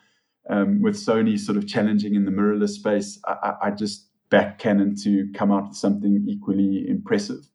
um, 0.49 0.81
with 0.81 0.97
Sony 0.97 1.39
sort 1.39 1.59
of 1.59 1.67
challenging 1.67 2.15
in 2.15 2.25
the 2.25 2.31
mirrorless 2.31 2.71
space, 2.71 3.21
I, 3.27 3.55
I 3.65 3.71
just 3.71 4.09
backed 4.31 4.61
Canon 4.61 4.95
to 5.03 5.31
come 5.35 5.53
out 5.53 5.69
with 5.69 5.77
something 5.77 6.25
equally 6.27 6.87
impressive 6.89 7.49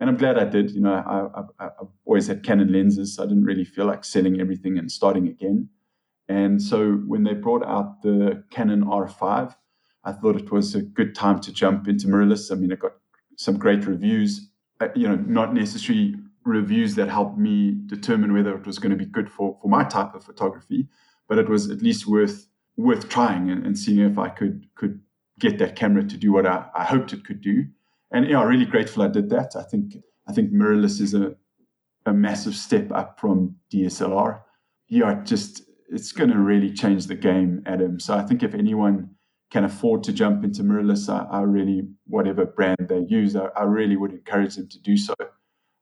and 0.00 0.08
I'm 0.08 0.16
glad 0.16 0.38
I 0.38 0.46
did. 0.46 0.70
You 0.70 0.80
know, 0.80 0.94
I, 1.60 1.64
have 1.64 1.88
always 2.06 2.26
had 2.26 2.42
Canon 2.42 2.72
lenses, 2.72 3.14
so 3.14 3.22
I 3.22 3.26
didn't 3.26 3.44
really 3.44 3.64
feel 3.64 3.84
like 3.84 4.02
selling 4.02 4.40
everything 4.40 4.78
and 4.78 4.90
starting 4.90 5.28
again. 5.28 5.68
And 6.28 6.62
so 6.62 6.92
when 7.06 7.22
they 7.22 7.34
brought 7.34 7.64
out 7.64 8.00
the 8.02 8.42
Canon 8.50 8.84
R5, 8.84 9.54
I 10.04 10.12
thought 10.12 10.36
it 10.36 10.50
was 10.50 10.74
a 10.74 10.80
good 10.80 11.14
time 11.14 11.40
to 11.40 11.52
jump 11.52 11.86
into 11.86 12.06
mirrorless. 12.06 12.50
I 12.50 12.54
mean, 12.54 12.72
it 12.72 12.78
got 12.78 12.94
some 13.36 13.58
great 13.58 13.86
reviews. 13.86 14.48
Uh, 14.80 14.88
you 14.96 15.06
know, 15.06 15.16
not 15.16 15.52
necessarily 15.52 16.14
reviews 16.44 16.94
that 16.94 17.10
helped 17.10 17.36
me 17.36 17.76
determine 17.84 18.32
whether 18.32 18.56
it 18.56 18.66
was 18.66 18.78
going 18.78 18.90
to 18.90 18.96
be 18.96 19.04
good 19.04 19.30
for 19.30 19.58
for 19.60 19.68
my 19.68 19.84
type 19.84 20.14
of 20.14 20.24
photography, 20.24 20.88
but 21.28 21.36
it 21.36 21.48
was 21.50 21.68
at 21.68 21.82
least 21.82 22.06
worth 22.06 22.48
worth 22.78 23.10
trying 23.10 23.50
and, 23.50 23.66
and 23.66 23.78
seeing 23.78 23.98
if 23.98 24.18
I 24.18 24.30
could 24.30 24.66
could 24.74 25.00
get 25.38 25.58
that 25.58 25.76
camera 25.76 26.04
to 26.04 26.16
do 26.16 26.32
what 26.32 26.46
I, 26.46 26.64
I 26.74 26.84
hoped 26.84 27.12
it 27.12 27.26
could 27.26 27.42
do 27.42 27.66
and 28.12 28.28
yeah, 28.28 28.40
I'm 28.40 28.48
really 28.48 28.64
grateful 28.64 29.02
I 29.02 29.08
did 29.08 29.30
that. 29.30 29.54
I 29.56 29.62
think 29.62 29.96
I 30.28 30.32
think 30.32 30.52
mirrorless 30.52 31.00
is 31.00 31.14
a 31.14 31.34
a 32.06 32.12
massive 32.12 32.54
step 32.54 32.90
up 32.92 33.20
from 33.20 33.56
DSLR. 33.72 34.40
Yeah, 34.88 35.22
just 35.24 35.62
it's 35.88 36.12
going 36.12 36.30
to 36.30 36.38
really 36.38 36.72
change 36.72 37.06
the 37.06 37.14
game, 37.14 37.62
Adam. 37.66 38.00
So 38.00 38.14
I 38.14 38.22
think 38.22 38.42
if 38.42 38.54
anyone 38.54 39.10
can 39.50 39.64
afford 39.64 40.04
to 40.04 40.12
jump 40.12 40.44
into 40.44 40.62
mirrorless, 40.62 41.08
I, 41.08 41.26
I 41.38 41.42
really 41.42 41.88
whatever 42.06 42.46
brand 42.46 42.86
they 42.88 43.04
use, 43.08 43.34
I, 43.36 43.46
I, 43.56 43.64
really 43.64 43.96
would 43.96 44.12
encourage 44.12 44.54
them 44.54 44.68
to 44.68 44.80
do 44.80 44.96
so. 44.96 45.14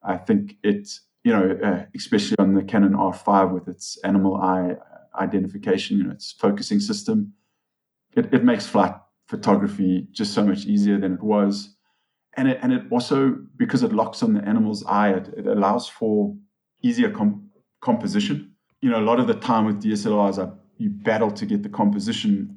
I 0.03 0.17
think 0.17 0.57
it, 0.63 0.89
you 1.25 1.33
know, 1.33 1.59
uh, 1.63 1.85
especially 1.95 2.37
on 2.39 2.55
the 2.55 2.63
Canon 2.63 2.95
R5 2.95 3.53
with 3.53 3.69
its 3.69 3.99
animal 4.05 4.37
eye 4.37 4.77
identification, 5.21 5.99
you 5.99 6.05
know, 6.05 6.13
its 6.13 6.33
focusing 6.33 6.81
system, 6.81 7.35
it, 8.17 8.33
it 8.33 8.45
makes 8.45 8.67
flight 8.67 8.95
photography 9.27 10.07
just 10.13 10.33
so 10.33 10.43
much 10.43 10.65
easier 10.65 10.99
than 10.99 11.15
it 11.15 11.23
was 11.23 11.77
and 12.39 12.49
it, 12.49 12.59
and 12.63 12.73
it 12.73 12.83
also 12.91 13.37
because 13.57 13.83
it 13.83 13.93
locks 13.93 14.23
on 14.23 14.33
the 14.33 14.43
animal's 14.43 14.85
eye 14.87 15.11
it, 15.11 15.29
it 15.37 15.47
allows 15.47 15.89
for 15.89 16.35
easier 16.83 17.11
com- 17.11 17.51
composition. 17.81 18.53
You 18.81 18.91
know 18.91 19.01
a 19.01 19.09
lot 19.11 19.19
of 19.19 19.27
the 19.27 19.35
time 19.35 19.67
with 19.67 19.83
dslrs 19.83 20.39
I, 20.39 20.43
uh, 20.43 20.51
you 20.79 20.89
battle 20.91 21.33
to 21.33 21.45
get 21.45 21.63
the 21.63 21.69
composition 21.69 22.57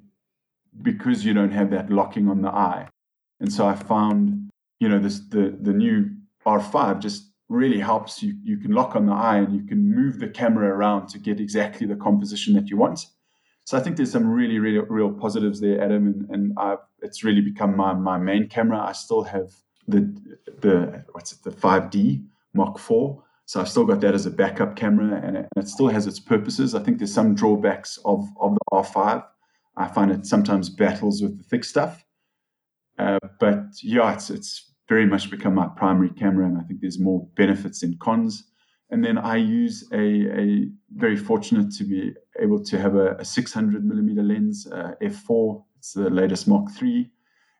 because 0.81 1.25
you 1.25 1.33
don't 1.33 1.51
have 1.51 1.71
that 1.71 1.89
locking 1.89 2.29
on 2.29 2.41
the 2.41 2.49
eye. 2.49 2.87
And 3.39 3.51
so 3.51 3.67
i 3.67 3.75
found 3.75 4.49
you 4.79 4.87
know 4.87 4.99
this 4.99 5.19
the 5.29 5.57
the 5.67 5.73
new 5.73 6.09
r5 6.45 6.99
just 6.99 7.31
really 7.49 7.79
helps 7.79 8.23
you 8.23 8.35
you 8.43 8.57
can 8.57 8.71
lock 8.71 8.95
on 8.95 9.07
the 9.07 9.13
eye 9.13 9.37
and 9.37 9.53
you 9.53 9.63
can 9.63 9.81
move 9.99 10.19
the 10.19 10.27
camera 10.27 10.67
around 10.69 11.07
to 11.07 11.17
get 11.19 11.39
exactly 11.39 11.87
the 11.87 11.95
composition 11.95 12.53
that 12.53 12.69
you 12.69 12.77
want. 12.77 12.99
So 13.65 13.77
I 13.77 13.81
think 13.81 13.95
there's 13.95 14.11
some 14.11 14.27
really, 14.27 14.59
really 14.59 14.79
real 14.89 15.11
positives 15.11 15.59
there, 15.61 15.81
Adam, 15.81 16.07
and, 16.07 16.29
and 16.29 16.53
I've, 16.57 16.79
it's 17.01 17.23
really 17.23 17.41
become 17.41 17.75
my, 17.77 17.93
my 17.93 18.17
main 18.17 18.47
camera. 18.47 18.79
I 18.79 18.91
still 18.91 19.23
have 19.23 19.51
the 19.87 20.01
the 20.59 21.03
what's 21.11 21.33
it 21.33 21.43
the 21.43 21.51
5D 21.51 22.23
Mark 22.53 22.77
IV. 22.77 23.17
So 23.45 23.59
I've 23.59 23.69
still 23.69 23.85
got 23.85 23.99
that 24.01 24.13
as 24.13 24.25
a 24.25 24.31
backup 24.31 24.75
camera, 24.75 25.19
and 25.23 25.35
it, 25.35 25.47
and 25.55 25.65
it, 25.65 25.67
still 25.67 25.89
has 25.89 26.07
its 26.07 26.19
purposes. 26.19 26.73
I 26.73 26.81
think 26.81 26.99
there's 26.99 27.13
some 27.13 27.35
drawbacks 27.35 27.97
of 28.05 28.27
of 28.39 28.53
the 28.53 28.59
R5. 28.71 29.25
I 29.77 29.87
find 29.87 30.11
it 30.11 30.25
sometimes 30.25 30.69
battles 30.69 31.21
with 31.21 31.37
the 31.37 31.43
thick 31.43 31.63
stuff, 31.63 32.05
uh, 32.97 33.19
but 33.39 33.63
yeah, 33.81 34.13
it's 34.13 34.29
it's 34.29 34.71
very 34.87 35.05
much 35.05 35.29
become 35.29 35.55
my 35.55 35.67
primary 35.67 36.09
camera, 36.11 36.45
and 36.45 36.57
I 36.57 36.61
think 36.61 36.81
there's 36.81 36.99
more 36.99 37.27
benefits 37.35 37.81
than 37.81 37.97
cons. 37.99 38.43
And 38.89 39.03
then 39.05 39.17
I 39.17 39.37
use 39.37 39.87
a, 39.93 39.97
a 40.37 40.67
very 40.95 41.15
fortunate 41.15 41.71
to 41.75 41.85
be 41.85 42.13
able 42.41 42.61
to 42.65 42.77
have 42.77 42.95
a, 42.95 43.15
a 43.15 43.23
600 43.23 43.85
millimeter 43.85 44.21
lens, 44.21 44.67
uh, 44.69 44.95
f4. 45.01 45.63
It's 45.77 45.93
the 45.93 46.09
latest 46.09 46.45
Mark 46.45 46.67
III 46.81 47.09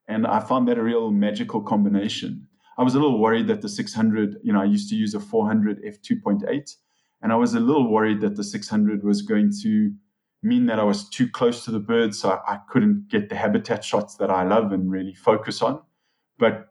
and 0.08 0.28
I 0.28 0.40
found 0.40 0.68
that 0.68 0.78
a 0.78 0.84
real 0.84 1.12
magical 1.12 1.62
combination. 1.62 2.48
I 2.78 2.84
was 2.84 2.96
a 2.96 3.00
little 3.00 3.20
worried 3.20 3.48
that 3.48 3.62
the 3.62 3.70
600, 3.70 4.38
you 4.44 4.54
know, 4.54 4.62
I 4.62 4.66
used 4.66 4.90
to 4.90 4.96
use 4.96 5.14
a 5.14 5.20
400 5.20 5.84
f2.8, 5.84 6.76
and 7.22 7.32
I 7.32 7.36
was 7.36 7.54
a 7.54 7.60
little 7.60 7.92
worried 7.92 8.22
that 8.22 8.36
the 8.36 8.44
600 8.44 9.04
was 9.04 9.22
going 9.22 9.52
to 9.62 9.94
mean 10.44 10.66
that 10.66 10.80
I 10.80 10.84
was 10.84 11.08
too 11.10 11.30
close 11.30 11.64
to 11.66 11.72
the 11.72 11.80
birds, 11.80 12.20
so 12.20 12.32
I, 12.32 12.54
I 12.54 12.60
couldn't 12.70 13.10
get 13.10 13.30
the 13.30 13.36
habitat 13.36 13.84
shots 13.84 14.16
that 14.16 14.32
I 14.32 14.44
love 14.44 14.72
and 14.72 14.90
really 14.90 15.14
focus 15.14 15.62
on. 15.62 15.82
But 16.40 16.70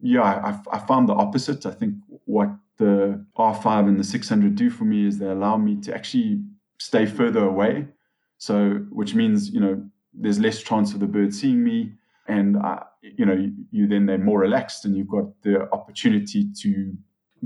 yeah, 0.00 0.22
I, 0.22 0.76
I 0.76 0.78
found 0.78 1.08
the 1.08 1.14
opposite. 1.14 1.66
I 1.66 1.72
think 1.72 1.96
what 2.26 2.50
the 2.76 3.24
R5 3.36 3.88
and 3.88 3.98
the 3.98 4.04
600 4.04 4.54
do 4.54 4.70
for 4.70 4.84
me 4.84 5.06
is 5.06 5.18
they 5.18 5.26
allow 5.26 5.56
me 5.56 5.80
to 5.82 5.94
actually 5.94 6.42
stay 6.78 7.06
further 7.06 7.44
away. 7.44 7.88
So, 8.38 8.84
which 8.90 9.14
means, 9.14 9.50
you 9.50 9.60
know, 9.60 9.82
there's 10.12 10.38
less 10.38 10.62
chance 10.62 10.92
of 10.92 11.00
the 11.00 11.06
bird 11.06 11.34
seeing 11.34 11.64
me 11.64 11.94
and 12.26 12.56
uh, 12.56 12.80
you 13.02 13.24
know 13.24 13.34
you, 13.34 13.52
you 13.70 13.86
then 13.86 14.06
they're 14.06 14.18
more 14.18 14.38
relaxed 14.38 14.84
and 14.84 14.96
you've 14.96 15.08
got 15.08 15.26
the 15.42 15.70
opportunity 15.72 16.46
to 16.60 16.96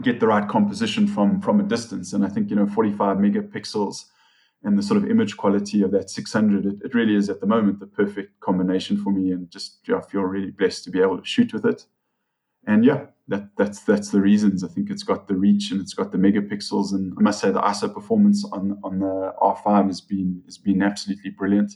get 0.02 0.20
the 0.20 0.26
right 0.26 0.48
composition 0.48 1.06
from 1.06 1.40
from 1.40 1.60
a 1.60 1.64
distance. 1.64 2.12
And 2.12 2.24
i 2.24 2.28
think 2.28 2.50
you 2.50 2.56
know 2.56 2.66
45 2.66 3.16
megapixels 3.18 4.04
and 4.64 4.76
the 4.76 4.82
sort 4.82 5.02
of 5.02 5.10
image 5.10 5.36
quality 5.36 5.82
of 5.82 5.92
that 5.92 6.10
600 6.10 6.66
it, 6.66 6.74
it 6.84 6.94
really 6.94 7.14
is 7.14 7.30
at 7.30 7.40
the 7.40 7.46
moment 7.46 7.78
the 7.78 7.86
perfect 7.86 8.40
combination 8.40 8.96
for 8.96 9.10
me 9.10 9.30
and 9.32 9.50
just 9.50 9.78
yeah, 9.86 9.96
i 9.96 10.00
feel 10.02 10.22
really 10.22 10.50
blessed 10.50 10.84
to 10.84 10.90
be 10.90 11.00
able 11.00 11.18
to 11.18 11.24
shoot 11.24 11.52
with 11.52 11.64
it. 11.64 11.86
And 12.66 12.84
yeah 12.84 13.06
that 13.28 13.50
that's 13.56 13.80
that's 13.80 14.10
the 14.10 14.20
reasons. 14.20 14.64
I 14.64 14.68
think 14.68 14.90
it's 14.90 15.02
got 15.02 15.28
the 15.28 15.36
reach 15.36 15.70
and 15.70 15.80
it's 15.80 15.94
got 15.94 16.12
the 16.12 16.18
megapixels. 16.18 16.92
And 16.92 17.14
i 17.18 17.22
must 17.22 17.40
say 17.40 17.50
the 17.50 17.60
iso 17.60 17.92
performance 17.92 18.44
on 18.52 18.78
on 18.82 19.00
the 19.00 19.34
r5 19.40 19.86
has 19.86 20.00
been 20.00 20.42
has 20.46 20.58
been 20.58 20.82
absolutely 20.82 21.30
brilliant. 21.30 21.72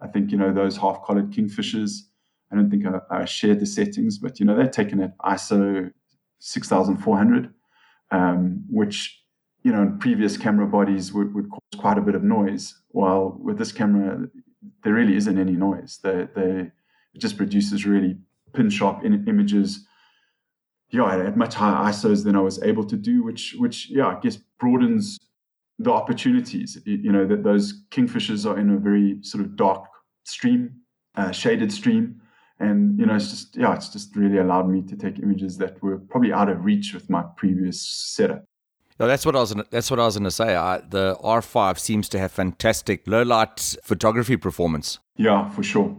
I 0.00 0.06
think 0.06 0.30
you 0.30 0.38
know 0.38 0.52
those 0.52 0.76
half 0.76 1.02
collared 1.04 1.30
kingfishers 1.30 2.02
I 2.54 2.56
don't 2.56 2.70
think 2.70 2.86
I, 2.86 3.22
I, 3.22 3.24
shared 3.24 3.58
the 3.58 3.66
settings, 3.66 4.18
but 4.18 4.38
you 4.38 4.46
know 4.46 4.54
they're 4.56 4.68
taken 4.68 5.00
at 5.00 5.18
ISO 5.18 5.90
6400, 6.38 7.52
um, 8.12 8.64
which 8.70 9.20
you 9.64 9.72
know 9.72 9.82
in 9.82 9.98
previous 9.98 10.36
camera 10.36 10.66
bodies 10.66 11.12
would, 11.12 11.34
would 11.34 11.50
cause 11.50 11.80
quite 11.80 11.98
a 11.98 12.02
bit 12.02 12.14
of 12.14 12.22
noise. 12.22 12.80
While 12.90 13.36
with 13.42 13.58
this 13.58 13.72
camera, 13.72 14.28
there 14.84 14.92
really 14.92 15.16
isn't 15.16 15.38
any 15.38 15.52
noise. 15.52 15.98
They, 16.02 16.28
they 16.36 16.70
it 17.14 17.18
just 17.18 17.36
produces 17.36 17.86
really 17.86 18.16
pin 18.52 18.70
sharp 18.70 19.04
in, 19.04 19.26
images. 19.26 19.84
Yeah, 20.90 21.16
at 21.16 21.36
much 21.36 21.54
higher 21.54 21.90
ISOs 21.90 22.22
than 22.22 22.36
I 22.36 22.40
was 22.40 22.62
able 22.62 22.84
to 22.84 22.96
do, 22.96 23.24
which 23.24 23.56
which 23.58 23.90
yeah, 23.90 24.06
I 24.06 24.20
guess 24.20 24.38
broadens 24.60 25.18
the 25.80 25.90
opportunities. 25.90 26.78
You 26.84 27.10
know 27.10 27.26
that 27.26 27.42
those 27.42 27.82
kingfishers 27.90 28.48
are 28.48 28.60
in 28.60 28.70
a 28.70 28.78
very 28.78 29.18
sort 29.22 29.42
of 29.42 29.56
dark 29.56 29.86
stream, 30.22 30.82
uh, 31.16 31.32
shaded 31.32 31.72
stream 31.72 32.20
and 32.60 32.98
you 32.98 33.06
know 33.06 33.14
it's 33.14 33.30
just 33.30 33.56
yeah 33.56 33.74
it's 33.74 33.88
just 33.88 34.14
really 34.16 34.38
allowed 34.38 34.68
me 34.68 34.80
to 34.82 34.96
take 34.96 35.18
images 35.18 35.58
that 35.58 35.82
were 35.82 35.98
probably 35.98 36.32
out 36.32 36.48
of 36.48 36.64
reach 36.64 36.94
with 36.94 37.10
my 37.10 37.22
previous 37.36 37.80
setup 37.80 38.44
Yeah, 39.00 39.08
that's 39.08 39.26
what 39.26 39.34
I 39.34 39.40
was. 39.40 39.54
That's 39.70 39.90
what 39.90 39.98
I 39.98 40.04
was 40.04 40.14
going 40.14 40.24
to 40.24 40.30
say. 40.30 40.54
I, 40.54 40.78
the 40.78 41.16
R5 41.16 41.78
seems 41.78 42.08
to 42.10 42.18
have 42.18 42.30
fantastic 42.30 43.08
low 43.08 43.22
light 43.22 43.76
photography 43.82 44.36
performance. 44.36 45.00
Yeah, 45.16 45.50
for 45.50 45.64
sure. 45.64 45.96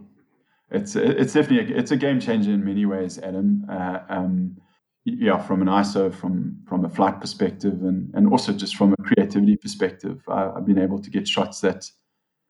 It's 0.72 0.96
it's 0.96 1.34
definitely 1.34 1.74
a, 1.74 1.78
it's 1.78 1.92
a 1.92 1.98
game 1.98 2.20
changer 2.20 2.52
in 2.52 2.64
many 2.64 2.86
ways, 2.86 3.20
Adam. 3.20 3.66
Uh, 3.70 4.00
um, 4.10 4.58
yeah, 5.06 5.38
from 5.38 5.62
an 5.62 5.68
ISO, 5.68 6.14
from 6.14 6.58
from 6.68 6.84
a 6.84 6.90
flight 6.90 7.22
perspective, 7.22 7.84
and 7.84 8.12
and 8.16 8.28
also 8.28 8.52
just 8.52 8.76
from 8.76 8.94
a 8.98 9.04
creativity 9.04 9.56
perspective, 9.56 10.22
I, 10.28 10.52
have 10.56 10.66
been 10.66 10.80
able 10.80 11.00
to 11.00 11.10
get 11.12 11.28
shots 11.28 11.62
that, 11.62 11.90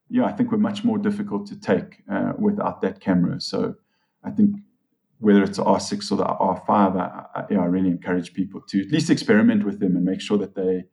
yeah, 0.10 0.24
I 0.26 0.32
think 0.32 0.52
were 0.52 0.58
much 0.58 0.84
more 0.86 0.98
difficult 0.98 1.46
to 1.48 1.60
take 1.60 2.02
uh, 2.10 2.32
without 2.40 2.82
that 2.82 3.02
camera. 3.02 3.42
So, 3.42 3.76
I 4.26 4.32
think 4.32 4.56
whether 5.20 5.44
it's 5.44 5.60
R6 5.60 6.12
or 6.12 6.16
the 6.18 6.26
R5, 6.26 6.70
I, 6.70 7.26
I, 7.36 7.56
I 7.56 7.66
really 7.66 7.90
encourage 7.90 8.34
people 8.34 8.62
to 8.70 8.82
at 8.82 8.92
least 8.92 9.10
experiment 9.10 9.66
with 9.66 9.80
them 9.80 9.96
and 9.96 10.04
make 10.04 10.22
sure 10.22 10.38
that 10.38 10.56
they, 10.56 10.84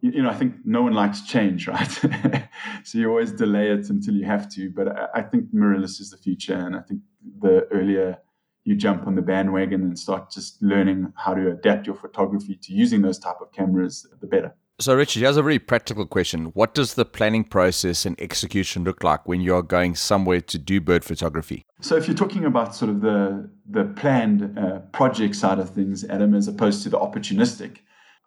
you, 0.00 0.22
know, 0.22 0.28
I 0.28 0.34
think 0.34 0.56
no 0.64 0.82
one 0.82 0.92
likes 0.92 1.22
change, 1.22 1.66
right? 1.68 2.48
so 2.84 2.98
you 2.98 3.08
always 3.08 3.32
delay 3.32 3.70
it 3.70 3.88
until 3.88 4.14
you 4.14 4.26
have 4.26 4.48
to. 4.50 4.70
But 4.70 4.88
I, 4.88 5.06
I 5.14 5.22
think 5.22 5.54
mirrorless 5.54 6.00
is 6.00 6.10
the 6.10 6.18
future, 6.18 6.54
and 6.54 6.76
I 6.76 6.80
think 6.80 7.00
the 7.40 7.66
earlier 7.72 8.18
you 8.64 8.74
jump 8.74 9.06
on 9.06 9.14
the 9.14 9.22
bandwagon 9.22 9.82
and 9.82 9.98
start 9.98 10.30
just 10.30 10.62
learning 10.62 11.12
how 11.16 11.34
to 11.34 11.50
adapt 11.50 11.86
your 11.86 11.96
photography 11.96 12.58
to 12.62 12.72
using 12.72 13.02
those 13.02 13.18
type 13.18 13.36
of 13.40 13.52
cameras, 13.52 14.06
the 14.20 14.26
better. 14.26 14.54
So, 14.80 14.96
Richard, 14.96 15.20
here's 15.20 15.36
a 15.36 15.42
very 15.42 15.60
practical 15.60 16.04
question. 16.04 16.46
What 16.46 16.74
does 16.74 16.94
the 16.94 17.04
planning 17.04 17.44
process 17.44 18.04
and 18.04 18.20
execution 18.20 18.82
look 18.82 19.04
like 19.04 19.28
when 19.28 19.40
you're 19.40 19.62
going 19.62 19.94
somewhere 19.94 20.40
to 20.40 20.58
do 20.58 20.80
bird 20.80 21.04
photography? 21.04 21.64
So, 21.80 21.94
if 21.94 22.08
you're 22.08 22.16
talking 22.16 22.44
about 22.44 22.74
sort 22.74 22.90
of 22.90 23.00
the, 23.00 23.48
the 23.70 23.84
planned 23.84 24.58
uh, 24.58 24.80
project 24.92 25.36
side 25.36 25.60
of 25.60 25.70
things, 25.70 26.04
Adam, 26.04 26.34
as 26.34 26.48
opposed 26.48 26.82
to 26.82 26.88
the 26.88 26.98
opportunistic, 26.98 27.78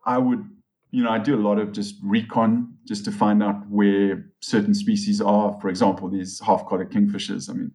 I 0.06 0.20
would, 0.20 0.50
you 0.92 1.04
know, 1.04 1.10
I 1.10 1.20
do 1.20 1.36
a 1.36 1.44
lot 1.44 1.60
of 1.60 1.74
just 1.74 1.96
recon 2.02 2.78
just 2.88 3.04
to 3.06 3.12
find 3.12 3.44
out 3.44 3.70
where 3.70 4.26
certain 4.40 4.74
species 4.74 5.20
are. 5.20 5.60
For 5.60 5.68
example, 5.68 6.10
these 6.10 6.40
half 6.40 6.66
collared 6.66 6.92
kingfishers. 6.92 7.50
I 7.50 7.54
mean, 7.54 7.72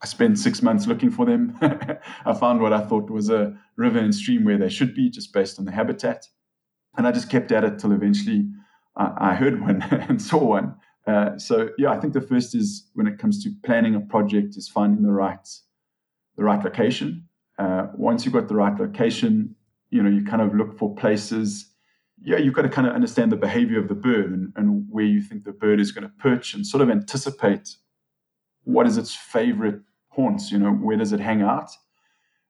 I 0.00 0.06
spent 0.06 0.38
six 0.38 0.62
months 0.62 0.86
looking 0.86 1.10
for 1.10 1.26
them. 1.26 1.58
I 2.24 2.34
found 2.34 2.60
what 2.60 2.72
I 2.72 2.82
thought 2.82 3.10
was 3.10 3.30
a 3.30 3.52
river 3.76 3.98
and 3.98 4.14
stream 4.14 4.44
where 4.44 4.58
they 4.58 4.68
should 4.68 4.94
be, 4.94 5.10
just 5.10 5.32
based 5.32 5.58
on 5.58 5.64
the 5.64 5.72
habitat 5.72 6.28
and 6.96 7.06
I 7.06 7.12
just 7.12 7.30
kept 7.30 7.52
at 7.52 7.64
it 7.64 7.78
till 7.78 7.92
eventually 7.92 8.48
I, 8.96 9.12
I 9.18 9.34
heard 9.34 9.60
one 9.60 9.82
and 9.90 10.20
saw 10.20 10.44
one. 10.44 10.74
Uh, 11.06 11.36
so 11.38 11.70
yeah, 11.78 11.90
I 11.90 11.98
think 11.98 12.12
the 12.12 12.20
first 12.20 12.54
is 12.54 12.88
when 12.94 13.06
it 13.06 13.18
comes 13.18 13.42
to 13.44 13.50
planning 13.64 13.94
a 13.94 14.00
project 14.00 14.56
is 14.56 14.68
finding 14.68 15.02
the 15.02 15.12
right 15.12 15.48
the 16.36 16.44
right 16.44 16.62
location. 16.64 17.28
Uh, 17.58 17.88
once 17.94 18.24
you've 18.24 18.34
got 18.34 18.48
the 18.48 18.54
right 18.54 18.78
location, 18.78 19.54
you 19.90 20.02
know 20.02 20.10
you 20.10 20.24
kind 20.24 20.42
of 20.42 20.54
look 20.54 20.78
for 20.78 20.94
places. 20.94 21.68
Yeah, 22.24 22.36
you've 22.36 22.54
got 22.54 22.62
to 22.62 22.68
kind 22.68 22.86
of 22.86 22.94
understand 22.94 23.32
the 23.32 23.36
behavior 23.36 23.80
of 23.80 23.88
the 23.88 23.96
bird 23.96 24.30
and, 24.30 24.52
and 24.54 24.86
where 24.88 25.04
you 25.04 25.20
think 25.20 25.44
the 25.44 25.52
bird 25.52 25.80
is 25.80 25.90
going 25.90 26.04
to 26.04 26.12
perch 26.20 26.54
and 26.54 26.64
sort 26.64 26.80
of 26.80 26.88
anticipate 26.88 27.76
what 28.62 28.86
is 28.86 28.96
its 28.96 29.12
favorite 29.12 29.80
haunts. 30.08 30.52
You 30.52 30.60
know, 30.60 30.70
where 30.70 30.96
does 30.96 31.12
it 31.12 31.18
hang 31.18 31.42
out? 31.42 31.70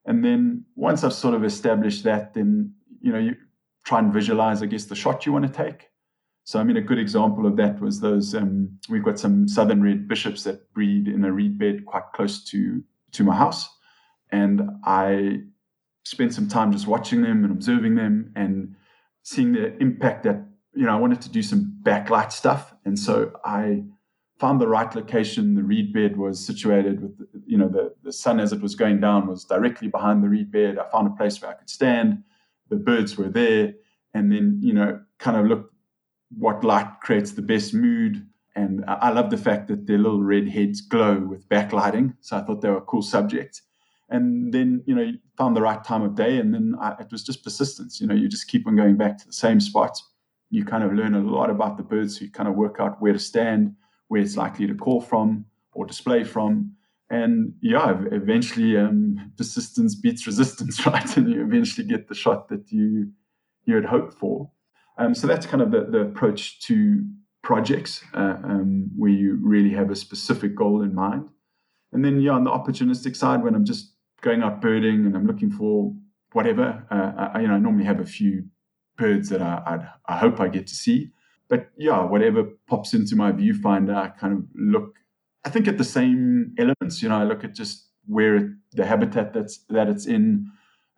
And 0.04 0.22
then 0.22 0.66
once 0.76 1.04
I've 1.04 1.14
sort 1.14 1.34
of 1.34 1.42
established 1.42 2.04
that, 2.04 2.34
then 2.34 2.74
you 3.00 3.12
know 3.12 3.18
you 3.18 3.36
try 3.84 3.98
and 3.98 4.12
visualize, 4.12 4.62
I 4.62 4.66
guess, 4.66 4.84
the 4.84 4.94
shot 4.94 5.26
you 5.26 5.32
want 5.32 5.46
to 5.46 5.52
take. 5.52 5.88
So, 6.44 6.58
I 6.58 6.64
mean, 6.64 6.76
a 6.76 6.82
good 6.82 6.98
example 6.98 7.46
of 7.46 7.56
that 7.56 7.80
was 7.80 8.00
those. 8.00 8.34
Um, 8.34 8.78
we've 8.88 9.04
got 9.04 9.18
some 9.18 9.46
southern 9.46 9.82
red 9.82 10.08
bishops 10.08 10.42
that 10.44 10.72
breed 10.74 11.06
in 11.06 11.24
a 11.24 11.32
reed 11.32 11.58
bed 11.58 11.86
quite 11.86 12.04
close 12.14 12.42
to 12.44 12.82
to 13.12 13.24
my 13.24 13.36
house, 13.36 13.68
and 14.30 14.62
I 14.84 15.42
spent 16.04 16.34
some 16.34 16.48
time 16.48 16.72
just 16.72 16.86
watching 16.86 17.22
them 17.22 17.44
and 17.44 17.52
observing 17.52 17.94
them 17.94 18.32
and 18.34 18.74
seeing 19.22 19.52
the 19.52 19.76
impact 19.78 20.24
that 20.24 20.44
you 20.74 20.84
know 20.84 20.92
I 20.92 20.98
wanted 20.98 21.20
to 21.22 21.28
do 21.28 21.42
some 21.42 21.78
backlight 21.84 22.32
stuff, 22.32 22.74
and 22.84 22.98
so 22.98 23.32
I 23.44 23.84
found 24.40 24.60
the 24.60 24.66
right 24.66 24.92
location. 24.96 25.54
The 25.54 25.62
reed 25.62 25.92
bed 25.92 26.16
was 26.16 26.44
situated 26.44 27.02
with 27.02 27.12
you 27.46 27.56
know 27.56 27.68
the 27.68 27.94
the 28.02 28.12
sun 28.12 28.40
as 28.40 28.52
it 28.52 28.60
was 28.60 28.74
going 28.74 28.98
down 28.98 29.28
was 29.28 29.44
directly 29.44 29.86
behind 29.86 30.24
the 30.24 30.28
reed 30.28 30.50
bed. 30.50 30.76
I 30.78 30.90
found 30.90 31.06
a 31.06 31.16
place 31.16 31.40
where 31.40 31.52
I 31.52 31.54
could 31.54 31.70
stand 31.70 32.24
the 32.72 32.78
birds 32.78 33.18
were 33.18 33.28
there, 33.28 33.74
and 34.14 34.32
then 34.32 34.58
you 34.62 34.72
know 34.72 35.00
kind 35.18 35.36
of 35.36 35.46
look 35.46 35.70
what 36.36 36.64
light 36.64 36.88
creates 37.02 37.32
the 37.32 37.42
best 37.42 37.74
mood. 37.74 38.26
And 38.54 38.84
I 38.86 39.10
love 39.10 39.30
the 39.30 39.38
fact 39.38 39.68
that 39.68 39.86
their 39.86 39.98
little 39.98 40.22
red 40.22 40.46
heads 40.48 40.82
glow 40.82 41.18
with 41.18 41.48
backlighting. 41.48 42.14
So 42.20 42.36
I 42.36 42.42
thought 42.42 42.60
they 42.60 42.68
were 42.68 42.78
a 42.78 42.82
cool 42.82 43.00
subject. 43.00 43.62
And 44.10 44.52
then 44.52 44.82
you 44.86 44.94
know 44.94 45.12
found 45.36 45.54
the 45.54 45.62
right 45.62 45.84
time 45.84 46.02
of 46.02 46.14
day, 46.14 46.38
and 46.38 46.52
then 46.54 46.74
I, 46.80 46.94
it 47.00 47.12
was 47.12 47.22
just 47.22 47.44
persistence. 47.44 48.00
You 48.00 48.06
know, 48.06 48.14
you 48.14 48.28
just 48.28 48.48
keep 48.48 48.66
on 48.66 48.76
going 48.76 48.96
back 48.96 49.18
to 49.18 49.26
the 49.26 49.32
same 49.32 49.60
spot. 49.60 49.98
You 50.50 50.64
kind 50.64 50.84
of 50.84 50.92
learn 50.92 51.14
a 51.14 51.20
lot 51.20 51.50
about 51.50 51.76
the 51.76 51.82
birds. 51.82 52.18
So 52.18 52.24
you 52.24 52.30
kind 52.30 52.48
of 52.48 52.54
work 52.54 52.76
out 52.78 53.00
where 53.00 53.12
to 53.12 53.18
stand, 53.18 53.74
where 54.08 54.20
it's 54.22 54.36
likely 54.36 54.66
to 54.66 54.74
call 54.74 55.00
from 55.00 55.44
or 55.72 55.86
display 55.86 56.24
from 56.24 56.72
and 57.12 57.52
yeah, 57.60 58.02
eventually 58.10 58.78
um, 58.78 59.32
persistence 59.36 59.94
beats 59.94 60.26
resistance, 60.26 60.84
right? 60.86 61.16
And 61.16 61.30
you 61.30 61.44
eventually 61.44 61.86
get 61.86 62.08
the 62.08 62.14
shot 62.14 62.48
that 62.48 62.72
you 62.72 63.12
you 63.66 63.74
had 63.74 63.84
hoped 63.84 64.14
for. 64.14 64.50
Um, 64.98 65.14
so 65.14 65.26
that's 65.26 65.46
kind 65.46 65.62
of 65.62 65.70
the, 65.70 65.84
the 65.84 66.00
approach 66.00 66.60
to 66.62 67.04
projects 67.42 68.02
uh, 68.14 68.36
um, 68.42 68.90
where 68.96 69.10
you 69.10 69.38
really 69.42 69.70
have 69.70 69.90
a 69.90 69.96
specific 69.96 70.54
goal 70.54 70.82
in 70.82 70.94
mind. 70.94 71.28
And 71.92 72.04
then 72.04 72.18
yeah, 72.20 72.32
on 72.32 72.44
the 72.44 72.50
opportunistic 72.50 73.14
side, 73.14 73.44
when 73.44 73.54
I'm 73.54 73.66
just 73.66 73.92
going 74.22 74.42
out 74.42 74.62
birding 74.62 75.04
and 75.04 75.14
I'm 75.14 75.26
looking 75.26 75.50
for 75.50 75.94
whatever, 76.32 76.84
uh, 76.90 77.30
I, 77.34 77.40
you 77.42 77.48
know, 77.48 77.54
I 77.54 77.58
normally 77.58 77.84
have 77.84 78.00
a 78.00 78.06
few 78.06 78.44
birds 78.96 79.28
that 79.28 79.42
I, 79.42 79.62
I'd, 79.66 79.88
I 80.06 80.16
hope 80.16 80.40
I 80.40 80.48
get 80.48 80.66
to 80.68 80.74
see. 80.74 81.10
But 81.48 81.70
yeah, 81.76 82.02
whatever 82.04 82.44
pops 82.66 82.94
into 82.94 83.16
my 83.16 83.32
viewfinder, 83.32 83.94
I 83.94 84.08
kind 84.08 84.32
of 84.32 84.44
look 84.54 84.96
I 85.44 85.50
think 85.50 85.68
at 85.68 85.78
the 85.78 85.84
same 85.84 86.54
elements. 86.58 87.02
You 87.02 87.08
know, 87.08 87.16
I 87.16 87.24
look 87.24 87.44
at 87.44 87.54
just 87.54 87.88
where 88.06 88.36
it, 88.36 88.50
the 88.72 88.86
habitat 88.86 89.32
that's 89.32 89.58
that 89.68 89.88
it's 89.88 90.06
in, 90.06 90.50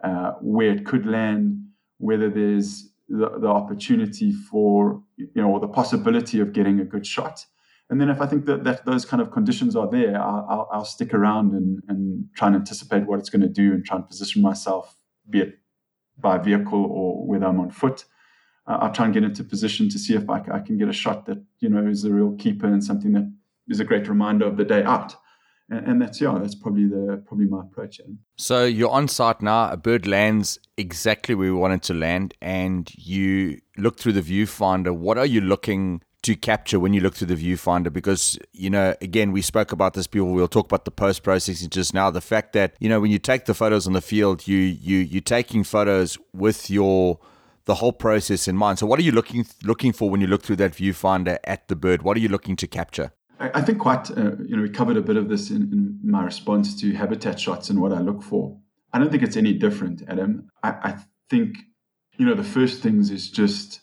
uh, 0.02 0.32
where 0.40 0.70
it 0.70 0.84
could 0.84 1.06
land, 1.06 1.64
whether 1.98 2.28
there's 2.28 2.90
the, 3.08 3.38
the 3.38 3.48
opportunity 3.48 4.32
for 4.32 5.02
you 5.16 5.28
know 5.36 5.50
or 5.50 5.60
the 5.60 5.68
possibility 5.68 6.40
of 6.40 6.52
getting 6.52 6.80
a 6.80 6.84
good 6.84 7.06
shot. 7.06 7.44
And 7.90 8.00
then 8.00 8.08
if 8.08 8.20
I 8.20 8.26
think 8.26 8.46
that, 8.46 8.64
that 8.64 8.86
those 8.86 9.04
kind 9.04 9.20
of 9.20 9.30
conditions 9.30 9.76
are 9.76 9.88
there, 9.88 10.20
I'll, 10.20 10.68
I'll, 10.72 10.84
stick 10.86 11.12
around 11.12 11.52
and, 11.52 11.82
and 11.86 12.24
try 12.34 12.48
and 12.48 12.56
anticipate 12.56 13.06
what 13.06 13.18
it's 13.18 13.28
going 13.28 13.42
to 13.42 13.48
do 13.48 13.74
and 13.74 13.84
try 13.84 13.96
and 13.96 14.08
position 14.08 14.40
myself, 14.40 14.96
be 15.28 15.40
it 15.40 15.58
by 16.18 16.38
vehicle 16.38 16.82
or 16.82 17.26
whether 17.26 17.44
I'm 17.44 17.60
on 17.60 17.70
foot. 17.70 18.06
Uh, 18.66 18.78
I'll 18.80 18.92
try 18.92 19.04
and 19.04 19.12
get 19.12 19.22
into 19.22 19.44
position 19.44 19.90
to 19.90 19.98
see 19.98 20.14
if 20.14 20.30
I, 20.30 20.42
I, 20.52 20.60
can 20.60 20.78
get 20.78 20.88
a 20.88 20.94
shot 20.94 21.26
that 21.26 21.44
you 21.60 21.68
know 21.68 21.86
is 21.86 22.04
a 22.04 22.12
real 22.12 22.34
keeper 22.36 22.66
and 22.66 22.82
something 22.82 23.12
that 23.12 23.30
is 23.68 23.80
a 23.80 23.84
great 23.84 24.08
reminder 24.08 24.46
of 24.46 24.56
the 24.56 24.64
day 24.64 24.82
out. 24.82 25.16
And, 25.70 25.86
and 25.86 26.02
that's 26.02 26.20
yeah, 26.20 26.38
that's 26.38 26.54
probably 26.54 26.86
the 26.86 27.22
probably 27.26 27.46
my 27.46 27.60
approach. 27.60 28.00
So 28.36 28.64
you're 28.64 28.90
on 28.90 29.08
site 29.08 29.40
now. 29.40 29.70
A 29.70 29.76
bird 29.76 30.06
lands 30.06 30.58
exactly 30.76 31.34
where 31.34 31.52
we 31.52 31.58
wanted 31.58 31.82
to 31.84 31.94
land, 31.94 32.34
and 32.42 32.90
you 32.96 33.60
look 33.76 33.98
through 33.98 34.12
the 34.12 34.22
viewfinder. 34.22 34.94
What 34.94 35.16
are 35.16 35.26
you 35.26 35.40
looking 35.40 36.02
to 36.24 36.34
capture 36.34 36.80
when 36.80 36.94
you 36.94 37.02
look 37.02 37.14
through 37.14 37.26
the 37.26 37.36
viewfinder 37.36 37.92
because 37.92 38.38
you 38.54 38.70
know 38.70 38.94
again 39.02 39.30
we 39.30 39.42
spoke 39.42 39.72
about 39.72 39.92
this 39.92 40.06
before 40.06 40.32
we'll 40.32 40.48
talk 40.48 40.64
about 40.64 40.86
the 40.86 40.90
post 40.90 41.22
processing 41.22 41.68
just 41.68 41.92
now 41.92 42.10
the 42.10 42.20
fact 42.20 42.54
that 42.54 42.74
you 42.80 42.88
know 42.88 42.98
when 42.98 43.10
you 43.10 43.18
take 43.18 43.44
the 43.44 43.52
photos 43.52 43.86
on 43.86 43.92
the 43.92 44.00
field 44.00 44.48
you 44.48 44.56
you 44.56 44.96
you're 44.96 45.20
taking 45.20 45.62
photos 45.62 46.16
with 46.32 46.70
your 46.70 47.18
the 47.66 47.74
whole 47.74 47.92
process 47.92 48.48
in 48.48 48.56
mind 48.56 48.78
so 48.78 48.86
what 48.86 48.98
are 48.98 49.02
you 49.02 49.12
looking 49.12 49.44
looking 49.64 49.92
for 49.92 50.08
when 50.08 50.22
you 50.22 50.26
look 50.26 50.42
through 50.42 50.56
that 50.56 50.72
viewfinder 50.72 51.36
at 51.44 51.68
the 51.68 51.76
bird 51.76 52.00
what 52.00 52.16
are 52.16 52.20
you 52.20 52.28
looking 52.28 52.56
to 52.56 52.66
capture 52.66 53.12
I 53.54 53.62
think 53.62 53.78
quite, 53.78 54.10
uh, 54.10 54.36
you 54.46 54.56
know, 54.56 54.62
we 54.62 54.70
covered 54.70 54.96
a 54.96 55.02
bit 55.02 55.16
of 55.16 55.28
this 55.28 55.50
in, 55.50 55.62
in, 55.72 56.00
my 56.02 56.24
response 56.24 56.78
to 56.80 56.92
habitat 56.92 57.40
shots 57.40 57.70
and 57.70 57.80
what 57.80 57.92
I 57.92 58.00
look 58.00 58.22
for. 58.22 58.58
I 58.92 58.98
don't 58.98 59.10
think 59.10 59.22
it's 59.22 59.36
any 59.36 59.52
different, 59.52 60.02
Adam. 60.08 60.50
I, 60.62 60.68
I 60.70 60.96
think, 61.28 61.58
you 62.16 62.26
know, 62.26 62.34
the 62.34 62.44
first 62.44 62.82
things 62.82 63.10
is 63.10 63.30
just 63.30 63.80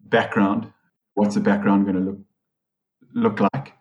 background. 0.00 0.72
What's 1.14 1.34
the 1.34 1.40
background 1.40 1.84
going 1.84 1.96
to 1.96 2.10
look 2.10 2.18
look 3.14 3.40
like? 3.52 3.74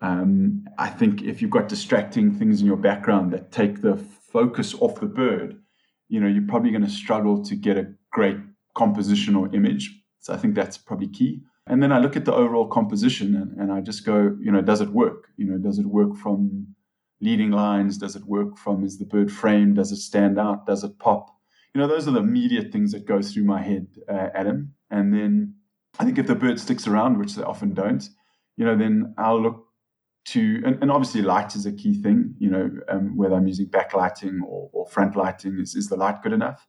Um, 0.00 0.64
I 0.78 0.88
think 0.88 1.22
if 1.22 1.40
you've 1.40 1.50
got 1.50 1.68
distracting 1.68 2.32
things 2.32 2.60
in 2.60 2.66
your 2.66 2.76
background 2.76 3.32
that 3.32 3.52
take 3.52 3.80
the 3.80 3.96
focus 3.96 4.74
off 4.74 5.00
the 5.00 5.06
bird, 5.06 5.60
you 6.08 6.20
know, 6.20 6.26
you're 6.26 6.46
probably 6.48 6.70
going 6.70 6.84
to 6.84 6.90
struggle 6.90 7.42
to 7.44 7.54
get 7.54 7.78
a 7.78 7.92
great 8.10 8.36
composition 8.74 9.36
or 9.36 9.54
image. 9.54 9.96
So 10.18 10.34
I 10.34 10.36
think 10.36 10.54
that's 10.54 10.76
probably 10.76 11.08
key. 11.08 11.42
And 11.66 11.82
then 11.82 11.92
I 11.92 11.98
look 11.98 12.16
at 12.16 12.24
the 12.24 12.34
overall 12.34 12.66
composition 12.66 13.36
and, 13.36 13.58
and 13.58 13.72
I 13.72 13.80
just 13.80 14.04
go, 14.04 14.36
you 14.40 14.50
know, 14.50 14.62
does 14.62 14.80
it 14.80 14.88
work? 14.88 15.28
You 15.36 15.46
know, 15.46 15.58
does 15.58 15.78
it 15.78 15.86
work 15.86 16.16
from 16.16 16.74
leading 17.20 17.50
lines? 17.52 17.98
Does 17.98 18.16
it 18.16 18.24
work 18.24 18.58
from 18.58 18.84
is 18.84 18.98
the 18.98 19.04
bird 19.04 19.30
framed? 19.30 19.76
Does 19.76 19.92
it 19.92 19.98
stand 19.98 20.38
out? 20.38 20.66
Does 20.66 20.82
it 20.82 20.98
pop? 20.98 21.28
You 21.74 21.80
know, 21.80 21.86
those 21.86 22.08
are 22.08 22.10
the 22.10 22.20
immediate 22.20 22.72
things 22.72 22.92
that 22.92 23.06
go 23.06 23.22
through 23.22 23.44
my 23.44 23.62
head, 23.62 23.86
uh, 24.08 24.28
Adam. 24.34 24.74
And 24.90 25.14
then 25.14 25.54
I 25.98 26.04
think 26.04 26.18
if 26.18 26.26
the 26.26 26.34
bird 26.34 26.58
sticks 26.58 26.86
around, 26.86 27.18
which 27.18 27.36
they 27.36 27.42
often 27.42 27.74
don't, 27.74 28.06
you 28.56 28.64
know, 28.64 28.76
then 28.76 29.14
I'll 29.16 29.40
look 29.40 29.66
to, 30.26 30.62
and, 30.66 30.78
and 30.82 30.90
obviously 30.90 31.22
light 31.22 31.54
is 31.54 31.64
a 31.64 31.72
key 31.72 31.94
thing, 31.94 32.34
you 32.38 32.50
know, 32.50 32.70
um, 32.88 33.16
whether 33.16 33.34
I'm 33.34 33.46
using 33.46 33.66
backlighting 33.66 34.40
or, 34.42 34.68
or 34.72 34.86
front 34.86 35.16
lighting, 35.16 35.58
is, 35.60 35.74
is 35.74 35.88
the 35.88 35.96
light 35.96 36.22
good 36.22 36.32
enough? 36.32 36.66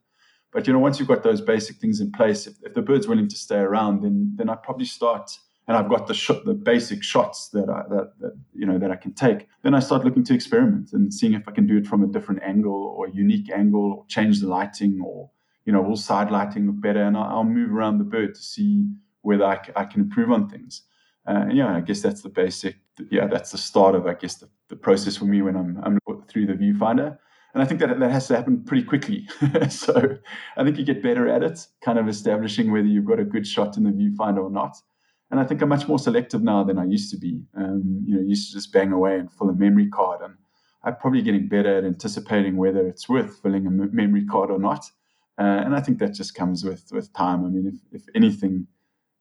But 0.54 0.66
you 0.66 0.72
know, 0.72 0.78
once 0.78 0.98
you've 0.98 1.08
got 1.08 1.24
those 1.24 1.40
basic 1.40 1.76
things 1.76 2.00
in 2.00 2.12
place, 2.12 2.46
if, 2.46 2.54
if 2.62 2.72
the 2.72 2.80
bird's 2.80 3.08
willing 3.08 3.28
to 3.28 3.36
stay 3.36 3.58
around, 3.58 4.02
then 4.02 4.32
then 4.36 4.48
I 4.48 4.54
probably 4.54 4.86
start 4.86 5.36
and 5.66 5.76
I've 5.76 5.88
got 5.88 6.06
the 6.06 6.14
shot, 6.14 6.44
the 6.44 6.54
basic 6.54 7.02
shots 7.02 7.48
that 7.48 7.68
I 7.68 7.82
that, 7.88 8.12
that 8.20 8.36
you 8.54 8.66
know 8.66 8.78
that 8.78 8.90
I 8.90 8.96
can 8.96 9.12
take. 9.12 9.48
Then 9.62 9.74
I 9.74 9.80
start 9.80 10.04
looking 10.04 10.24
to 10.24 10.34
experiment 10.34 10.92
and 10.92 11.12
seeing 11.12 11.34
if 11.34 11.48
I 11.48 11.52
can 11.52 11.66
do 11.66 11.76
it 11.76 11.86
from 11.86 12.04
a 12.04 12.06
different 12.06 12.42
angle 12.42 12.94
or 12.96 13.06
a 13.06 13.10
unique 13.10 13.50
angle, 13.50 13.92
or 13.92 14.04
change 14.08 14.40
the 14.40 14.48
lighting, 14.48 15.00
or 15.04 15.30
you 15.64 15.72
know, 15.72 15.82
will 15.82 15.96
side 15.96 16.30
lighting 16.30 16.66
look 16.66 16.80
better? 16.80 17.02
And 17.02 17.16
I'll, 17.16 17.38
I'll 17.38 17.44
move 17.44 17.72
around 17.72 17.98
the 17.98 18.04
bird 18.04 18.34
to 18.34 18.42
see 18.42 18.86
whether 19.22 19.44
I, 19.44 19.64
c- 19.64 19.72
I 19.74 19.84
can 19.84 20.02
improve 20.02 20.30
on 20.30 20.48
things. 20.50 20.82
Uh, 21.26 21.46
and 21.48 21.56
yeah, 21.56 21.74
I 21.74 21.80
guess 21.80 22.02
that's 22.02 22.20
the 22.20 22.28
basic. 22.28 22.76
Yeah, 23.10 23.26
that's 23.26 23.50
the 23.50 23.58
start 23.58 23.94
of 23.94 24.06
I 24.06 24.14
guess 24.14 24.34
the, 24.36 24.48
the 24.68 24.76
process 24.76 25.16
for 25.16 25.24
me 25.24 25.42
when 25.42 25.56
I'm 25.56 25.80
I'm 25.82 25.98
through 26.28 26.46
the 26.46 26.52
viewfinder. 26.52 27.18
And 27.54 27.62
I 27.62 27.66
think 27.66 27.80
that 27.80 28.00
that 28.00 28.10
has 28.10 28.26
to 28.28 28.36
happen 28.36 28.64
pretty 28.64 28.82
quickly. 28.82 29.28
so 29.70 30.18
I 30.56 30.64
think 30.64 30.76
you 30.76 30.84
get 30.84 31.02
better 31.02 31.28
at 31.28 31.44
it, 31.44 31.64
kind 31.84 31.98
of 32.00 32.08
establishing 32.08 32.72
whether 32.72 32.86
you've 32.86 33.04
got 33.04 33.20
a 33.20 33.24
good 33.24 33.46
shot 33.46 33.76
in 33.76 33.84
the 33.84 33.90
viewfinder 33.90 34.42
or 34.42 34.50
not. 34.50 34.76
And 35.30 35.40
I 35.40 35.44
think 35.44 35.62
I'm 35.62 35.68
much 35.68 35.86
more 35.86 35.98
selective 35.98 36.42
now 36.42 36.64
than 36.64 36.78
I 36.78 36.84
used 36.84 37.10
to 37.12 37.16
be. 37.16 37.42
Um, 37.56 38.04
you 38.06 38.16
know, 38.16 38.22
used 38.22 38.48
to 38.48 38.56
just 38.58 38.72
bang 38.72 38.92
away 38.92 39.18
and 39.18 39.32
fill 39.32 39.50
a 39.50 39.54
memory 39.54 39.88
card, 39.88 40.20
and 40.20 40.34
I'm 40.82 40.96
probably 40.96 41.22
getting 41.22 41.48
better 41.48 41.78
at 41.78 41.84
anticipating 41.84 42.56
whether 42.56 42.86
it's 42.86 43.08
worth 43.08 43.40
filling 43.40 43.66
a 43.66 43.70
memory 43.70 44.26
card 44.26 44.50
or 44.50 44.58
not. 44.58 44.84
Uh, 45.38 45.42
and 45.64 45.74
I 45.74 45.80
think 45.80 45.98
that 45.98 46.14
just 46.14 46.34
comes 46.34 46.62
with 46.62 46.84
with 46.92 47.12
time. 47.14 47.44
I 47.44 47.48
mean, 47.48 47.80
if, 47.92 48.02
if 48.02 48.06
anything, 48.14 48.66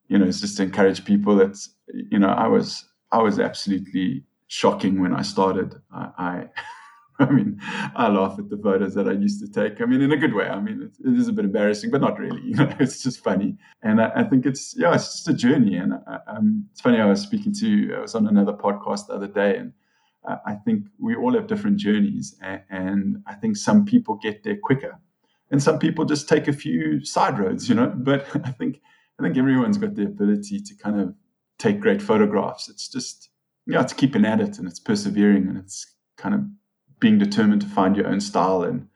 you 0.07 0.17
know, 0.17 0.25
it's 0.25 0.41
just 0.41 0.57
to 0.57 0.63
encourage 0.63 1.05
people 1.05 1.35
that 1.37 1.57
you 1.87 2.19
know, 2.19 2.29
I 2.29 2.47
was 2.47 2.85
I 3.11 3.21
was 3.21 3.39
absolutely 3.39 4.23
shocking 4.47 5.01
when 5.01 5.13
I 5.13 5.21
started. 5.21 5.75
I, 5.91 6.09
I 6.17 6.45
I 7.19 7.29
mean, 7.29 7.59
I 7.61 8.07
laugh 8.07 8.39
at 8.39 8.49
the 8.49 8.57
photos 8.57 8.95
that 8.95 9.07
I 9.07 9.11
used 9.11 9.39
to 9.41 9.51
take. 9.51 9.81
I 9.81 9.85
mean, 9.85 10.01
in 10.01 10.11
a 10.11 10.17
good 10.17 10.33
way. 10.33 10.47
I 10.47 10.59
mean, 10.59 10.81
it, 10.81 11.07
it 11.07 11.17
is 11.17 11.27
a 11.27 11.33
bit 11.33 11.45
embarrassing, 11.45 11.91
but 11.91 12.01
not 12.01 12.19
really. 12.19 12.41
You 12.43 12.55
know, 12.55 12.75
it's 12.79 13.01
just 13.01 13.23
funny, 13.23 13.57
and 13.81 14.01
I, 14.01 14.11
I 14.15 14.23
think 14.23 14.45
it's 14.45 14.75
yeah, 14.77 14.93
it's 14.93 15.11
just 15.13 15.27
a 15.27 15.33
journey. 15.33 15.75
And 15.75 15.93
I, 15.93 16.19
um, 16.27 16.67
it's 16.71 16.81
funny. 16.81 16.99
I 16.99 17.05
was 17.05 17.21
speaking 17.21 17.53
to 17.55 17.95
I 17.97 17.99
was 18.01 18.15
on 18.15 18.27
another 18.27 18.53
podcast 18.53 19.07
the 19.07 19.13
other 19.13 19.27
day, 19.27 19.57
and 19.57 19.73
I 20.25 20.55
think 20.55 20.85
we 20.99 21.15
all 21.15 21.33
have 21.33 21.47
different 21.47 21.77
journeys, 21.77 22.35
and, 22.41 22.61
and 22.69 23.23
I 23.27 23.33
think 23.33 23.57
some 23.57 23.85
people 23.85 24.15
get 24.15 24.43
there 24.43 24.57
quicker, 24.57 24.99
and 25.51 25.61
some 25.61 25.79
people 25.79 26.05
just 26.05 26.29
take 26.29 26.47
a 26.47 26.53
few 26.53 27.03
side 27.03 27.37
roads. 27.39 27.67
You 27.67 27.75
know, 27.75 27.93
but 27.95 28.25
I 28.45 28.51
think 28.51 28.81
I 29.19 29.23
think 29.23 29.37
everyone's 29.37 29.77
got 29.77 29.95
the 29.95 30.05
ability 30.05 30.61
to 30.61 30.75
kind 30.75 30.99
of 30.99 31.13
take 31.59 31.79
great 31.79 32.01
photographs. 32.01 32.69
It's 32.69 32.87
just 32.87 33.29
yeah, 33.67 33.81
it's 33.81 33.93
keeping 33.93 34.25
at 34.25 34.41
it, 34.41 34.59
and 34.59 34.67
it's 34.67 34.79
persevering, 34.79 35.47
and 35.47 35.57
it's 35.57 35.93
kind 36.17 36.35
of 36.35 36.41
being 37.03 37.19
determined 37.19 37.61
to 37.61 37.67
find 37.67 37.97
your 37.97 38.07
own 38.07 38.21
style 38.21 38.63
and 38.63 38.87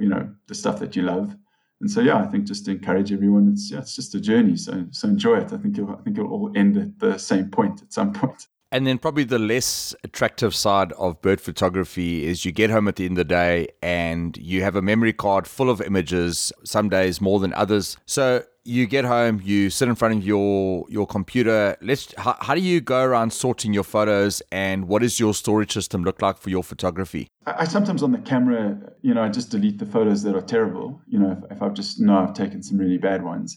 you 0.00 0.08
know 0.08 0.28
the 0.48 0.54
stuff 0.54 0.80
that 0.80 0.96
you 0.96 1.02
love. 1.02 1.36
And 1.80 1.88
so 1.88 2.00
yeah, 2.00 2.18
I 2.18 2.26
think 2.26 2.44
just 2.44 2.64
to 2.64 2.72
encourage 2.72 3.12
everyone, 3.12 3.48
it's 3.52 3.70
yeah, 3.70 3.78
it's 3.78 3.94
just 3.94 4.16
a 4.16 4.20
journey. 4.20 4.56
So 4.56 4.86
so 4.90 5.06
enjoy 5.06 5.36
it. 5.38 5.52
I 5.52 5.58
think 5.58 5.76
you'll, 5.76 5.92
I 5.92 6.02
think 6.02 6.18
it'll 6.18 6.32
all 6.32 6.52
end 6.56 6.76
at 6.76 6.98
the 6.98 7.18
same 7.18 7.48
point 7.48 7.82
at 7.82 7.92
some 7.92 8.12
point. 8.12 8.48
And 8.76 8.86
then 8.86 8.98
probably 8.98 9.24
the 9.24 9.38
less 9.38 9.94
attractive 10.04 10.54
side 10.54 10.92
of 10.98 11.22
bird 11.22 11.40
photography 11.40 12.26
is 12.26 12.44
you 12.44 12.52
get 12.52 12.68
home 12.68 12.88
at 12.88 12.96
the 12.96 13.06
end 13.06 13.12
of 13.12 13.26
the 13.26 13.32
day 13.32 13.68
and 13.80 14.36
you 14.36 14.62
have 14.64 14.76
a 14.76 14.82
memory 14.82 15.14
card 15.14 15.48
full 15.48 15.70
of 15.70 15.80
images, 15.80 16.52
some 16.62 16.90
days 16.90 17.18
more 17.18 17.40
than 17.40 17.54
others. 17.54 17.96
So 18.04 18.44
you 18.64 18.86
get 18.86 19.06
home, 19.06 19.40
you 19.42 19.70
sit 19.70 19.88
in 19.88 19.94
front 19.94 20.18
of 20.18 20.26
your 20.26 20.84
your 20.90 21.06
computer. 21.06 21.78
Let's 21.80 22.12
how, 22.18 22.36
how 22.38 22.54
do 22.54 22.60
you 22.60 22.82
go 22.82 23.02
around 23.02 23.32
sorting 23.32 23.72
your 23.72 23.82
photos 23.82 24.42
and 24.52 24.88
what 24.88 25.00
does 25.00 25.18
your 25.18 25.32
storage 25.32 25.72
system 25.72 26.04
look 26.04 26.20
like 26.20 26.36
for 26.36 26.50
your 26.50 26.62
photography? 26.62 27.28
I, 27.46 27.60
I 27.60 27.64
sometimes 27.64 28.02
on 28.02 28.12
the 28.12 28.18
camera, 28.18 28.78
you 29.00 29.14
know, 29.14 29.22
I 29.22 29.30
just 29.30 29.48
delete 29.48 29.78
the 29.78 29.86
photos 29.86 30.22
that 30.24 30.36
are 30.36 30.42
terrible. 30.42 31.00
You 31.06 31.20
know, 31.20 31.30
if, 31.32 31.52
if 31.52 31.62
I've 31.62 31.72
just 31.72 31.98
know 31.98 32.18
I've 32.18 32.34
taken 32.34 32.62
some 32.62 32.76
really 32.76 32.98
bad 32.98 33.24
ones. 33.24 33.56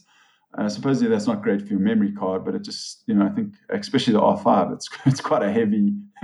Uh, 0.57 0.67
supposedly 0.67 1.09
that's 1.09 1.27
not 1.27 1.43
great 1.43 1.61
for 1.61 1.67
your 1.67 1.79
memory 1.79 2.11
card, 2.11 2.43
but 2.43 2.55
it 2.55 2.63
just, 2.63 3.03
you 3.05 3.13
know, 3.13 3.25
I 3.25 3.29
think 3.29 3.53
especially 3.69 4.13
the 4.13 4.21
R5, 4.21 4.73
it's 4.73 4.89
it's 5.05 5.21
quite 5.21 5.43
a 5.43 5.51
heavy 5.51 5.93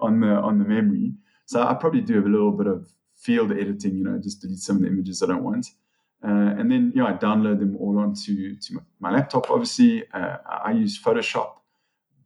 on 0.00 0.20
the 0.20 0.28
on 0.28 0.58
the 0.58 0.64
memory. 0.64 1.12
So 1.46 1.62
I 1.62 1.74
probably 1.74 2.00
do 2.00 2.14
have 2.16 2.26
a 2.26 2.28
little 2.28 2.52
bit 2.52 2.66
of 2.66 2.88
field 3.16 3.52
editing, 3.52 3.96
you 3.96 4.04
know, 4.04 4.18
just 4.18 4.40
delete 4.40 4.58
some 4.58 4.76
of 4.76 4.82
the 4.82 4.88
images 4.88 5.22
I 5.22 5.26
don't 5.26 5.44
want. 5.44 5.66
Uh, 6.22 6.54
and 6.58 6.70
then, 6.70 6.92
you 6.94 7.02
know, 7.02 7.08
I 7.08 7.12
download 7.12 7.60
them 7.60 7.76
all 7.78 7.98
onto 7.98 8.54
to 8.56 8.74
my, 8.74 8.82
my 8.98 9.10
laptop. 9.10 9.50
Obviously, 9.50 10.04
uh, 10.12 10.36
I 10.46 10.72
use 10.72 11.00
Photoshop, 11.00 11.52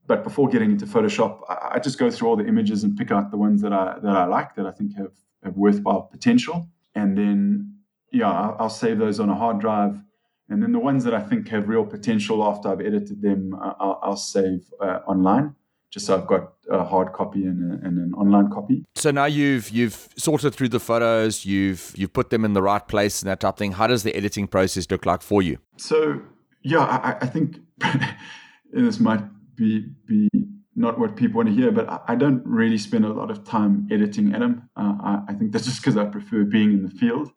but 0.06 0.24
before 0.24 0.48
getting 0.48 0.72
into 0.72 0.86
Photoshop, 0.86 1.42
I, 1.48 1.74
I, 1.74 1.78
just 1.78 1.98
go 1.98 2.10
through 2.10 2.28
all 2.28 2.36
the 2.36 2.46
images 2.46 2.82
and 2.82 2.96
pick 2.96 3.12
out 3.12 3.30
the 3.30 3.36
ones 3.36 3.62
that 3.62 3.72
I 3.72 3.98
that 4.02 4.16
I 4.16 4.24
like 4.24 4.56
that 4.56 4.66
I 4.66 4.72
think 4.72 4.96
have 4.96 5.12
have 5.44 5.56
worthwhile 5.56 6.02
potential. 6.02 6.68
And 6.96 7.16
then, 7.16 7.74
yeah, 8.10 8.30
I'll, 8.30 8.56
I'll 8.60 8.70
save 8.70 8.98
those 8.98 9.20
on 9.20 9.28
a 9.28 9.34
hard 9.34 9.60
drive. 9.60 10.02
And 10.48 10.62
then 10.62 10.72
the 10.72 10.78
ones 10.78 11.04
that 11.04 11.14
I 11.14 11.20
think 11.20 11.48
have 11.48 11.68
real 11.68 11.84
potential 11.84 12.44
after 12.44 12.68
I've 12.68 12.80
edited 12.80 13.22
them, 13.22 13.54
I'll, 13.60 13.98
I'll 14.02 14.16
save 14.16 14.70
uh, 14.80 15.00
online 15.06 15.54
just 15.94 16.06
so 16.06 16.18
I've 16.18 16.26
got 16.26 16.54
a 16.68 16.82
hard 16.82 17.12
copy 17.12 17.44
and, 17.44 17.70
a, 17.70 17.86
and, 17.86 17.98
an 17.98 18.14
online 18.14 18.50
copy. 18.50 18.84
So 18.96 19.12
now 19.12 19.26
you've 19.26 19.70
you've 19.70 20.08
sorted 20.16 20.52
through 20.52 20.70
the 20.70 20.80
photos, 20.80 21.46
you've 21.46 21.92
you've 21.96 22.12
put 22.12 22.30
them 22.30 22.44
in 22.44 22.52
the 22.52 22.62
right 22.62 22.86
place 22.86 23.22
and 23.22 23.30
that 23.30 23.38
type 23.38 23.54
of 23.54 23.58
thing. 23.58 23.72
How 23.72 23.86
does 23.86 24.02
the 24.02 24.14
editing 24.16 24.48
process 24.48 24.90
look 24.90 25.06
like 25.06 25.22
for 25.22 25.40
you? 25.40 25.58
So 25.76 26.20
yeah, 26.62 26.80
I, 26.80 27.16
I 27.20 27.26
think 27.26 27.60
this 28.72 28.98
might 28.98 29.22
be 29.54 29.86
be 30.04 30.28
not 30.74 30.98
what 30.98 31.14
people 31.14 31.36
want 31.36 31.48
to 31.50 31.54
hear, 31.54 31.70
but 31.70 32.02
I, 32.08 32.16
don't 32.16 32.42
really 32.44 32.78
spend 32.78 33.04
a 33.04 33.12
lot 33.12 33.30
of 33.30 33.44
time 33.44 33.86
editing 33.92 34.34
Adam. 34.34 34.68
Uh, 34.76 34.94
I, 35.00 35.22
I, 35.28 35.34
think 35.34 35.52
that's 35.52 35.66
just 35.66 35.80
because 35.80 35.96
I 35.96 36.04
prefer 36.04 36.42
being 36.42 36.72
in 36.72 36.82
the 36.82 36.90
field, 36.90 37.30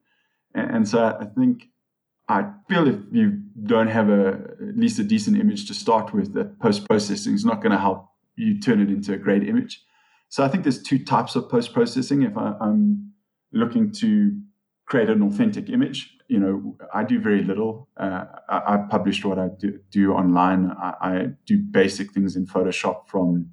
and, 0.56 0.78
and 0.78 0.88
so 0.88 1.16
I 1.22 1.26
think 1.26 1.70
I 2.30 2.46
feel 2.68 2.88
if 2.88 2.98
you 3.12 3.42
don't 3.64 3.88
have 3.88 4.10
a 4.10 4.40
at 4.70 4.78
least 4.78 5.00
a 5.00 5.04
decent 5.04 5.40
image 5.40 5.68
to 5.68 5.74
start 5.74 6.14
with, 6.14 6.34
that 6.34 6.60
post 6.60 6.88
processing 6.88 7.34
is 7.34 7.46
not 7.46 7.62
going 7.62 7.72
to 7.72 7.78
help 7.78 8.10
you 8.36 8.60
turn 8.60 8.82
it 8.82 8.90
into 8.90 9.14
a 9.14 9.18
great 9.18 9.48
image. 9.48 9.82
So 10.30 10.44
I 10.44 10.50
think 10.50 10.64
there's 10.64 10.84
two 10.84 11.04
types 11.04 11.36
of 11.36 11.50
post 11.50 11.74
processing. 11.74 12.24
If 12.24 12.38
I, 12.38 12.54
am 12.62 13.14
looking 13.54 13.92
to 13.94 14.38
create 14.86 15.10
an 15.10 15.22
authentic 15.22 15.70
image, 15.70 16.18
you 16.28 16.40
know, 16.40 16.78
I 16.94 17.04
do 17.04 17.20
very 17.20 17.44
little. 17.44 17.88
Uh, 17.98 18.26
I, 18.50 18.76
I 18.76 18.78
published 18.90 19.24
what 19.24 19.40
I 19.40 19.48
do, 19.60 19.80
do 19.90 20.14
online. 20.14 20.72
I, 20.72 20.94
I, 21.02 21.28
do 21.46 21.58
basic 21.58 22.12
things 22.12 22.36
in 22.36 22.46
Photoshop 22.46 23.08
from, 23.08 23.52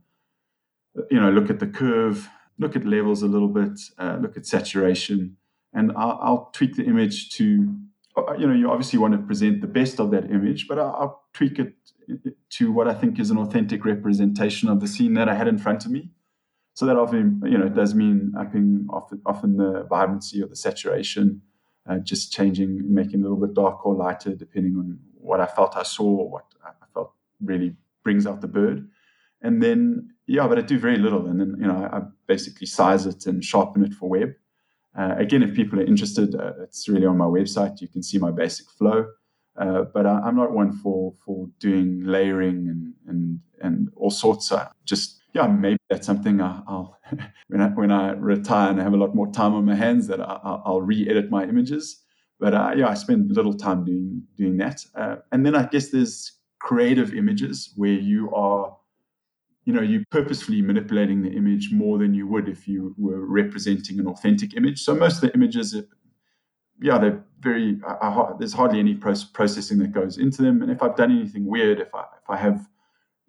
you 1.11 1.21
know, 1.21 1.31
look 1.31 1.51
at 1.51 1.61
the 1.61 1.67
curve, 1.69 2.29
look 2.59 2.75
at 2.75 2.85
levels 2.85 3.23
a 3.23 3.27
little 3.27 3.49
bit, 3.49 3.79
uh, 3.99 4.19
look 4.21 4.37
at 4.37 4.47
saturation, 4.47 5.37
and 5.73 5.93
I'll, 5.97 6.19
I'll, 6.23 6.51
tweak 6.53 6.77
the 6.77 6.85
image 6.85 7.31
to, 7.37 7.77
Uh, 8.17 8.23
uh, 8.23 8.35
you 8.35 8.47
know, 8.47 8.55
you 8.55 8.71
obviously 8.71 8.99
want 8.99 9.13
to 9.13 9.19
present 9.19 9.61
the 9.61 9.67
best 9.67 10.01
of 10.01 10.11
that 10.11 10.31
image, 10.31 10.69
but 10.69 10.79
I'll, 10.79 10.97
I'll 10.99 11.25
tweak 11.33 11.59
it 11.59 11.75
uh, 12.11 12.31
to 12.51 12.73
what 12.73 12.89
I 12.89 12.95
think 12.95 13.19
is 13.19 13.31
an 13.31 13.39
authentic 13.39 13.85
representation 13.85 14.69
of 14.69 14.81
the 14.81 14.89
scene 14.89 15.15
that 15.15 15.29
I 15.29 15.35
had 15.35 15.49
in 15.49 15.59
front 15.59 15.85
of 15.85 15.91
me. 15.91 16.11
So 16.75 16.87
that 16.87 16.97
often, 16.97 17.41
you 17.45 17.57
know, 17.57 17.69
does 17.69 17.95
mean 17.95 18.33
upping 18.37 18.87
often, 18.91 19.23
often 19.25 19.57
the 19.57 19.87
vibrancy 19.89 20.43
or 20.43 20.49
the 20.49 20.57
saturation, 20.57 21.43
uh, 21.89 21.99
just 21.99 22.33
changing, 22.33 22.93
making 22.93 23.21
a 23.21 23.23
little 23.23 23.37
bit 23.39 23.55
darker 23.55 23.85
or 23.85 23.95
lighter, 23.95 24.35
depending 24.35 24.77
on 24.77 24.99
what 25.15 25.41
I 25.41 25.47
felt 25.47 25.77
I 25.77 25.85
saw 25.85 26.29
what 26.29 26.47
I 26.65 26.87
felt 26.93 27.13
really 27.41 27.77
brings 28.03 28.27
out 28.27 28.41
the 28.41 28.49
bird. 28.49 28.89
And 29.41 29.63
then, 29.63 30.11
yeah, 30.27 30.49
but 30.49 30.59
I 30.59 30.63
do 30.63 30.79
very 30.79 30.97
little. 30.97 31.27
And 31.27 31.41
then, 31.41 31.57
you 31.61 31.67
know, 31.67 31.89
I 31.93 32.01
basically 32.27 32.67
size 32.67 33.07
it 33.07 33.27
and 33.27 33.45
sharpen 33.45 33.85
it 33.85 33.95
for 33.95 34.09
web. 34.09 34.35
Uh, 34.97 35.15
again, 35.19 35.43
if 35.43 35.55
people 35.55 35.81
are 35.81 35.85
interested, 35.85 36.35
uh, 36.35 36.53
it's 36.63 36.89
really 36.89 37.07
on 37.07 37.19
my 37.19 37.25
website. 37.25 37.81
You 37.81 37.89
can 37.89 38.03
see 38.03 38.19
my 38.19 38.31
basic 38.31 38.69
flow. 38.71 39.07
Uh, 39.57 39.83
but 39.83 40.05
I, 40.07 40.29
am 40.29 40.37
not 40.37 40.53
one 40.53 40.73
for 40.73 41.13
for 41.25 41.47
doing 41.61 42.03
layering 42.05 42.69
and 42.69 42.93
and 43.07 43.41
and 43.63 43.89
all 43.95 44.11
sorts. 44.11 44.53
just 44.85 45.21
yeah, 45.33 45.47
maybe 45.47 45.79
that's 45.91 46.07
something 46.07 46.41
I, 46.41 46.61
will 46.67 46.97
when 47.49 47.61
I 47.61 47.69
when 47.69 47.93
I 47.93 48.13
retire 48.13 48.71
and 48.71 48.81
I 48.81 48.85
have 48.85 48.95
a 48.95 48.97
lot 48.97 49.15
more 49.15 49.31
time 49.31 49.55
on 49.55 49.65
my 49.65 49.75
hands 49.75 50.07
that 50.09 50.21
I, 50.21 50.61
will 50.67 50.83
re-edit 50.83 51.31
my 51.31 51.45
images. 51.45 52.03
But 52.41 52.55
uh, 52.55 52.73
yeah, 52.77 52.89
I 52.89 52.95
spend 52.95 53.31
little 53.31 53.55
time 53.55 53.85
doing 53.85 54.23
doing 54.37 54.57
that. 54.57 54.85
Uh, 54.95 55.17
and 55.31 55.47
then 55.47 55.55
I 55.55 55.67
guess 55.67 55.91
there's 55.91 56.33
creative 56.61 57.15
images 57.15 57.73
where 57.77 57.93
you 57.93 58.35
are, 58.35 58.77
you 59.65 59.73
know, 59.73 59.83
you're 59.83 60.05
purposefully 60.11 60.61
manipulating 60.61 61.23
the 61.23 61.31
image 61.31 61.71
more 61.73 61.99
than 61.99 62.15
you 62.15 62.27
would 62.27 62.49
if 62.49 62.69
you 62.69 62.95
were 62.99 63.25
representing 63.25 63.99
an 63.99 64.07
authentic 64.07 64.57
image. 64.57 64.83
So 64.83 64.95
most 64.95 65.17
of 65.17 65.21
the 65.23 65.35
images 65.35 65.75
yeah, 66.81 66.99
they're 66.99 67.25
very. 67.41 67.79
Uh, 67.87 68.33
there's 68.39 68.53
hardly 68.53 68.79
any 68.79 68.95
processing 68.95 69.79
that 69.79 69.93
goes 69.93 70.19
into 70.19 70.43
them. 70.43 70.63
And 70.63 70.71
if 70.71 70.83
I've 70.83 70.97
done 70.97 71.13
anything 71.13 71.47
weird, 71.47 71.81
if 71.81 71.95
I 71.95 72.01
if 72.01 72.29
I 72.29 72.37
have 72.37 72.69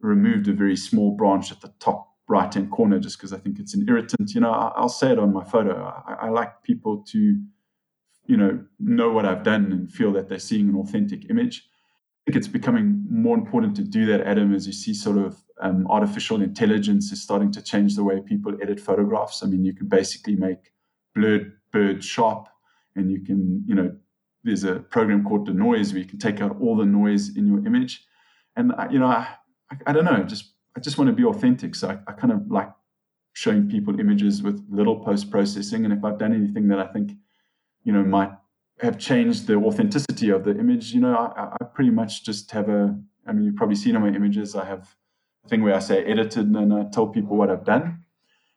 removed 0.01 0.47
a 0.47 0.53
very 0.53 0.75
small 0.75 1.11
branch 1.11 1.51
at 1.51 1.61
the 1.61 1.73
top 1.79 2.11
right 2.27 2.51
hand 2.51 2.71
corner 2.71 2.99
just 2.99 3.17
because 3.17 3.33
I 3.33 3.37
think 3.37 3.59
it's 3.59 3.75
an 3.75 3.85
irritant, 3.87 4.33
you 4.33 4.41
know, 4.41 4.51
I, 4.51 4.81
will 4.81 4.89
say 4.89 5.11
it 5.11 5.19
on 5.19 5.31
my 5.31 5.43
photo. 5.43 5.75
I, 6.07 6.25
I, 6.25 6.29
like 6.29 6.63
people 6.63 7.03
to, 7.09 7.39
you 8.25 8.37
know, 8.37 8.63
know 8.79 9.11
what 9.11 9.25
I've 9.25 9.43
done 9.43 9.71
and 9.71 9.91
feel 9.91 10.11
that 10.13 10.27
they're 10.27 10.39
seeing 10.39 10.69
an 10.69 10.75
authentic 10.75 11.29
image. 11.29 11.67
I 11.67 12.31
think 12.31 12.37
it's 12.37 12.47
becoming 12.47 13.05
more 13.09 13.37
important 13.37 13.75
to 13.75 13.83
do 13.83 14.07
that, 14.07 14.21
Adam, 14.21 14.55
as 14.55 14.65
you 14.65 14.73
see 14.73 14.93
sort 14.93 15.17
of 15.17 15.37
um, 15.61 15.87
artificial 15.87 16.41
intelligence 16.41 17.11
is 17.11 17.21
starting 17.21 17.51
to 17.53 17.61
change 17.61 17.95
the 17.95 18.03
way 18.03 18.21
people 18.21 18.57
edit 18.61 18.79
photographs. 18.79 19.43
I 19.43 19.47
mean, 19.47 19.63
you 19.63 19.73
can 19.73 19.87
basically 19.87 20.35
make 20.35 20.71
blurred 21.13 21.53
birds 21.71 22.05
sharp 22.05 22.49
and 22.95 23.11
you 23.11 23.21
can 23.21 23.63
you 23.67 23.75
know 23.75 23.95
there's 24.45 24.63
a 24.63 24.75
program 24.75 25.23
called 25.23 25.47
Denoise 25.47 25.91
where 25.91 26.01
you 26.01 26.07
can 26.07 26.19
take 26.19 26.39
out 26.39 26.55
all 26.61 26.77
the 26.77 26.85
noise 26.85 27.35
in 27.35 27.47
your 27.47 27.65
image. 27.65 28.05
And 28.55 28.71
I, 28.73 28.89
you 28.89 28.99
know, 28.99 29.07
I, 29.07 29.27
I, 29.71 29.75
I 29.87 29.91
don't 29.91 30.05
know, 30.05 30.23
just 30.23 30.53
I 30.77 30.79
just 30.79 30.97
want 30.97 31.09
to 31.09 31.13
be 31.13 31.25
authentic. 31.25 31.73
So 31.75 31.89
I, 31.89 32.11
I 32.11 32.13
kind 32.13 32.31
of 32.31 32.49
like 32.49 32.69
showing 33.33 33.67
people 33.67 33.99
images 33.99 34.43
with 34.43 34.63
little 34.69 35.03
post 35.03 35.31
processing. 35.31 35.83
And 35.83 35.93
if 35.93 36.03
I've 36.05 36.19
done 36.19 36.33
anything 36.33 36.67
that 36.69 36.79
I 36.79 36.87
think, 36.87 37.13
you 37.83 37.91
know, 37.91 38.03
might 38.03 38.31
have 38.81 38.99
changed 38.99 39.47
the 39.47 39.55
authenticity 39.55 40.29
of 40.29 40.43
the 40.43 40.57
image, 40.57 40.93
you 40.93 41.01
know, 41.01 41.15
I, 41.15 41.53
I 41.59 41.65
pretty 41.65 41.91
much 41.91 42.23
just 42.23 42.51
have 42.51 42.69
a. 42.69 42.97
I 43.27 43.33
mean, 43.33 43.45
you've 43.45 43.55
probably 43.55 43.75
seen 43.75 43.95
on 43.95 44.03
my 44.03 44.15
images. 44.15 44.55
I 44.55 44.65
have 44.65 44.95
thing 45.47 45.63
where 45.63 45.75
I 45.75 45.79
say 45.79 46.03
edited 46.03 46.47
and 46.47 46.55
then 46.55 46.71
I 46.71 46.85
tell 46.91 47.07
people 47.07 47.37
what 47.37 47.49
I've 47.49 47.65
done. 47.65 48.05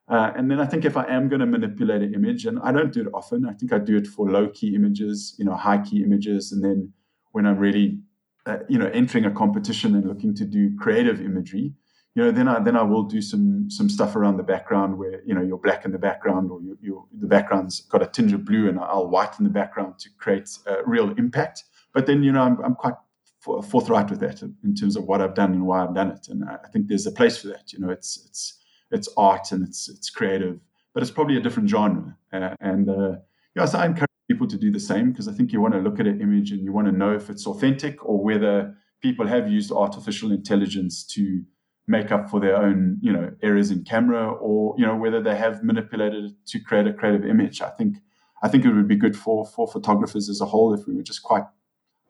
Uh, 0.08 0.32
and 0.34 0.50
then 0.50 0.58
I 0.58 0.64
think 0.64 0.84
if 0.84 0.96
I 0.96 1.04
am 1.04 1.28
going 1.28 1.40
to 1.40 1.46
manipulate 1.46 2.00
an 2.00 2.14
image, 2.14 2.46
and 2.46 2.58
I 2.60 2.72
don't 2.72 2.92
do 2.92 3.02
it 3.02 3.08
often, 3.12 3.46
I 3.46 3.52
think 3.52 3.74
I 3.74 3.78
do 3.78 3.96
it 3.96 4.06
for 4.06 4.30
low 4.30 4.48
key 4.48 4.74
images, 4.74 5.34
you 5.38 5.44
know, 5.44 5.54
high 5.54 5.78
key 5.78 6.02
images, 6.02 6.50
and 6.50 6.64
then 6.64 6.92
when 7.32 7.44
I'm 7.44 7.58
really, 7.58 7.98
uh, 8.46 8.58
you 8.70 8.78
know, 8.78 8.86
entering 8.86 9.26
a 9.26 9.30
competition 9.30 9.94
and 9.94 10.06
looking 10.06 10.34
to 10.36 10.46
do 10.46 10.74
creative 10.78 11.20
imagery, 11.20 11.74
you 12.14 12.24
know, 12.24 12.30
then 12.30 12.48
I 12.48 12.58
then 12.58 12.74
I 12.74 12.82
will 12.82 13.02
do 13.02 13.20
some 13.20 13.70
some 13.70 13.90
stuff 13.90 14.16
around 14.16 14.38
the 14.38 14.42
background 14.42 14.98
where 14.98 15.22
you 15.26 15.34
know 15.34 15.42
you're 15.42 15.58
black 15.58 15.84
in 15.84 15.92
the 15.92 15.98
background 15.98 16.50
or 16.50 16.62
you, 16.62 16.78
you 16.80 17.06
the 17.20 17.26
background's 17.26 17.82
got 17.82 18.02
a 18.02 18.06
tinge 18.06 18.32
of 18.32 18.46
blue 18.46 18.68
and 18.68 18.78
I'll 18.78 19.08
whiten 19.08 19.44
the 19.44 19.50
background 19.50 19.98
to 20.00 20.08
create 20.18 20.48
a 20.66 20.78
real 20.86 21.10
impact. 21.18 21.64
But 21.92 22.06
then 22.06 22.22
you 22.22 22.32
know 22.32 22.40
I'm, 22.40 22.58
I'm 22.64 22.74
quite 22.74 22.94
forthright 23.40 24.10
with 24.10 24.20
that 24.20 24.42
in 24.42 24.74
terms 24.74 24.96
of 24.96 25.04
what 25.04 25.20
I've 25.20 25.34
done 25.34 25.52
and 25.52 25.66
why 25.66 25.84
I've 25.84 25.94
done 25.94 26.10
it, 26.10 26.28
and 26.28 26.44
I 26.44 26.68
think 26.72 26.88
there's 26.88 27.06
a 27.06 27.12
place 27.12 27.38
for 27.38 27.48
that. 27.48 27.72
You 27.72 27.80
know, 27.80 27.90
it's 27.90 28.24
it's 28.26 28.58
it's 28.90 29.08
art 29.16 29.52
and 29.52 29.66
it's 29.66 29.88
it's 29.88 30.10
creative, 30.10 30.58
but 30.94 31.02
it's 31.02 31.12
probably 31.12 31.36
a 31.36 31.40
different 31.40 31.68
genre. 31.68 32.16
Uh, 32.32 32.54
and 32.60 32.88
uh, 32.88 33.16
yeah, 33.54 33.64
so 33.64 33.78
I 33.78 33.86
encourage 33.86 34.08
people 34.28 34.46
to 34.48 34.58
do 34.58 34.70
the 34.70 34.80
same 34.80 35.10
because 35.10 35.28
I 35.28 35.32
think 35.32 35.52
you 35.52 35.60
want 35.60 35.74
to 35.74 35.80
look 35.80 36.00
at 36.00 36.06
an 36.06 36.20
image 36.20 36.50
and 36.50 36.62
you 36.62 36.72
want 36.72 36.86
to 36.86 36.92
know 36.92 37.14
if 37.14 37.30
it's 37.30 37.46
authentic 37.46 38.04
or 38.04 38.22
whether 38.22 38.74
people 39.00 39.26
have 39.26 39.50
used 39.50 39.72
artificial 39.72 40.32
intelligence 40.32 41.04
to 41.06 41.42
make 41.86 42.12
up 42.12 42.28
for 42.28 42.38
their 42.38 42.56
own 42.56 42.98
you 43.00 43.12
know 43.12 43.30
errors 43.42 43.70
in 43.70 43.82
camera 43.82 44.30
or 44.30 44.74
you 44.76 44.84
know 44.84 44.94
whether 44.96 45.22
they 45.22 45.34
have 45.34 45.64
manipulated 45.64 46.24
it 46.24 46.32
to 46.46 46.60
create 46.60 46.86
a 46.86 46.92
creative 46.92 47.24
image. 47.24 47.62
I 47.62 47.70
think 47.70 47.96
I 48.42 48.48
think 48.48 48.64
it 48.64 48.72
would 48.72 48.88
be 48.88 48.96
good 48.96 49.16
for 49.16 49.46
for 49.46 49.66
photographers 49.66 50.28
as 50.28 50.40
a 50.40 50.46
whole 50.46 50.74
if 50.74 50.86
we 50.86 50.94
were 50.94 51.02
just 51.02 51.22
quite 51.22 51.44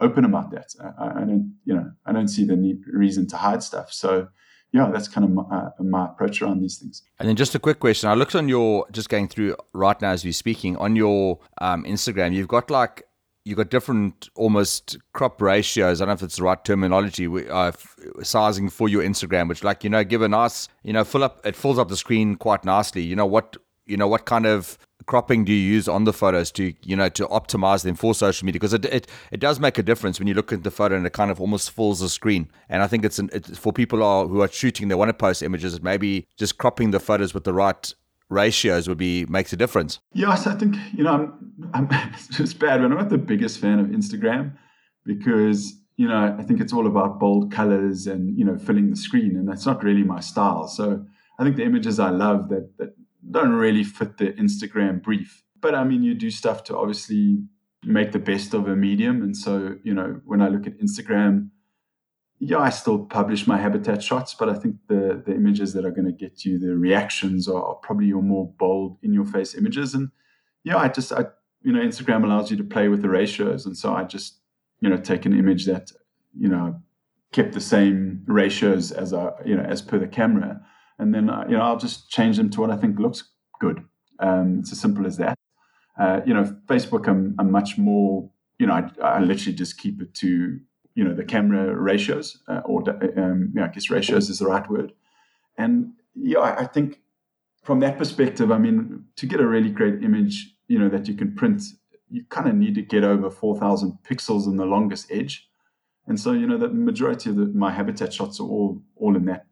open 0.01 0.24
about 0.24 0.51
that. 0.53 0.74
I, 0.99 1.22
I 1.22 1.24
don't 1.24 1.55
you 1.64 1.74
know 1.74 1.90
I 2.07 2.12
don't 2.12 2.28
see 2.28 2.44
the 2.44 2.57
need, 2.57 2.80
reason 2.86 3.26
to 3.28 3.36
hide 3.36 3.62
stuff. 3.62 3.92
So 3.92 4.28
yeah, 4.72 4.90
that's 4.92 5.09
kind 5.09 5.24
of 5.24 5.30
my, 5.30 5.42
uh, 5.42 5.70
my, 5.80 6.07
approach 6.07 6.42
around 6.42 6.61
these 6.61 6.78
things. 6.78 7.03
And 7.18 7.28
then 7.28 7.36
just 7.36 7.55
a 7.55 7.59
quick 7.59 7.80
question. 7.80 8.11
I 8.11 8.14
looked 8.14 8.34
on 8.34 8.49
your, 8.49 8.86
just 8.92 9.09
going 9.09 9.28
through 9.28 9.57
right 9.72 10.01
now 10.03 10.11
as 10.11 10.24
we're 10.24 10.32
speaking, 10.32 10.76
on 10.76 10.94
your 10.94 11.38
um, 11.61 11.84
Instagram, 11.84 12.34
you've 12.34 12.49
got 12.49 12.70
like, 12.70 13.05
you've 13.44 13.57
got 13.57 13.70
different 13.70 14.28
almost 14.34 14.99
crop 15.14 15.40
ratios. 15.40 16.01
I 16.01 16.05
don't 16.05 16.09
know 16.09 16.14
if 16.14 16.22
it's 16.22 16.36
the 16.36 16.42
right 16.42 16.62
terminology, 16.62 17.26
uh, 17.49 17.72
sizing 18.22 18.68
for 18.68 18.90
your 18.90 19.03
Instagram, 19.03 19.49
which 19.49 19.64
like, 19.64 19.84
you 19.84 19.90
know, 19.90 20.05
give 20.05 20.20
a 20.20 20.28
nice, 20.28 20.68
you 20.82 20.92
know, 20.92 21.03
fill 21.03 21.24
up, 21.24 21.40
it 21.46 21.57
fills 21.57 21.78
up 21.78 21.88
the 21.88 21.96
screen 21.96 22.36
quite 22.36 22.64
nicely. 22.66 23.03
You 23.03 23.16
know, 23.16 23.26
what, 23.26 23.57
you 23.89 23.97
know, 23.97 24.07
what 24.07 24.26
kind 24.26 24.47
of 24.47 24.78
cropping 25.07 25.45
do 25.45 25.53
you 25.53 25.72
use 25.72 25.89
on 25.89 26.05
the 26.05 26.12
photos 26.12 26.53
to 26.53 26.74
you 26.82 26.95
know 26.95 27.09
to 27.09 27.26
optimize 27.28 27.82
them 27.82 27.95
for 27.95 28.14
social 28.14 28.47
media? 28.47 28.61
Because 28.61 28.74
it, 28.74 28.84
it, 28.84 29.07
it 29.32 29.41
does 29.41 29.59
make 29.59 29.78
a 29.78 29.82
difference 29.82 30.18
when 30.18 30.28
you 30.28 30.34
look 30.34 30.53
at 30.53 30.62
the 30.62 30.70
photo 30.70 30.97
and 30.97 31.07
it 31.07 31.12
kind 31.12 31.30
of 31.30 31.41
almost 31.41 31.70
fills 31.70 32.01
the 32.01 32.09
screen. 32.09 32.51
And 32.68 32.82
i 32.82 32.86
think 32.86 33.05
it's, 33.05 33.18
an, 33.18 33.30
it's 33.32 33.59
for 33.59 33.72
people 33.72 33.99
who 33.99 34.05
are, 34.05 34.26
who 34.26 34.43
are 34.43 34.49
shooting 34.49 34.89
they 34.89 34.95
want 34.95 35.09
to 35.09 35.14
post 35.14 35.43
images 35.43 35.80
maybe 35.82 36.26
just 36.36 36.59
cropping 36.59 36.91
the 36.91 37.01
photos 37.01 37.34
with 37.34 37.45
the 37.45 37.55
right 37.55 37.95
ratios 38.30 38.89
would 38.89 38.99
be 38.99 39.24
makes 39.26 39.53
a 39.53 39.57
difference. 39.57 40.01
Yes 40.12 40.47
i 40.47 40.55
think 40.55 40.76
you 40.93 41.05
know 41.05 41.14
i'm, 41.14 41.70
I'm 41.74 41.89
it's 42.39 42.55
bad 42.55 42.80
but 42.80 42.91
i'm 42.93 42.99
not 42.99 43.09
the 43.09 43.18
biggest 43.18 43.59
fan 43.59 43.78
of 43.78 43.86
instagram 43.86 44.53
because 45.05 45.74
you 45.97 46.07
know 46.07 46.36
i 46.39 46.43
think 46.43 46.61
it's 46.61 46.72
all 46.72 46.86
about 46.86 47.18
bold 47.18 47.51
colors 47.51 48.07
and 48.07 48.39
you 48.39 48.45
know 48.45 48.59
filling 48.59 48.91
the 48.91 48.97
screen 48.97 49.36
and 49.36 49.49
that's 49.49 49.66
not 49.66 49.82
really 49.82 50.05
my 50.05 50.20
style. 50.20 50.68
So 50.68 51.05
i 51.39 51.45
think 51.45 51.57
the 51.57 51.64
images 51.64 51.99
i 51.99 52.11
love 52.11 52.49
that 52.51 52.76
that 52.78 52.95
don't 53.31 53.53
really 53.53 53.85
fit 53.85 54.18
the 54.18 54.33
Instagram 54.33 55.03
brief. 55.03 55.45
But 55.61 55.74
I 55.74 55.85
mean, 55.85 56.03
you 56.03 56.14
do 56.14 56.31
stuff 56.31 56.64
to 56.64 56.76
obviously 56.76 57.39
make 57.85 58.12
the 58.12 58.18
best 58.18 58.55
of 58.55 58.68
a 58.68 58.76
medium. 58.76 59.22
And 59.22 59.37
so, 59.37 59.76
you 59.83 59.95
know, 59.95 60.20
when 60.24 60.43
I 60.43 60.49
look 60.49 60.66
at 60.66 60.79
Instagram, 60.79 61.51
yeah, 62.41 62.59
I 62.59 62.70
still 62.70 63.01
publish 63.05 63.47
my 63.47 63.59
habitat 63.59 64.03
shots, 64.03 64.35
but 64.35 64.49
I 64.49 64.55
think 64.55 64.76
the 64.87 65.22
the 65.26 65.35
images 65.35 65.72
that 65.72 65.85
are 65.85 65.91
going 65.91 66.07
to 66.07 66.12
get 66.12 66.45
you 66.45 66.59
the 66.59 66.76
reactions 66.76 67.49
are, 67.49 67.62
are 67.62 67.74
probably 67.76 68.07
your 68.07 68.22
more 68.22 68.53
bold, 68.59 68.99
in 69.03 69.12
your 69.12 69.24
face 69.24 69.57
images. 69.57 69.95
And 69.95 70.11
yeah, 70.62 70.76
I 70.76 70.89
just, 70.89 71.12
I, 71.12 71.24
you 71.62 71.72
know, 71.72 71.81
Instagram 71.81 72.24
allows 72.24 72.51
you 72.51 72.57
to 72.57 72.64
play 72.64 72.89
with 72.89 73.03
the 73.03 73.09
ratios, 73.09 73.66
and 73.66 73.76
so 73.76 73.93
I 73.93 74.05
just, 74.05 74.39
you 74.81 74.89
know, 74.89 74.97
take 74.97 75.26
an 75.26 75.37
image 75.37 75.66
that, 75.66 75.91
you 76.39 76.49
know, 76.49 76.81
kept 77.33 77.55
the 77.55 77.61
same 77.61 78.22
ratios 78.26 78.93
as 78.93 79.12
a, 79.12 79.35
you 79.45 79.57
know, 79.57 79.64
as 79.64 79.83
per 79.83 79.99
the 79.99 80.07
camera, 80.07 80.61
and 80.99 81.14
then 81.14 81.30
uh, 81.30 81.44
you 81.49 81.57
know 81.57 81.62
I'll 81.62 81.78
just 81.78 82.11
change 82.11 82.36
them 82.36 82.51
to 82.51 82.61
what 82.61 82.70
I 82.70 82.76
think 82.76 82.99
looks 82.99 83.24
good. 83.61 83.84
Um, 84.20 84.59
it's 84.61 84.72
as 84.72 84.80
simple 84.80 85.07
as 85.07 85.16
that. 85.18 85.38
Uh, 85.99 86.20
you 86.24 86.32
know, 86.32 86.44
Facebook, 86.66 87.09
I'm, 87.09 87.34
I'm, 87.38 87.51
much 87.51 87.76
more. 87.76 88.30
You 88.59 88.66
know, 88.66 88.74
I, 88.74 88.90
I, 89.03 89.20
literally 89.20 89.57
just 89.57 89.78
keep 89.78 90.01
it 90.01 90.14
to 90.14 90.59
you 90.94 91.05
know 91.05 91.14
the 91.14 91.24
camera 91.24 91.74
ratios, 91.74 92.38
uh, 92.49 92.61
or 92.64 92.88
um, 93.16 93.53
I 93.61 93.68
guess 93.68 93.90
ratios 93.90 94.30
is 94.30 94.38
the 94.38 94.46
right 94.46 94.68
word. 94.70 94.92
And 95.57 95.92
yeah, 96.14 96.38
I, 96.38 96.61
I 96.61 96.66
think 96.66 97.01
from 97.62 97.80
that 97.80 97.99
perspective, 97.99 98.51
I 98.51 98.59
mean, 98.59 99.05
to 99.16 99.26
get 99.26 99.40
a 99.40 99.46
really 99.46 99.70
great 99.70 100.03
image, 100.03 100.55
you 100.68 100.78
know, 100.78 100.88
that 100.88 101.09
you 101.09 101.14
can 101.14 101.34
print, 101.34 101.62
you 102.11 102.24
kind 102.28 102.49
of 102.49 102.55
need 102.55 102.76
to 102.76 102.82
get 102.82 103.05
over 103.05 103.30
four 103.30 103.59
thousand 103.59 103.99
pixels 104.09 104.46
in 104.46 104.57
the 104.57 104.66
longest 104.66 105.11
edge. 105.11 105.49
And 106.07 106.18
so, 106.18 106.32
you 106.32 106.46
know, 106.46 106.57
the 106.57 106.68
majority 106.68 107.28
of 107.30 107.36
the, 107.36 107.46
my 107.46 107.70
habitat 107.70 108.12
shots 108.12 108.40
are 108.40 108.44
all 108.44 108.80
all 108.96 109.16
in 109.16 109.24
that 109.26 109.47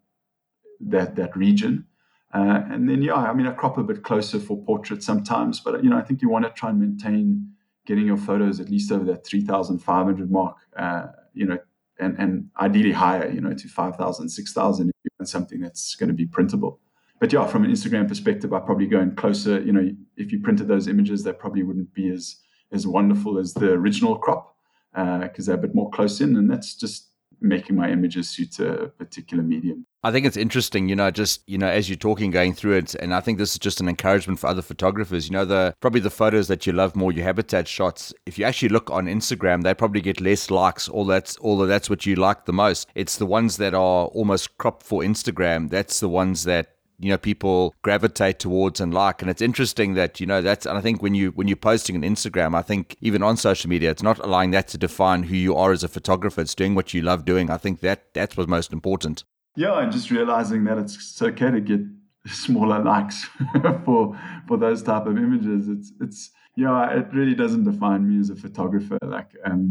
that 0.80 1.16
that 1.16 1.36
region. 1.36 1.86
Uh, 2.34 2.62
and 2.70 2.88
then, 2.88 3.02
yeah, 3.02 3.14
I 3.14 3.32
mean, 3.32 3.46
I 3.46 3.52
crop 3.52 3.78
a 3.78 3.82
bit 3.82 4.02
closer 4.02 4.38
for 4.38 4.62
portraits 4.64 5.06
sometimes, 5.06 5.60
but 5.60 5.82
you 5.82 5.88
know, 5.88 5.96
I 5.96 6.02
think 6.02 6.20
you 6.20 6.28
want 6.28 6.44
to 6.44 6.50
try 6.50 6.70
and 6.70 6.80
maintain 6.80 7.50
getting 7.86 8.06
your 8.06 8.16
photos 8.16 8.60
at 8.60 8.68
least 8.68 8.92
over 8.92 9.04
that 9.04 9.24
3,500 9.24 10.30
mark, 10.30 10.56
uh, 10.76 11.06
you 11.32 11.46
know, 11.46 11.58
and, 11.98 12.18
and 12.18 12.50
ideally 12.60 12.92
higher, 12.92 13.30
you 13.30 13.40
know, 13.40 13.54
to 13.54 13.68
5,000, 13.68 14.28
6,000 14.28 14.88
if 14.88 14.94
you 15.04 15.10
want 15.18 15.28
something 15.28 15.60
that's 15.60 15.94
going 15.94 16.08
to 16.08 16.14
be 16.14 16.26
printable. 16.26 16.80
But 17.20 17.32
yeah, 17.32 17.46
from 17.46 17.64
an 17.64 17.70
Instagram 17.70 18.08
perspective, 18.08 18.52
I 18.52 18.60
probably 18.60 18.86
go 18.86 19.00
in 19.00 19.14
closer, 19.14 19.62
you 19.62 19.72
know, 19.72 19.88
if 20.16 20.32
you 20.32 20.40
printed 20.40 20.68
those 20.68 20.88
images, 20.88 21.22
they 21.22 21.32
probably 21.32 21.62
wouldn't 21.62 21.94
be 21.94 22.10
as, 22.10 22.36
as 22.72 22.86
wonderful 22.86 23.38
as 23.38 23.54
the 23.54 23.70
original 23.70 24.18
crop 24.18 24.54
because 24.92 25.48
uh, 25.48 25.52
they're 25.52 25.58
a 25.58 25.62
bit 25.62 25.74
more 25.74 25.90
close 25.90 26.20
in. 26.20 26.36
And 26.36 26.50
that's 26.50 26.74
just 26.74 27.08
making 27.40 27.76
my 27.76 27.90
images 27.90 28.28
suit 28.28 28.58
a 28.58 28.92
particular 28.98 29.42
medium. 29.42 29.86
I 30.06 30.12
think 30.12 30.24
it's 30.24 30.36
interesting, 30.36 30.88
you 30.88 30.94
know, 30.94 31.10
just, 31.10 31.42
you 31.48 31.58
know, 31.58 31.66
as 31.66 31.88
you're 31.88 31.96
talking, 31.96 32.30
going 32.30 32.54
through 32.54 32.74
it, 32.76 32.94
and 32.94 33.12
I 33.12 33.18
think 33.18 33.38
this 33.38 33.54
is 33.54 33.58
just 33.58 33.80
an 33.80 33.88
encouragement 33.88 34.38
for 34.38 34.46
other 34.46 34.62
photographers. 34.62 35.26
You 35.26 35.32
know, 35.32 35.44
the 35.44 35.74
probably 35.80 35.98
the 35.98 36.10
photos 36.10 36.46
that 36.46 36.64
you 36.64 36.72
love 36.72 36.94
more, 36.94 37.10
your 37.10 37.24
habitat 37.24 37.66
shots, 37.66 38.14
if 38.24 38.38
you 38.38 38.44
actually 38.44 38.68
look 38.68 38.88
on 38.88 39.06
Instagram, 39.06 39.64
they 39.64 39.74
probably 39.74 40.00
get 40.00 40.20
less 40.20 40.48
likes, 40.48 40.88
all 40.88 41.06
that's 41.06 41.36
although 41.40 41.66
that's 41.66 41.90
what 41.90 42.06
you 42.06 42.14
like 42.14 42.44
the 42.44 42.52
most. 42.52 42.88
It's 42.94 43.16
the 43.16 43.26
ones 43.26 43.56
that 43.56 43.74
are 43.74 44.06
almost 44.06 44.56
cropped 44.58 44.84
for 44.84 45.02
Instagram. 45.02 45.70
That's 45.70 45.98
the 45.98 46.08
ones 46.08 46.44
that 46.44 46.76
you 47.00 47.10
know 47.10 47.18
people 47.18 47.74
gravitate 47.82 48.38
towards 48.38 48.80
and 48.80 48.94
like 48.94 49.22
and 49.22 49.30
it's 49.30 49.42
interesting 49.42 49.94
that 49.94 50.20
you 50.20 50.26
know 50.26 50.40
that's 50.40 50.64
and 50.64 50.78
i 50.78 50.80
think 50.80 51.02
when 51.02 51.14
you 51.14 51.30
when 51.32 51.46
you're 51.46 51.54
posting 51.54 51.94
on 51.94 52.00
instagram 52.00 52.54
i 52.54 52.62
think 52.62 52.96
even 53.02 53.22
on 53.22 53.36
social 53.36 53.68
media 53.68 53.90
it's 53.90 54.02
not 54.02 54.18
allowing 54.20 54.50
that 54.50 54.66
to 54.66 54.78
define 54.78 55.24
who 55.24 55.36
you 55.36 55.54
are 55.54 55.72
as 55.72 55.84
a 55.84 55.88
photographer 55.88 56.40
it's 56.40 56.54
doing 56.54 56.74
what 56.74 56.94
you 56.94 57.02
love 57.02 57.26
doing 57.26 57.50
i 57.50 57.58
think 57.58 57.80
that 57.80 58.14
that's 58.14 58.34
what's 58.34 58.48
most 58.48 58.72
important 58.72 59.24
yeah 59.56 59.80
and 59.80 59.92
just 59.92 60.10
realizing 60.10 60.64
that 60.64 60.78
it's 60.78 61.20
okay 61.20 61.50
to 61.50 61.60
get 61.60 61.80
smaller 62.26 62.82
likes 62.82 63.24
for 63.84 64.18
for 64.48 64.56
those 64.56 64.82
type 64.82 65.06
of 65.06 65.16
images. 65.16 65.68
It's 65.68 65.92
it's 66.00 66.30
yeah 66.56 66.90
it 66.98 67.06
really 67.12 67.34
doesn't 67.34 67.64
define 67.64 68.08
me 68.08 68.18
as 68.18 68.30
a 68.30 68.36
photographer 68.36 68.98
like 69.02 69.30
um 69.44 69.70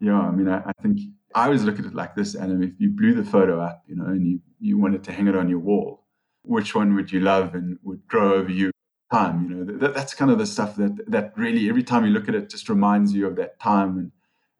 yeah 0.00 0.18
i 0.18 0.30
mean 0.32 0.48
i, 0.48 0.58
I 0.58 0.72
think 0.82 0.98
i 1.34 1.44
always 1.44 1.62
look 1.62 1.78
at 1.78 1.84
it 1.84 1.94
like 1.94 2.16
this 2.16 2.34
and 2.34 2.64
if 2.64 2.72
you 2.78 2.90
blew 2.90 3.14
the 3.14 3.24
photo 3.24 3.60
up 3.60 3.84
you 3.86 3.94
know 3.94 4.06
and 4.06 4.26
you 4.26 4.40
you 4.58 4.78
wanted 4.78 5.04
to 5.04 5.12
hang 5.12 5.28
it 5.28 5.36
on 5.36 5.48
your 5.48 5.60
wall 5.60 6.04
which 6.42 6.74
one 6.74 6.96
would 6.96 7.12
you 7.12 7.20
love 7.20 7.54
and 7.54 7.78
would 7.84 8.04
grow 8.08 8.34
over 8.34 8.50
you 8.50 8.72
time 9.12 9.48
you 9.48 9.54
know? 9.54 9.78
That, 9.78 9.94
that's 9.94 10.12
kind 10.12 10.30
of 10.30 10.38
the 10.38 10.46
stuff 10.46 10.74
that 10.76 10.98
that 11.08 11.32
really 11.36 11.68
every 11.68 11.84
time 11.84 12.04
you 12.04 12.10
look 12.10 12.28
at 12.28 12.34
it 12.34 12.50
just 12.50 12.68
reminds 12.68 13.14
you 13.14 13.26
of 13.28 13.36
that 13.36 13.60
time 13.60 13.96
and 13.98 14.12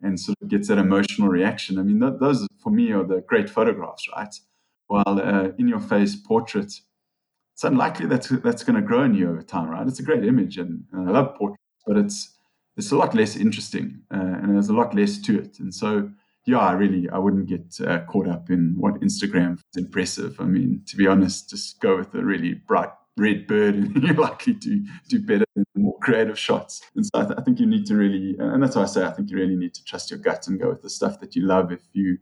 and 0.05 0.19
sort 0.19 0.37
of 0.43 0.49
gets 0.49 0.67
that 0.67 0.79
emotional 0.79 1.29
reaction. 1.29 1.79
I 1.79 1.83
mean 1.83 2.01
th- 2.01 2.15
those 2.21 2.47
for 2.63 2.71
me 2.71 2.93
are 2.93 3.05
the 3.05 3.23
great 3.29 3.49
photographs 3.49 4.09
right 4.17 4.35
while 4.87 5.21
uh, 5.21 5.49
in 5.59 5.69
your 5.69 5.81
face 5.81 6.17
portrait 6.17 6.73
it's 7.55 7.65
unlikely 7.65 8.07
that's 8.07 8.29
that's 8.29 8.65
going 8.65 8.77
to 8.77 8.87
grow 8.87 9.03
in 9.03 9.15
you 9.15 9.31
over 9.31 9.43
time 9.43 9.69
right 9.69 9.87
it's 9.87 10.01
a 10.01 10.03
great 10.03 10.25
image 10.25 10.59
and, 10.59 10.85
and 10.93 11.09
i 11.09 11.13
love 11.13 11.35
portraits 11.37 11.63
but 11.87 11.97
it's 11.97 12.37
it's 12.77 12.91
a 12.91 12.97
lot 12.97 13.15
less 13.15 13.37
interesting 13.37 14.01
uh, 14.15 14.19
and 14.19 14.55
there's 14.55 14.69
a 14.69 14.75
lot 14.75 14.95
less 14.95 15.19
to 15.19 15.39
it 15.39 15.59
and 15.59 15.75
so 15.75 16.11
yeah, 16.45 16.59
I 16.59 16.73
really 16.73 17.09
I 17.11 17.19
wouldn't 17.19 17.47
get 17.47 17.81
uh, 17.87 18.01
caught 18.07 18.29
up 18.29 18.51
in 18.51 18.75
what 18.77 19.01
Instagram 19.01 19.55
is 19.55 19.85
impressive. 19.85 20.41
I 20.41 20.45
mean, 20.45 20.83
to 20.87 20.97
be 20.97 21.07
honest, 21.07 21.51
just 21.51 21.81
go 21.81 21.97
with 21.97 22.13
a 22.15 22.25
really 22.25 22.55
bright 22.55 22.91
red 23.17 23.47
bird 23.47 23.75
and 23.75 23.95
you're 24.03 24.15
likely 24.15 24.55
to 24.55 24.85
do 25.09 25.21
better 25.21 25.45
than 25.55 25.65
the 25.75 25.81
more 25.81 25.99
creative 26.01 26.39
shots. 26.39 26.83
And 26.97 27.05
so 27.05 27.11
I, 27.15 27.25
th- 27.25 27.39
I, 27.39 27.43
think 27.43 27.61
you 27.61 27.67
need 27.67 27.87
to 27.87 27.95
really, 27.95 28.37
and 28.39 28.63
that's 28.63 28.75
why 28.75 28.83
I 28.83 28.87
say 28.87 29.05
I 29.05 29.13
think 29.13 29.31
you 29.31 29.37
really 29.37 29.55
need 29.55 29.75
to 29.75 29.85
trust 29.85 30.11
your 30.11 30.19
gut 30.19 30.49
and 30.49 30.59
go 30.59 30.71
with 30.71 30.83
the 30.83 30.91
stuff 30.91 31.21
that 31.21 31.37
you 31.37 31.43
love 31.43 31.71
if 31.73 31.81
you 31.93 32.19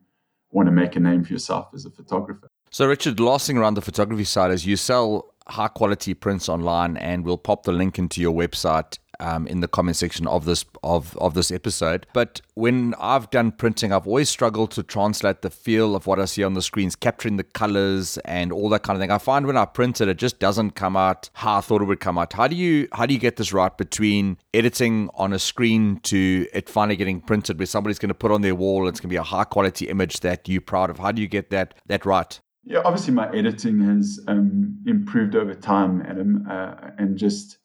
want 0.51 0.67
to 0.67 0.73
make 0.73 0.97
a 0.97 1.01
name 1.01 1.25
for 1.25 1.33
yourself 1.33 1.69
as 1.75 1.85
a 1.87 1.91
photographer. 1.91 2.51
So, 2.71 2.87
Richard, 2.87 3.19
last 3.21 3.47
thing 3.47 3.57
around 3.57 3.75
the 3.75 3.83
photography 3.83 4.25
side 4.25 4.51
is 4.53 4.67
you 4.67 4.77
sell 4.77 5.35
high 5.49 5.69
quality 5.69 6.15
prints 6.15 6.49
online, 6.49 6.97
and 6.97 7.25
we'll 7.25 7.39
pop 7.39 7.65
the 7.65 7.73
link 7.73 7.99
into 7.99 8.21
your 8.21 8.33
website 8.33 8.99
um, 9.21 9.47
in 9.47 9.61
the 9.61 9.69
comment 9.69 9.97
section 9.97 10.27
of 10.27 10.45
this 10.45 10.65
of 10.83 11.17
of 11.19 11.35
this 11.35 11.51
episode. 11.51 12.07
But 12.13 12.41
when 12.55 12.95
I've 12.99 13.31
done 13.31 13.53
printing, 13.53 13.93
I've 13.93 14.07
always 14.07 14.29
struggled 14.29 14.71
to 14.73 14.83
translate 14.83 15.43
the 15.43 15.51
feel 15.51 15.95
of 15.95 16.07
what 16.07 16.19
I 16.19 16.25
see 16.25 16.43
on 16.43 16.55
the 16.55 16.63
screens, 16.63 16.97
capturing 16.97 17.37
the 17.37 17.45
colors 17.45 18.19
and 18.25 18.53
all 18.53 18.69
that 18.71 18.83
kind 18.83 18.97
of 18.97 19.01
thing. 19.01 19.11
I 19.11 19.19
find 19.19 19.47
when 19.47 19.57
I 19.57 19.65
print 19.67 20.01
it, 20.01 20.09
it 20.09 20.17
just 20.17 20.39
doesn't 20.39 20.73
come 20.73 20.97
out 20.97 21.31
how 21.35 21.59
I 21.59 21.61
thought 21.61 21.83
it 21.83 21.85
would 21.85 22.01
come 22.01 22.19
out. 22.19 22.33
How 22.33 22.49
do 22.49 22.57
you 22.57 22.89
how 22.93 23.07
do 23.07 23.15
you 23.15 23.21
get 23.21 23.37
this 23.37 23.53
right 23.53 23.77
between 23.77 24.39
editing 24.55 25.11
on 25.15 25.33
a 25.33 25.39
screen 25.39 26.01
to 26.05 26.47
it 26.53 26.69
finally 26.69 26.97
getting 26.97 27.21
printed, 27.21 27.59
where 27.59 27.67
somebody's 27.67 27.99
going 27.99 28.09
to 28.09 28.15
put 28.15 28.33
on 28.33 28.43
their 28.43 28.55
wall, 28.55 28.89
it's 28.89 29.01
going 29.01 29.09
to 29.09 29.13
be 29.13 29.17
a 29.17 29.23
high 29.23 29.45
quality 29.45 29.89
image 29.89 30.21
that 30.21 30.49
you're 30.49 30.61
proud 30.61 30.91
of? 30.91 30.99
How 30.99 31.13
do 31.13 31.23
you 31.23 31.29
get 31.29 31.51
that 31.51 31.75
that 31.87 32.07
right? 32.07 32.41
Yeah, 32.65 32.81
obviously 32.85 33.15
my 33.15 33.29
editing 33.35 33.81
has 33.81 34.21
um, 34.29 34.79
improved 34.87 35.35
over 35.35 35.55
time, 35.55 36.03
Adam, 36.03 36.47
uh, 36.49 36.91
and 36.99 37.17
just 37.17 37.59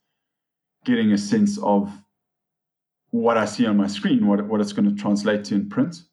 getting 0.85 1.11
a 1.11 1.17
sense 1.17 1.57
of 1.59 1.91
what 3.11 3.37
I 3.37 3.45
see 3.45 3.65
on 3.65 3.77
my 3.77 3.87
screen, 3.87 4.27
what, 4.27 4.45
what 4.47 4.61
it's 4.61 4.73
going 4.73 4.89
to 4.89 4.95
translate 4.95 5.43
to 5.45 5.55
in 5.55 5.69
print. 5.69 6.03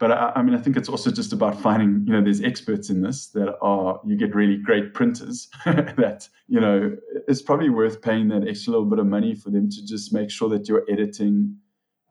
But 0.00 0.12
I, 0.12 0.32
I, 0.36 0.42
mean, 0.42 0.54
I 0.54 0.58
think 0.58 0.76
it's 0.76 0.88
also 0.88 1.10
just 1.10 1.32
about 1.32 1.60
finding, 1.60 2.04
you 2.06 2.12
know, 2.12 2.22
there's 2.22 2.40
experts 2.40 2.88
in 2.90 3.02
this 3.02 3.28
that 3.28 3.56
are, 3.60 4.00
you 4.04 4.16
get 4.16 4.34
really 4.34 4.56
great 4.56 4.94
printers 4.94 5.48
that, 5.64 6.28
you 6.46 6.60
know, 6.60 6.96
it's 7.26 7.42
probably 7.42 7.68
worth 7.68 8.00
paying 8.00 8.28
that 8.28 8.46
extra 8.46 8.72
little 8.72 8.86
bit 8.86 8.98
of 8.98 9.06
money 9.06 9.34
for 9.34 9.50
them 9.50 9.68
to 9.70 9.84
just 9.84 10.12
make 10.12 10.30
sure 10.30 10.48
that 10.50 10.68
your 10.68 10.84
editing 10.88 11.56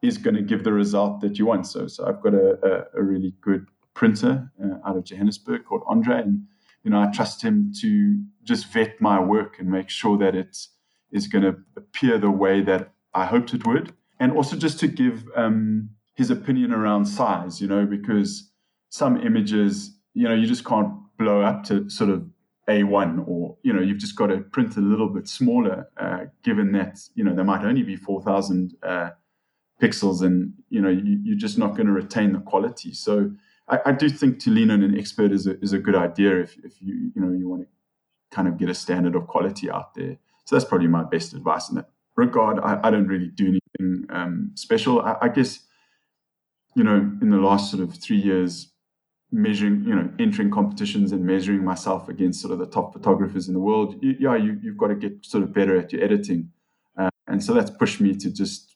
is 0.02 0.18
going 0.18 0.36
to 0.36 0.42
give 0.42 0.64
the 0.64 0.72
result 0.72 1.20
that 1.20 1.38
you 1.38 1.46
want. 1.46 1.66
So, 1.66 1.86
so 1.86 2.06
I've 2.06 2.22
got 2.22 2.34
a, 2.34 2.86
a, 2.94 3.00
a 3.00 3.02
really 3.02 3.34
good 3.40 3.66
printer 3.94 4.50
uh, 4.62 4.88
out 4.88 4.96
of 4.96 5.04
Johannesburg 5.04 5.64
called 5.64 5.82
Andre. 5.86 6.20
And, 6.20 6.46
you 6.84 6.90
know, 6.90 7.00
I 7.00 7.10
trust 7.10 7.42
him 7.42 7.72
to 7.80 8.22
just 8.44 8.66
vet 8.72 9.00
my 9.00 9.18
work 9.18 9.58
and 9.58 9.68
make 9.68 9.88
sure 9.88 10.16
that 10.18 10.34
it's, 10.34 10.68
is 11.10 11.26
going 11.26 11.44
to 11.44 11.56
appear 11.76 12.18
the 12.18 12.30
way 12.30 12.60
that 12.62 12.92
I 13.14 13.26
hoped 13.26 13.54
it 13.54 13.66
would. 13.66 13.94
And 14.20 14.32
also 14.32 14.56
just 14.56 14.80
to 14.80 14.88
give 14.88 15.24
um, 15.36 15.90
his 16.14 16.30
opinion 16.30 16.72
around 16.72 17.06
size, 17.06 17.60
you 17.60 17.68
know, 17.68 17.86
because 17.86 18.50
some 18.90 19.20
images, 19.24 19.96
you 20.14 20.28
know, 20.28 20.34
you 20.34 20.46
just 20.46 20.64
can't 20.64 20.92
blow 21.18 21.42
up 21.42 21.64
to 21.64 21.88
sort 21.88 22.10
of 22.10 22.28
A1 22.68 23.26
or, 23.26 23.56
you 23.62 23.72
know, 23.72 23.80
you've 23.80 23.98
just 23.98 24.16
got 24.16 24.28
to 24.28 24.38
print 24.38 24.76
a 24.76 24.80
little 24.80 25.08
bit 25.08 25.28
smaller, 25.28 25.88
uh, 25.96 26.24
given 26.42 26.72
that, 26.72 26.98
you 27.14 27.24
know, 27.24 27.34
there 27.34 27.44
might 27.44 27.64
only 27.64 27.82
be 27.82 27.96
4,000 27.96 28.74
uh, 28.82 29.10
pixels 29.80 30.22
and, 30.22 30.54
you 30.70 30.80
know, 30.80 30.88
you, 30.88 31.34
are 31.34 31.38
just 31.38 31.58
not 31.58 31.76
going 31.76 31.86
to 31.86 31.92
retain 31.92 32.32
the 32.32 32.40
quality. 32.40 32.92
So 32.92 33.30
I, 33.68 33.78
I, 33.86 33.92
do 33.92 34.08
think 34.08 34.40
to 34.40 34.50
lean 34.50 34.70
on 34.70 34.82
an 34.82 34.98
expert 34.98 35.30
is 35.32 35.46
a, 35.46 35.58
is 35.60 35.72
a 35.72 35.78
good 35.78 35.94
idea 35.94 36.40
if, 36.40 36.58
if 36.64 36.80
you, 36.80 37.12
you 37.14 37.22
know, 37.22 37.32
you 37.32 37.48
want 37.48 37.62
to 37.62 37.68
kind 38.34 38.48
of 38.48 38.58
get 38.58 38.68
a 38.68 38.74
standard 38.74 39.14
of 39.14 39.26
quality 39.26 39.70
out 39.70 39.94
there. 39.94 40.18
So 40.48 40.56
that's 40.56 40.64
probably 40.64 40.86
my 40.86 41.04
best 41.04 41.34
advice 41.34 41.68
in 41.68 41.74
that 41.74 41.90
regard. 42.16 42.58
I, 42.60 42.80
I 42.82 42.90
don't 42.90 43.06
really 43.06 43.28
do 43.28 43.48
anything 43.48 44.06
um, 44.08 44.52
special. 44.54 45.02
I, 45.02 45.14
I, 45.20 45.28
guess, 45.28 45.60
you 46.74 46.82
know, 46.82 46.96
in 47.20 47.28
the 47.28 47.36
last 47.36 47.70
sort 47.70 47.82
of 47.82 47.94
three 47.94 48.16
years, 48.16 48.72
measuring, 49.30 49.84
you 49.84 49.94
know, 49.94 50.10
entering 50.18 50.50
competitions 50.50 51.12
and 51.12 51.22
measuring 51.22 51.62
myself 51.62 52.08
against 52.08 52.40
sort 52.40 52.54
of 52.54 52.60
the 52.60 52.66
top 52.66 52.94
photographers 52.94 53.46
in 53.46 53.52
the 53.52 53.60
world, 53.60 54.02
you, 54.02 54.16
yeah, 54.18 54.36
you, 54.36 54.58
you've 54.62 54.78
got 54.78 54.86
to 54.86 54.94
get 54.94 55.22
sort 55.22 55.44
of 55.44 55.52
better 55.52 55.76
at 55.76 55.92
your 55.92 56.02
editing. 56.02 56.50
Uh, 56.96 57.10
and 57.26 57.44
so 57.44 57.52
that's 57.52 57.68
pushed 57.70 58.00
me 58.00 58.14
to 58.14 58.30
just 58.30 58.74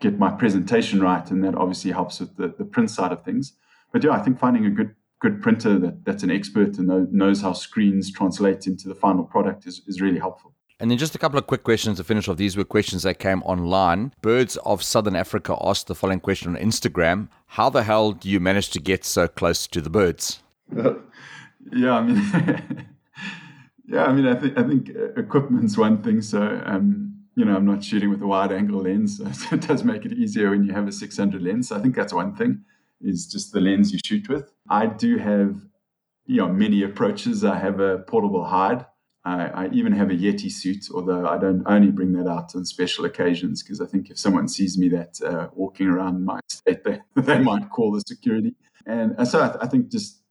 get 0.00 0.16
my 0.16 0.30
presentation 0.30 1.00
right. 1.00 1.28
And 1.28 1.42
that 1.42 1.56
obviously 1.56 1.90
helps 1.90 2.20
with 2.20 2.36
the, 2.36 2.54
the 2.56 2.64
print 2.64 2.92
side 2.92 3.10
of 3.10 3.24
things. 3.24 3.54
But 3.92 4.04
yeah, 4.04 4.12
I 4.12 4.20
think 4.20 4.38
finding 4.38 4.64
a 4.64 4.70
good 4.70 4.94
good 5.20 5.42
printer 5.42 5.76
that, 5.80 6.04
that's 6.04 6.22
an 6.22 6.30
expert 6.30 6.78
and 6.78 7.12
knows 7.12 7.42
how 7.42 7.52
screens 7.52 8.12
translate 8.12 8.68
into 8.68 8.86
the 8.86 8.94
final 8.94 9.24
product 9.24 9.66
is, 9.66 9.82
is 9.88 10.00
really 10.00 10.20
helpful. 10.20 10.54
And 10.80 10.90
then 10.90 10.98
just 10.98 11.14
a 11.16 11.18
couple 11.18 11.38
of 11.38 11.46
quick 11.48 11.64
questions 11.64 11.98
to 11.98 12.04
finish 12.04 12.28
off. 12.28 12.36
These 12.36 12.56
were 12.56 12.64
questions 12.64 13.02
that 13.02 13.18
came 13.18 13.42
online. 13.42 14.12
Birds 14.22 14.56
of 14.58 14.82
Southern 14.82 15.16
Africa 15.16 15.56
asked 15.60 15.88
the 15.88 15.94
following 15.94 16.20
question 16.20 16.54
on 16.54 16.62
Instagram 16.62 17.28
How 17.46 17.68
the 17.68 17.82
hell 17.82 18.12
do 18.12 18.28
you 18.28 18.38
manage 18.38 18.70
to 18.70 18.80
get 18.80 19.04
so 19.04 19.26
close 19.26 19.66
to 19.66 19.80
the 19.80 19.90
birds? 19.90 20.40
yeah, 20.76 21.94
I 21.94 22.02
mean, 22.02 22.16
yeah, 23.88 24.04
I 24.04 24.12
mean, 24.12 24.26
I 24.26 24.36
think 24.36 24.56
I 24.56 24.62
think 24.62 24.90
equipment's 25.16 25.76
one 25.76 26.00
thing. 26.00 26.22
So, 26.22 26.62
um, 26.64 27.24
you 27.34 27.44
know, 27.44 27.56
I'm 27.56 27.66
not 27.66 27.82
shooting 27.82 28.10
with 28.10 28.22
a 28.22 28.26
wide 28.28 28.52
angle 28.52 28.82
lens, 28.82 29.18
so 29.32 29.56
it 29.56 29.62
does 29.62 29.82
make 29.82 30.04
it 30.04 30.12
easier 30.12 30.50
when 30.50 30.64
you 30.64 30.72
have 30.72 30.86
a 30.86 30.92
600 30.92 31.42
lens. 31.42 31.72
I 31.72 31.80
think 31.80 31.96
that's 31.96 32.12
one 32.12 32.36
thing 32.36 32.64
is 33.00 33.26
just 33.26 33.52
the 33.52 33.60
lens 33.60 33.92
you 33.92 33.98
shoot 34.04 34.28
with. 34.28 34.52
I 34.68 34.86
do 34.86 35.18
have, 35.18 35.60
you 36.26 36.36
know, 36.36 36.48
many 36.48 36.84
approaches. 36.84 37.44
I 37.44 37.58
have 37.58 37.80
a 37.80 37.98
portable 37.98 38.44
hide 38.44 38.86
I, 39.28 39.64
I, 39.64 39.68
even 39.72 39.92
have 39.92 40.08
a 40.10 40.14
Yeti 40.14 40.50
suit, 40.50 40.86
although 40.94 41.26
I 41.26 41.36
don't 41.36 41.62
only 41.66 41.90
bring 41.90 42.12
that 42.12 42.26
out 42.26 42.56
on 42.56 42.64
special 42.64 43.04
occasions 43.04 43.62
because 43.62 43.80
I 43.80 43.86
think 43.86 44.08
if 44.10 44.18
someone 44.18 44.48
sees 44.48 44.78
me 44.78 44.88
that 44.90 45.20
uh, 45.22 45.48
walking 45.52 45.88
around 45.88 46.24
my 46.24 46.40
state, 46.48 46.82
they, 46.82 47.00
they 47.16 47.38
might 47.38 47.68
call 47.68 47.92
the 47.92 48.00
security. 48.00 48.54
And, 48.86 49.14
so 49.28 49.44
I, 49.44 49.48
th- 49.48 49.58
I, 49.60 49.66
think 49.66 49.90
just 49.90 50.22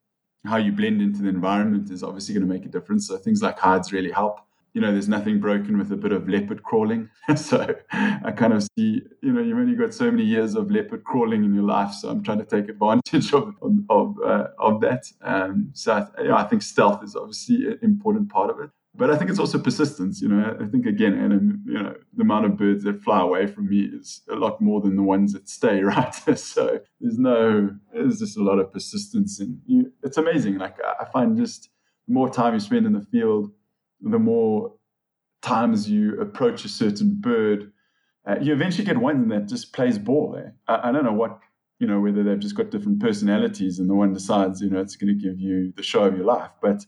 how 0.45 0.57
you 0.57 0.71
blend 0.71 1.01
into 1.01 1.21
the 1.21 1.29
environment 1.29 1.91
is 1.91 2.01
obviously 2.01 2.33
going 2.33 2.47
to 2.47 2.51
make 2.51 2.65
a 2.65 2.69
difference. 2.69 3.07
So 3.07 3.17
things 3.17 3.43
like 3.43 3.59
hides 3.59 3.93
really 3.93 4.11
help. 4.11 4.39
You 4.73 4.81
know, 4.81 4.91
there's 4.91 5.09
nothing 5.09 5.39
broken 5.39 5.77
with 5.77 5.91
a 5.91 5.95
bit 5.95 6.11
of 6.11 6.27
leopard 6.27 6.63
crawling. 6.63 7.09
so 7.35 7.75
I 7.91 8.31
kind 8.31 8.53
of 8.53 8.63
see, 8.63 9.03
you 9.21 9.31
know, 9.31 9.41
you've 9.41 9.57
only 9.57 9.75
got 9.75 9.93
so 9.93 10.09
many 10.09 10.23
years 10.23 10.55
of 10.55 10.71
leopard 10.71 11.03
crawling 11.03 11.43
in 11.43 11.53
your 11.53 11.63
life. 11.63 11.93
So 11.93 12.09
I'm 12.09 12.23
trying 12.23 12.39
to 12.39 12.45
take 12.45 12.67
advantage 12.67 13.31
of 13.33 13.53
of, 13.89 14.17
uh, 14.25 14.47
of 14.57 14.81
that. 14.81 15.05
Um, 15.21 15.69
so 15.73 15.93
I, 15.93 16.23
yeah, 16.23 16.35
I 16.35 16.45
think 16.45 16.63
stealth 16.63 17.03
is 17.03 17.15
obviously 17.15 17.67
an 17.67 17.79
important 17.83 18.29
part 18.29 18.49
of 18.49 18.59
it 18.59 18.71
but 18.97 19.11
I 19.11 19.17
think 19.17 19.29
it's 19.29 19.39
also 19.39 19.59
persistence. 19.59 20.21
You 20.21 20.29
know, 20.29 20.57
I 20.59 20.65
think 20.65 20.85
again, 20.85 21.13
and 21.13 21.61
you 21.65 21.73
know, 21.73 21.95
the 22.15 22.23
amount 22.23 22.45
of 22.45 22.57
birds 22.57 22.83
that 22.83 23.01
fly 23.03 23.21
away 23.21 23.45
from 23.45 23.69
me 23.69 23.81
is 23.81 24.21
a 24.29 24.35
lot 24.35 24.59
more 24.59 24.81
than 24.81 24.95
the 24.95 25.03
ones 25.03 25.33
that 25.33 25.47
stay. 25.47 25.81
Right, 25.87 26.13
so 26.37 26.79
there's 26.99 27.17
no, 27.17 27.69
there's 27.93 28.19
just 28.19 28.37
a 28.37 28.43
lot 28.43 28.59
of 28.59 28.73
persistence, 28.73 29.39
and 29.39 29.59
you, 29.65 29.91
it's 30.03 30.17
amazing. 30.17 30.57
Like 30.57 30.75
I 30.99 31.05
find 31.05 31.37
just 31.37 31.69
the 32.07 32.13
more 32.13 32.29
time 32.29 32.53
you 32.53 32.59
spend 32.59 32.85
in 32.85 32.93
the 32.93 33.05
field, 33.11 33.51
the 34.01 34.19
more 34.19 34.73
times 35.41 35.89
you 35.89 36.19
approach 36.19 36.65
a 36.65 36.69
certain 36.69 37.15
bird, 37.21 37.71
uh, 38.27 38.35
you 38.41 38.51
eventually 38.51 38.83
get 38.83 38.97
one 38.97 39.29
that 39.29 39.47
just 39.47 39.71
plays 39.71 39.97
ball. 39.97 40.31
There, 40.33 40.55
I, 40.67 40.89
I 40.89 40.91
don't 40.91 41.05
know 41.05 41.13
what 41.13 41.39
you 41.79 41.87
know 41.87 41.99
whether 42.01 42.23
they've 42.23 42.39
just 42.39 42.55
got 42.55 42.71
different 42.71 42.99
personalities, 42.99 43.79
and 43.79 43.89
the 43.89 43.95
one 43.95 44.13
decides, 44.13 44.61
you 44.61 44.69
know, 44.69 44.81
it's 44.81 44.95
going 44.95 45.17
to 45.17 45.27
give 45.27 45.39
you 45.39 45.71
the 45.77 45.83
show 45.83 46.03
of 46.03 46.17
your 46.17 46.25
life, 46.25 46.51
but 46.61 46.85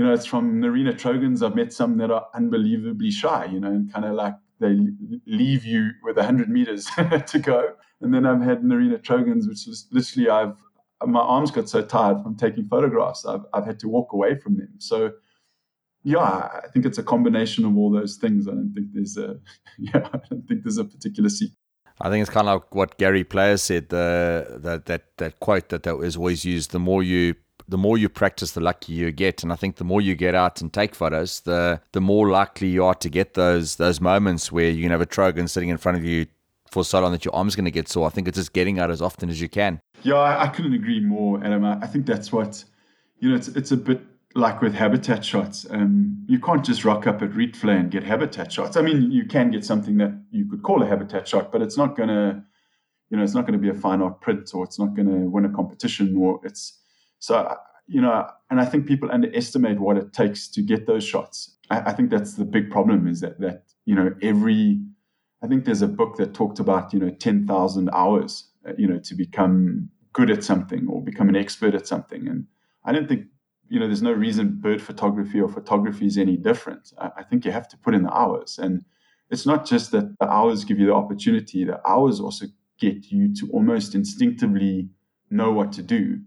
you 0.00 0.06
know, 0.06 0.14
it's 0.14 0.24
from 0.24 0.62
Narina 0.62 0.94
Trogons. 0.94 1.46
I've 1.46 1.54
met 1.54 1.74
some 1.74 1.98
that 1.98 2.10
are 2.10 2.26
unbelievably 2.34 3.10
shy, 3.10 3.44
you 3.44 3.60
know, 3.60 3.68
and 3.68 3.92
kind 3.92 4.06
of 4.06 4.14
like 4.14 4.32
they 4.58 4.78
leave 5.26 5.66
you 5.66 5.90
with 6.02 6.16
100 6.16 6.48
meters 6.48 6.86
to 7.26 7.38
go. 7.38 7.74
And 8.00 8.14
then 8.14 8.24
I've 8.24 8.40
had 8.40 8.62
Narina 8.62 8.98
Trogons, 8.98 9.46
which 9.46 9.68
is 9.68 9.88
literally 9.92 10.30
I've 10.30 10.56
my 11.04 11.20
arms 11.20 11.50
got 11.50 11.68
so 11.68 11.82
tired 11.82 12.22
from 12.22 12.34
taking 12.34 12.66
photographs, 12.66 13.26
I've, 13.26 13.44
I've 13.52 13.66
had 13.66 13.78
to 13.80 13.88
walk 13.88 14.14
away 14.14 14.36
from 14.36 14.56
them. 14.56 14.70
So, 14.78 15.12
yeah, 16.02 16.18
I 16.18 16.68
think 16.72 16.86
it's 16.86 16.98
a 16.98 17.02
combination 17.02 17.66
of 17.66 17.76
all 17.76 17.90
those 17.90 18.16
things. 18.16 18.48
I 18.48 18.52
don't 18.52 18.72
think 18.74 18.86
there's 18.94 19.18
a, 19.18 19.36
yeah, 19.78 20.08
I 20.14 20.18
don't 20.30 20.48
think 20.48 20.62
there's 20.62 20.78
a 20.78 20.84
particular 20.84 21.28
secret. 21.28 21.58
I 22.00 22.08
think 22.08 22.22
it's 22.22 22.30
kind 22.30 22.48
of 22.48 22.62
like 22.62 22.74
what 22.74 22.96
Gary 22.96 23.24
Player 23.24 23.58
said, 23.58 23.90
the, 23.90 24.60
that, 24.62 24.86
that, 24.86 25.18
that 25.18 25.40
quote 25.40 25.68
that, 25.68 25.82
that 25.82 25.98
was 25.98 26.16
always 26.16 26.46
used 26.46 26.70
the 26.70 26.78
more 26.78 27.02
you 27.02 27.34
the 27.70 27.78
more 27.78 27.96
you 27.96 28.08
practice, 28.08 28.52
the 28.52 28.60
luckier 28.60 29.06
you 29.06 29.12
get. 29.12 29.42
And 29.42 29.52
I 29.52 29.56
think 29.56 29.76
the 29.76 29.84
more 29.84 30.00
you 30.00 30.14
get 30.14 30.34
out 30.34 30.60
and 30.60 30.72
take 30.72 30.94
photos, 30.94 31.40
the 31.40 31.80
the 31.92 32.00
more 32.00 32.28
likely 32.28 32.68
you 32.68 32.84
are 32.84 32.94
to 32.96 33.08
get 33.08 33.34
those 33.34 33.76
those 33.76 34.00
moments 34.00 34.52
where 34.52 34.68
you 34.68 34.82
can 34.82 34.90
have 34.90 35.00
a 35.00 35.06
trogon 35.06 35.48
sitting 35.48 35.68
in 35.68 35.78
front 35.78 35.96
of 35.96 36.04
you 36.04 36.26
for 36.70 36.84
so 36.84 37.00
long 37.00 37.12
that 37.12 37.24
your 37.24 37.34
arm's 37.34 37.56
going 37.56 37.64
to 37.64 37.70
get 37.70 37.88
sore. 37.88 38.06
I 38.06 38.10
think 38.10 38.28
it's 38.28 38.38
just 38.38 38.52
getting 38.52 38.78
out 38.78 38.90
as 38.90 39.00
often 39.00 39.28
as 39.28 39.40
you 39.40 39.48
can. 39.48 39.80
Yeah, 40.02 40.14
I, 40.14 40.44
I 40.44 40.48
couldn't 40.48 40.74
agree 40.74 41.00
more, 41.00 41.42
Adam. 41.44 41.64
I 41.64 41.86
think 41.86 42.06
that's 42.06 42.32
what 42.32 42.64
you 43.18 43.30
know. 43.30 43.36
It's 43.36 43.48
it's 43.48 43.72
a 43.72 43.76
bit 43.76 44.00
like 44.34 44.60
with 44.60 44.74
habitat 44.74 45.24
shots. 45.24 45.66
Um, 45.70 46.24
you 46.28 46.38
can't 46.38 46.64
just 46.64 46.84
rock 46.84 47.06
up 47.06 47.22
at 47.22 47.30
Rietvlei 47.30 47.78
and 47.78 47.90
get 47.90 48.04
habitat 48.04 48.52
shots. 48.52 48.76
I 48.76 48.82
mean, 48.82 49.10
you 49.10 49.26
can 49.26 49.50
get 49.50 49.64
something 49.64 49.96
that 49.98 50.12
you 50.30 50.48
could 50.48 50.62
call 50.62 50.82
a 50.82 50.86
habitat 50.86 51.26
shot, 51.26 51.50
but 51.50 51.62
it's 51.62 51.76
not 51.76 51.96
going 51.96 52.08
to, 52.08 52.42
you 53.10 53.16
know, 53.16 53.24
it's 53.24 53.34
not 53.34 53.42
going 53.42 53.54
to 53.54 53.58
be 53.58 53.70
a 53.70 53.74
fine 53.74 54.00
art 54.00 54.20
print 54.20 54.48
or 54.54 54.64
it's 54.64 54.78
not 54.78 54.94
going 54.94 55.08
to 55.08 55.28
win 55.28 55.44
a 55.44 55.48
competition 55.48 56.16
or 56.16 56.40
it's 56.44 56.79
so, 57.20 57.56
you 57.86 58.00
know, 58.00 58.28
and 58.50 58.60
I 58.60 58.64
think 58.64 58.86
people 58.86 59.10
underestimate 59.12 59.78
what 59.78 59.96
it 59.96 60.12
takes 60.12 60.48
to 60.48 60.62
get 60.62 60.86
those 60.86 61.04
shots. 61.04 61.56
I, 61.70 61.80
I 61.80 61.92
think 61.92 62.10
that's 62.10 62.34
the 62.34 62.44
big 62.44 62.70
problem 62.70 63.06
is 63.06 63.20
that, 63.20 63.40
that, 63.40 63.62
you 63.84 63.94
know, 63.94 64.12
every, 64.22 64.80
I 65.42 65.46
think 65.46 65.64
there's 65.64 65.82
a 65.82 65.88
book 65.88 66.16
that 66.16 66.34
talked 66.34 66.58
about, 66.58 66.92
you 66.92 66.98
know, 66.98 67.10
10,000 67.10 67.90
hours, 67.92 68.50
uh, 68.68 68.72
you 68.76 68.88
know, 68.88 68.98
to 68.98 69.14
become 69.14 69.88
good 70.12 70.30
at 70.30 70.42
something 70.42 70.88
or 70.88 71.02
become 71.02 71.28
an 71.28 71.36
expert 71.36 71.74
at 71.74 71.86
something. 71.86 72.26
And 72.26 72.46
I 72.84 72.92
don't 72.92 73.08
think 73.08 73.26
you 73.70 73.78
know, 73.78 73.86
there's 73.86 74.02
no 74.02 74.12
reason 74.12 74.58
bird 74.60 74.82
photography 74.82 75.40
or 75.40 75.48
photography 75.48 76.04
is 76.04 76.18
any 76.18 76.36
different. 76.36 76.92
I, 76.98 77.10
I 77.18 77.22
think 77.22 77.44
you 77.44 77.52
have 77.52 77.68
to 77.68 77.78
put 77.78 77.94
in 77.94 78.02
the 78.02 78.12
hours. 78.12 78.58
And 78.58 78.84
it's 79.30 79.46
not 79.46 79.64
just 79.64 79.92
that 79.92 80.18
the 80.18 80.28
hours 80.28 80.64
give 80.64 80.80
you 80.80 80.86
the 80.86 80.94
opportunity, 80.94 81.64
the 81.64 81.80
hours 81.88 82.20
also 82.20 82.46
get 82.80 83.12
you 83.12 83.32
to 83.36 83.48
almost 83.52 83.94
instinctively 83.94 84.88
know 85.30 85.52
what 85.52 85.72
to 85.74 85.82
do. 85.82 86.20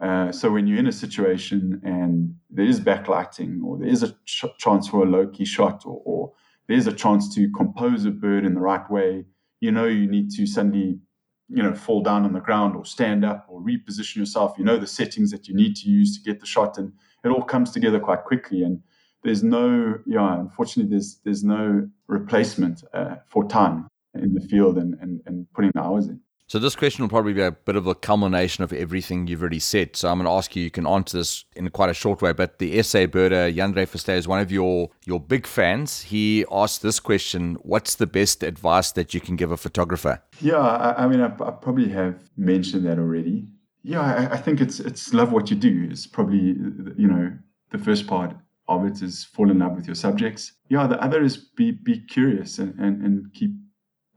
Uh, 0.00 0.30
so 0.30 0.50
when 0.50 0.66
you're 0.66 0.78
in 0.78 0.86
a 0.86 0.92
situation 0.92 1.80
and 1.84 2.34
there 2.50 2.64
is 2.64 2.80
backlighting 2.80 3.62
or 3.64 3.76
there 3.78 3.88
is 3.88 4.02
a 4.02 4.12
ch- 4.24 4.44
chance 4.56 4.88
for 4.88 5.02
a 5.02 5.10
low 5.10 5.26
key 5.26 5.44
shot 5.44 5.84
or, 5.84 6.00
or 6.04 6.32
there's 6.68 6.86
a 6.86 6.92
chance 6.92 7.34
to 7.34 7.50
compose 7.50 8.04
a 8.04 8.10
bird 8.10 8.44
in 8.44 8.54
the 8.54 8.60
right 8.60 8.88
way, 8.90 9.24
you 9.60 9.72
know 9.72 9.86
you 9.86 10.06
need 10.06 10.30
to 10.30 10.46
suddenly 10.46 11.00
you 11.48 11.62
know 11.62 11.74
fall 11.74 12.02
down 12.02 12.24
on 12.24 12.32
the 12.32 12.40
ground 12.40 12.76
or 12.76 12.84
stand 12.84 13.24
up 13.24 13.46
or 13.48 13.60
reposition 13.60 14.16
yourself. 14.16 14.56
You 14.56 14.64
know 14.64 14.76
the 14.76 14.86
settings 14.86 15.32
that 15.32 15.48
you 15.48 15.54
need 15.54 15.74
to 15.76 15.88
use 15.88 16.16
to 16.16 16.22
get 16.22 16.40
the 16.40 16.46
shot 16.46 16.78
and 16.78 16.92
it 17.24 17.28
all 17.28 17.42
comes 17.42 17.72
together 17.72 17.98
quite 17.98 18.24
quickly. 18.24 18.62
And 18.62 18.80
there's 19.24 19.42
no 19.42 19.98
yeah 20.06 20.38
unfortunately 20.38 20.90
there's 20.90 21.18
there's 21.24 21.42
no 21.42 21.88
replacement 22.06 22.84
uh, 22.94 23.16
for 23.28 23.48
time 23.48 23.88
in 24.14 24.34
the 24.34 24.40
field 24.40 24.78
and, 24.78 24.94
and 25.00 25.22
and 25.26 25.46
putting 25.54 25.72
the 25.74 25.82
hours 25.82 26.06
in 26.06 26.20
so 26.48 26.58
this 26.58 26.74
question 26.74 27.04
will 27.04 27.10
probably 27.10 27.34
be 27.34 27.42
a 27.42 27.52
bit 27.52 27.76
of 27.76 27.86
a 27.86 27.94
culmination 27.94 28.64
of 28.64 28.72
everything 28.72 29.26
you've 29.26 29.42
already 29.42 29.58
said. 29.58 29.96
So 29.96 30.08
I'm 30.08 30.16
going 30.16 30.24
to 30.24 30.30
ask 30.30 30.56
you. 30.56 30.62
You 30.62 30.70
can 30.70 30.86
answer 30.86 31.18
this 31.18 31.44
in 31.54 31.68
quite 31.68 31.90
a 31.90 31.94
short 31.94 32.22
way. 32.22 32.32
But 32.32 32.58
the 32.58 32.82
SA 32.82 33.00
birder 33.00 33.54
Yandre 33.54 33.86
Verstey 33.86 34.16
is 34.16 34.26
one 34.26 34.40
of 34.40 34.50
your 34.50 34.88
your 35.04 35.20
big 35.20 35.46
fans. 35.46 36.04
He 36.04 36.46
asked 36.50 36.80
this 36.80 37.00
question: 37.00 37.58
What's 37.60 37.96
the 37.96 38.06
best 38.06 38.42
advice 38.42 38.92
that 38.92 39.12
you 39.12 39.20
can 39.20 39.36
give 39.36 39.52
a 39.52 39.58
photographer? 39.58 40.22
Yeah, 40.40 40.56
I, 40.56 41.04
I 41.04 41.06
mean, 41.06 41.20
I, 41.20 41.26
I, 41.26 41.50
probably 41.50 41.90
have 41.90 42.18
mentioned 42.38 42.86
that 42.86 42.98
already. 42.98 43.46
Yeah, 43.82 44.00
I, 44.00 44.32
I 44.32 44.36
think 44.38 44.62
it's 44.62 44.80
it's 44.80 45.12
love 45.12 45.32
what 45.32 45.50
you 45.50 45.56
do. 45.56 45.86
It's 45.90 46.06
probably 46.06 46.56
you 46.96 47.08
know 47.08 47.30
the 47.72 47.78
first 47.78 48.06
part 48.06 48.34
of 48.68 48.86
it 48.86 49.02
is 49.02 49.22
fall 49.22 49.50
in 49.50 49.58
love 49.58 49.76
with 49.76 49.86
your 49.86 49.94
subjects. 49.94 50.52
Yeah, 50.70 50.86
the 50.86 50.98
other 51.02 51.22
is 51.22 51.36
be 51.36 51.72
be 51.72 52.00
curious 52.00 52.58
and 52.58 52.74
and, 52.78 53.02
and 53.02 53.34
keep 53.34 53.50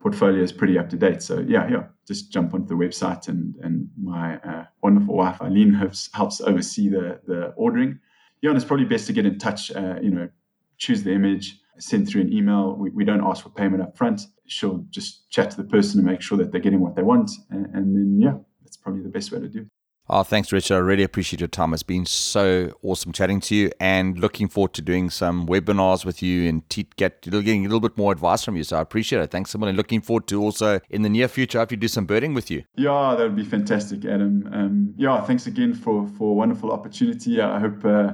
portfolio 0.00 0.40
is 0.40 0.52
pretty 0.52 0.78
up 0.78 0.88
to 0.90 0.96
date. 0.96 1.20
So 1.20 1.40
yeah, 1.40 1.68
yeah, 1.68 1.84
just 2.06 2.30
jump 2.30 2.54
onto 2.54 2.68
the 2.68 2.74
website 2.74 3.26
and, 3.26 3.56
and 3.56 3.88
my 4.00 4.36
uh, 4.36 4.66
wonderful 4.82 5.16
wife, 5.16 5.42
Eileen, 5.42 5.74
helps, 5.74 6.10
helps 6.12 6.40
oversee 6.40 6.88
the, 6.88 7.20
the 7.26 7.46
ordering. 7.56 7.98
Yeah, 8.40 8.50
and 8.50 8.56
it's 8.56 8.64
probably 8.66 8.86
best 8.86 9.08
to 9.08 9.12
get 9.12 9.26
in 9.26 9.38
touch, 9.38 9.72
uh, 9.72 9.96
you 10.00 10.10
know, 10.10 10.28
choose 10.76 11.02
the 11.02 11.12
image, 11.12 11.58
send 11.78 12.08
through 12.08 12.22
an 12.22 12.32
email. 12.32 12.74
We, 12.74 12.90
we 12.90 13.04
don't 13.04 13.24
ask 13.24 13.42
for 13.42 13.50
payment 13.50 13.82
up 13.82 13.96
front. 13.96 14.22
She'll 14.46 14.84
just 14.90 15.30
chat 15.30 15.50
to 15.50 15.56
the 15.56 15.64
person 15.64 16.00
and 16.00 16.06
make 16.06 16.20
sure 16.20 16.38
that 16.38 16.52
they're 16.52 16.60
getting 16.60 16.80
what 16.80 16.96
they 16.96 17.02
want. 17.02 17.30
And, 17.50 17.66
and 17.74 17.96
then, 17.96 18.18
yeah, 18.20 18.34
that's 18.62 18.76
probably 18.76 19.02
the 19.02 19.08
best 19.08 19.32
way 19.32 19.40
to 19.40 19.48
do 19.48 19.60
it. 19.60 19.66
Oh, 20.06 20.22
thanks, 20.22 20.52
Richard. 20.52 20.74
I 20.74 20.78
really 20.80 21.02
appreciate 21.02 21.40
your 21.40 21.48
time. 21.48 21.72
It's 21.72 21.82
been 21.82 22.04
so 22.04 22.74
awesome 22.82 23.10
chatting 23.10 23.40
to 23.40 23.54
you 23.54 23.70
and 23.80 24.18
looking 24.18 24.48
forward 24.48 24.74
to 24.74 24.82
doing 24.82 25.08
some 25.08 25.46
webinars 25.46 26.04
with 26.04 26.22
you 26.22 26.46
and 26.46 26.68
te- 26.68 26.88
get 26.96 27.22
getting 27.22 27.64
a 27.64 27.68
little 27.68 27.80
bit 27.80 27.96
more 27.96 28.12
advice 28.12 28.44
from 28.44 28.54
you. 28.54 28.64
So 28.64 28.76
I 28.76 28.82
appreciate 28.82 29.22
it. 29.22 29.30
Thanks 29.30 29.50
so 29.50 29.58
much. 29.58 29.68
And 29.68 29.78
looking 29.78 30.02
forward 30.02 30.26
to 30.26 30.42
also 30.42 30.80
in 30.90 31.00
the 31.00 31.08
near 31.08 31.26
future, 31.26 31.62
if 31.62 31.70
you 31.70 31.78
do 31.78 31.88
some 31.88 32.04
birding 32.04 32.34
with 32.34 32.50
you. 32.50 32.64
Yeah, 32.76 33.14
that 33.16 33.24
would 33.24 33.34
be 33.34 33.44
fantastic, 33.44 34.04
Adam. 34.04 34.46
Um, 34.52 34.94
yeah, 34.98 35.22
thanks 35.22 35.46
again 35.46 35.72
for, 35.72 36.06
for 36.06 36.32
a 36.32 36.34
wonderful 36.34 36.70
opportunity. 36.70 37.40
I 37.40 37.58
hope 37.58 37.82
uh, 37.82 38.12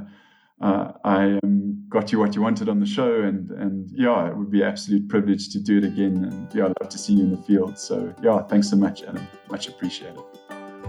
uh, 0.61 0.93
I 1.05 1.39
um, 1.43 1.85
got 1.89 2.13
you 2.13 2.19
what 2.19 2.35
you 2.35 2.43
wanted 2.43 2.69
on 2.69 2.81
the 2.81 2.87
show, 2.87 3.23
and 3.23 3.51
and 3.53 3.91
yeah, 3.93 4.29
it 4.29 4.37
would 4.37 4.51
be 4.51 4.63
absolute 4.63 5.09
privilege 5.09 5.49
to 5.51 5.61
do 5.61 5.79
it 5.79 5.85
again. 5.85 6.25
And 6.25 6.55
yeah, 6.55 6.67
I'd 6.67 6.75
love 6.81 6.91
to 6.91 6.99
see 6.99 7.15
you 7.15 7.25
in 7.25 7.31
the 7.31 7.43
field. 7.43 7.79
So 7.79 8.15
yeah, 8.23 8.43
thanks 8.43 8.69
so 8.69 8.77
much, 8.77 9.03
Adam. 9.03 9.27
Much 9.51 9.69
appreciated. 9.69 10.21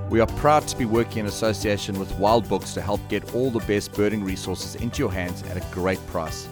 We 0.09 0.19
are 0.19 0.27
proud 0.27 0.67
to 0.67 0.77
be 0.77 0.83
working 0.83 1.19
in 1.19 1.25
association 1.27 1.97
with 1.97 2.13
Wild 2.19 2.49
Books 2.49 2.73
to 2.73 2.81
help 2.81 2.99
get 3.07 3.33
all 3.33 3.49
the 3.49 3.59
best 3.59 3.93
birding 3.93 4.25
resources 4.25 4.75
into 4.75 4.99
your 4.99 5.11
hands 5.11 5.41
at 5.43 5.55
a 5.55 5.73
great 5.73 6.05
price. 6.07 6.49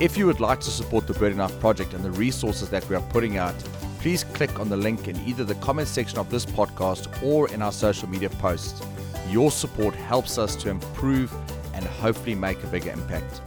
If 0.00 0.16
you 0.16 0.26
would 0.26 0.40
like 0.40 0.58
to 0.60 0.70
support 0.70 1.06
the 1.06 1.14
Birding 1.14 1.38
Life 1.38 1.58
project 1.60 1.94
and 1.94 2.04
the 2.04 2.10
resources 2.10 2.70
that 2.70 2.88
we 2.88 2.96
are 2.96 3.02
putting 3.02 3.36
out, 3.36 3.54
please 4.00 4.24
click 4.24 4.58
on 4.58 4.68
the 4.68 4.76
link 4.76 5.06
in 5.06 5.16
either 5.28 5.44
the 5.44 5.54
comment 5.56 5.86
section 5.86 6.18
of 6.18 6.28
this 6.28 6.44
podcast 6.44 7.22
or 7.22 7.48
in 7.50 7.62
our 7.62 7.72
social 7.72 8.08
media 8.08 8.30
posts. 8.30 8.84
Your 9.28 9.52
support 9.52 9.94
helps 9.94 10.38
us 10.38 10.56
to 10.56 10.70
improve 10.70 11.32
and 11.78 11.86
hopefully 11.86 12.34
make 12.34 12.62
a 12.64 12.66
bigger 12.66 12.90
impact. 12.90 13.40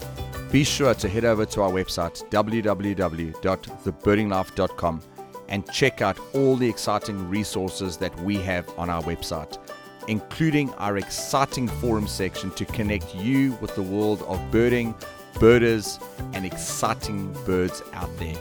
Be 0.51 0.63
sure 0.63 0.95
to 0.95 1.09
head 1.09 1.25
over 1.25 1.45
to 1.45 1.61
our 1.61 1.69
website 1.69 2.27
www.thebirdinglife.com 2.29 5.01
and 5.49 5.69
check 5.71 6.01
out 6.01 6.17
all 6.33 6.55
the 6.55 6.69
exciting 6.69 7.29
resources 7.29 7.97
that 7.97 8.17
we 8.21 8.37
have 8.37 8.67
on 8.79 8.89
our 8.89 9.03
website, 9.03 9.59
including 10.07 10.73
our 10.75 10.95
exciting 10.97 11.67
forum 11.67 12.07
section 12.07 12.49
to 12.51 12.63
connect 12.63 13.13
you 13.15 13.51
with 13.59 13.75
the 13.75 13.81
world 13.81 14.21
of 14.23 14.39
birding, 14.49 14.95
birders, 15.39 15.99
and 16.33 16.45
exciting 16.45 17.33
birds 17.45 17.83
out 17.93 18.09
there. 18.17 18.37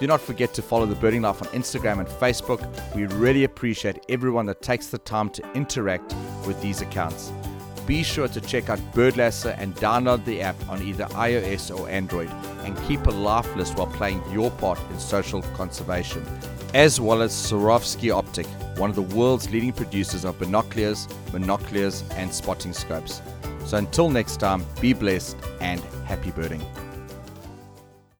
Do 0.00 0.06
not 0.06 0.20
forget 0.20 0.52
to 0.54 0.62
follow 0.62 0.86
the 0.86 0.94
Birding 0.96 1.22
Life 1.22 1.42
on 1.42 1.48
Instagram 1.48 2.00
and 2.00 2.08
Facebook. 2.08 2.60
We 2.94 3.06
really 3.06 3.44
appreciate 3.44 4.04
everyone 4.08 4.46
that 4.46 4.62
takes 4.62 4.86
the 4.88 4.98
time 4.98 5.30
to 5.30 5.42
interact 5.52 6.14
with 6.46 6.60
these 6.62 6.82
accounts 6.82 7.32
be 7.90 8.04
sure 8.04 8.28
to 8.28 8.40
check 8.40 8.70
out 8.70 8.78
Birdlasser 8.94 9.52
and 9.58 9.74
download 9.74 10.24
the 10.24 10.40
app 10.40 10.54
on 10.68 10.80
either 10.80 11.06
iOS 11.06 11.76
or 11.76 11.88
Android 11.88 12.30
and 12.62 12.80
keep 12.84 13.04
a 13.08 13.10
life 13.10 13.56
list 13.56 13.76
while 13.76 13.88
playing 13.88 14.22
your 14.30 14.48
part 14.52 14.78
in 14.92 14.98
social 15.00 15.42
conservation, 15.56 16.24
as 16.72 17.00
well 17.00 17.20
as 17.20 17.32
Swarovski 17.32 18.12
Optik, 18.14 18.46
one 18.78 18.90
of 18.90 18.94
the 18.94 19.16
world's 19.16 19.50
leading 19.50 19.72
producers 19.72 20.24
of 20.24 20.38
binoculars, 20.38 21.08
monoculars, 21.32 22.04
and 22.14 22.32
spotting 22.32 22.72
scopes. 22.72 23.22
So 23.66 23.78
until 23.78 24.08
next 24.08 24.36
time, 24.36 24.64
be 24.80 24.92
blessed 24.92 25.36
and 25.60 25.80
happy 26.06 26.30
birding. 26.30 26.64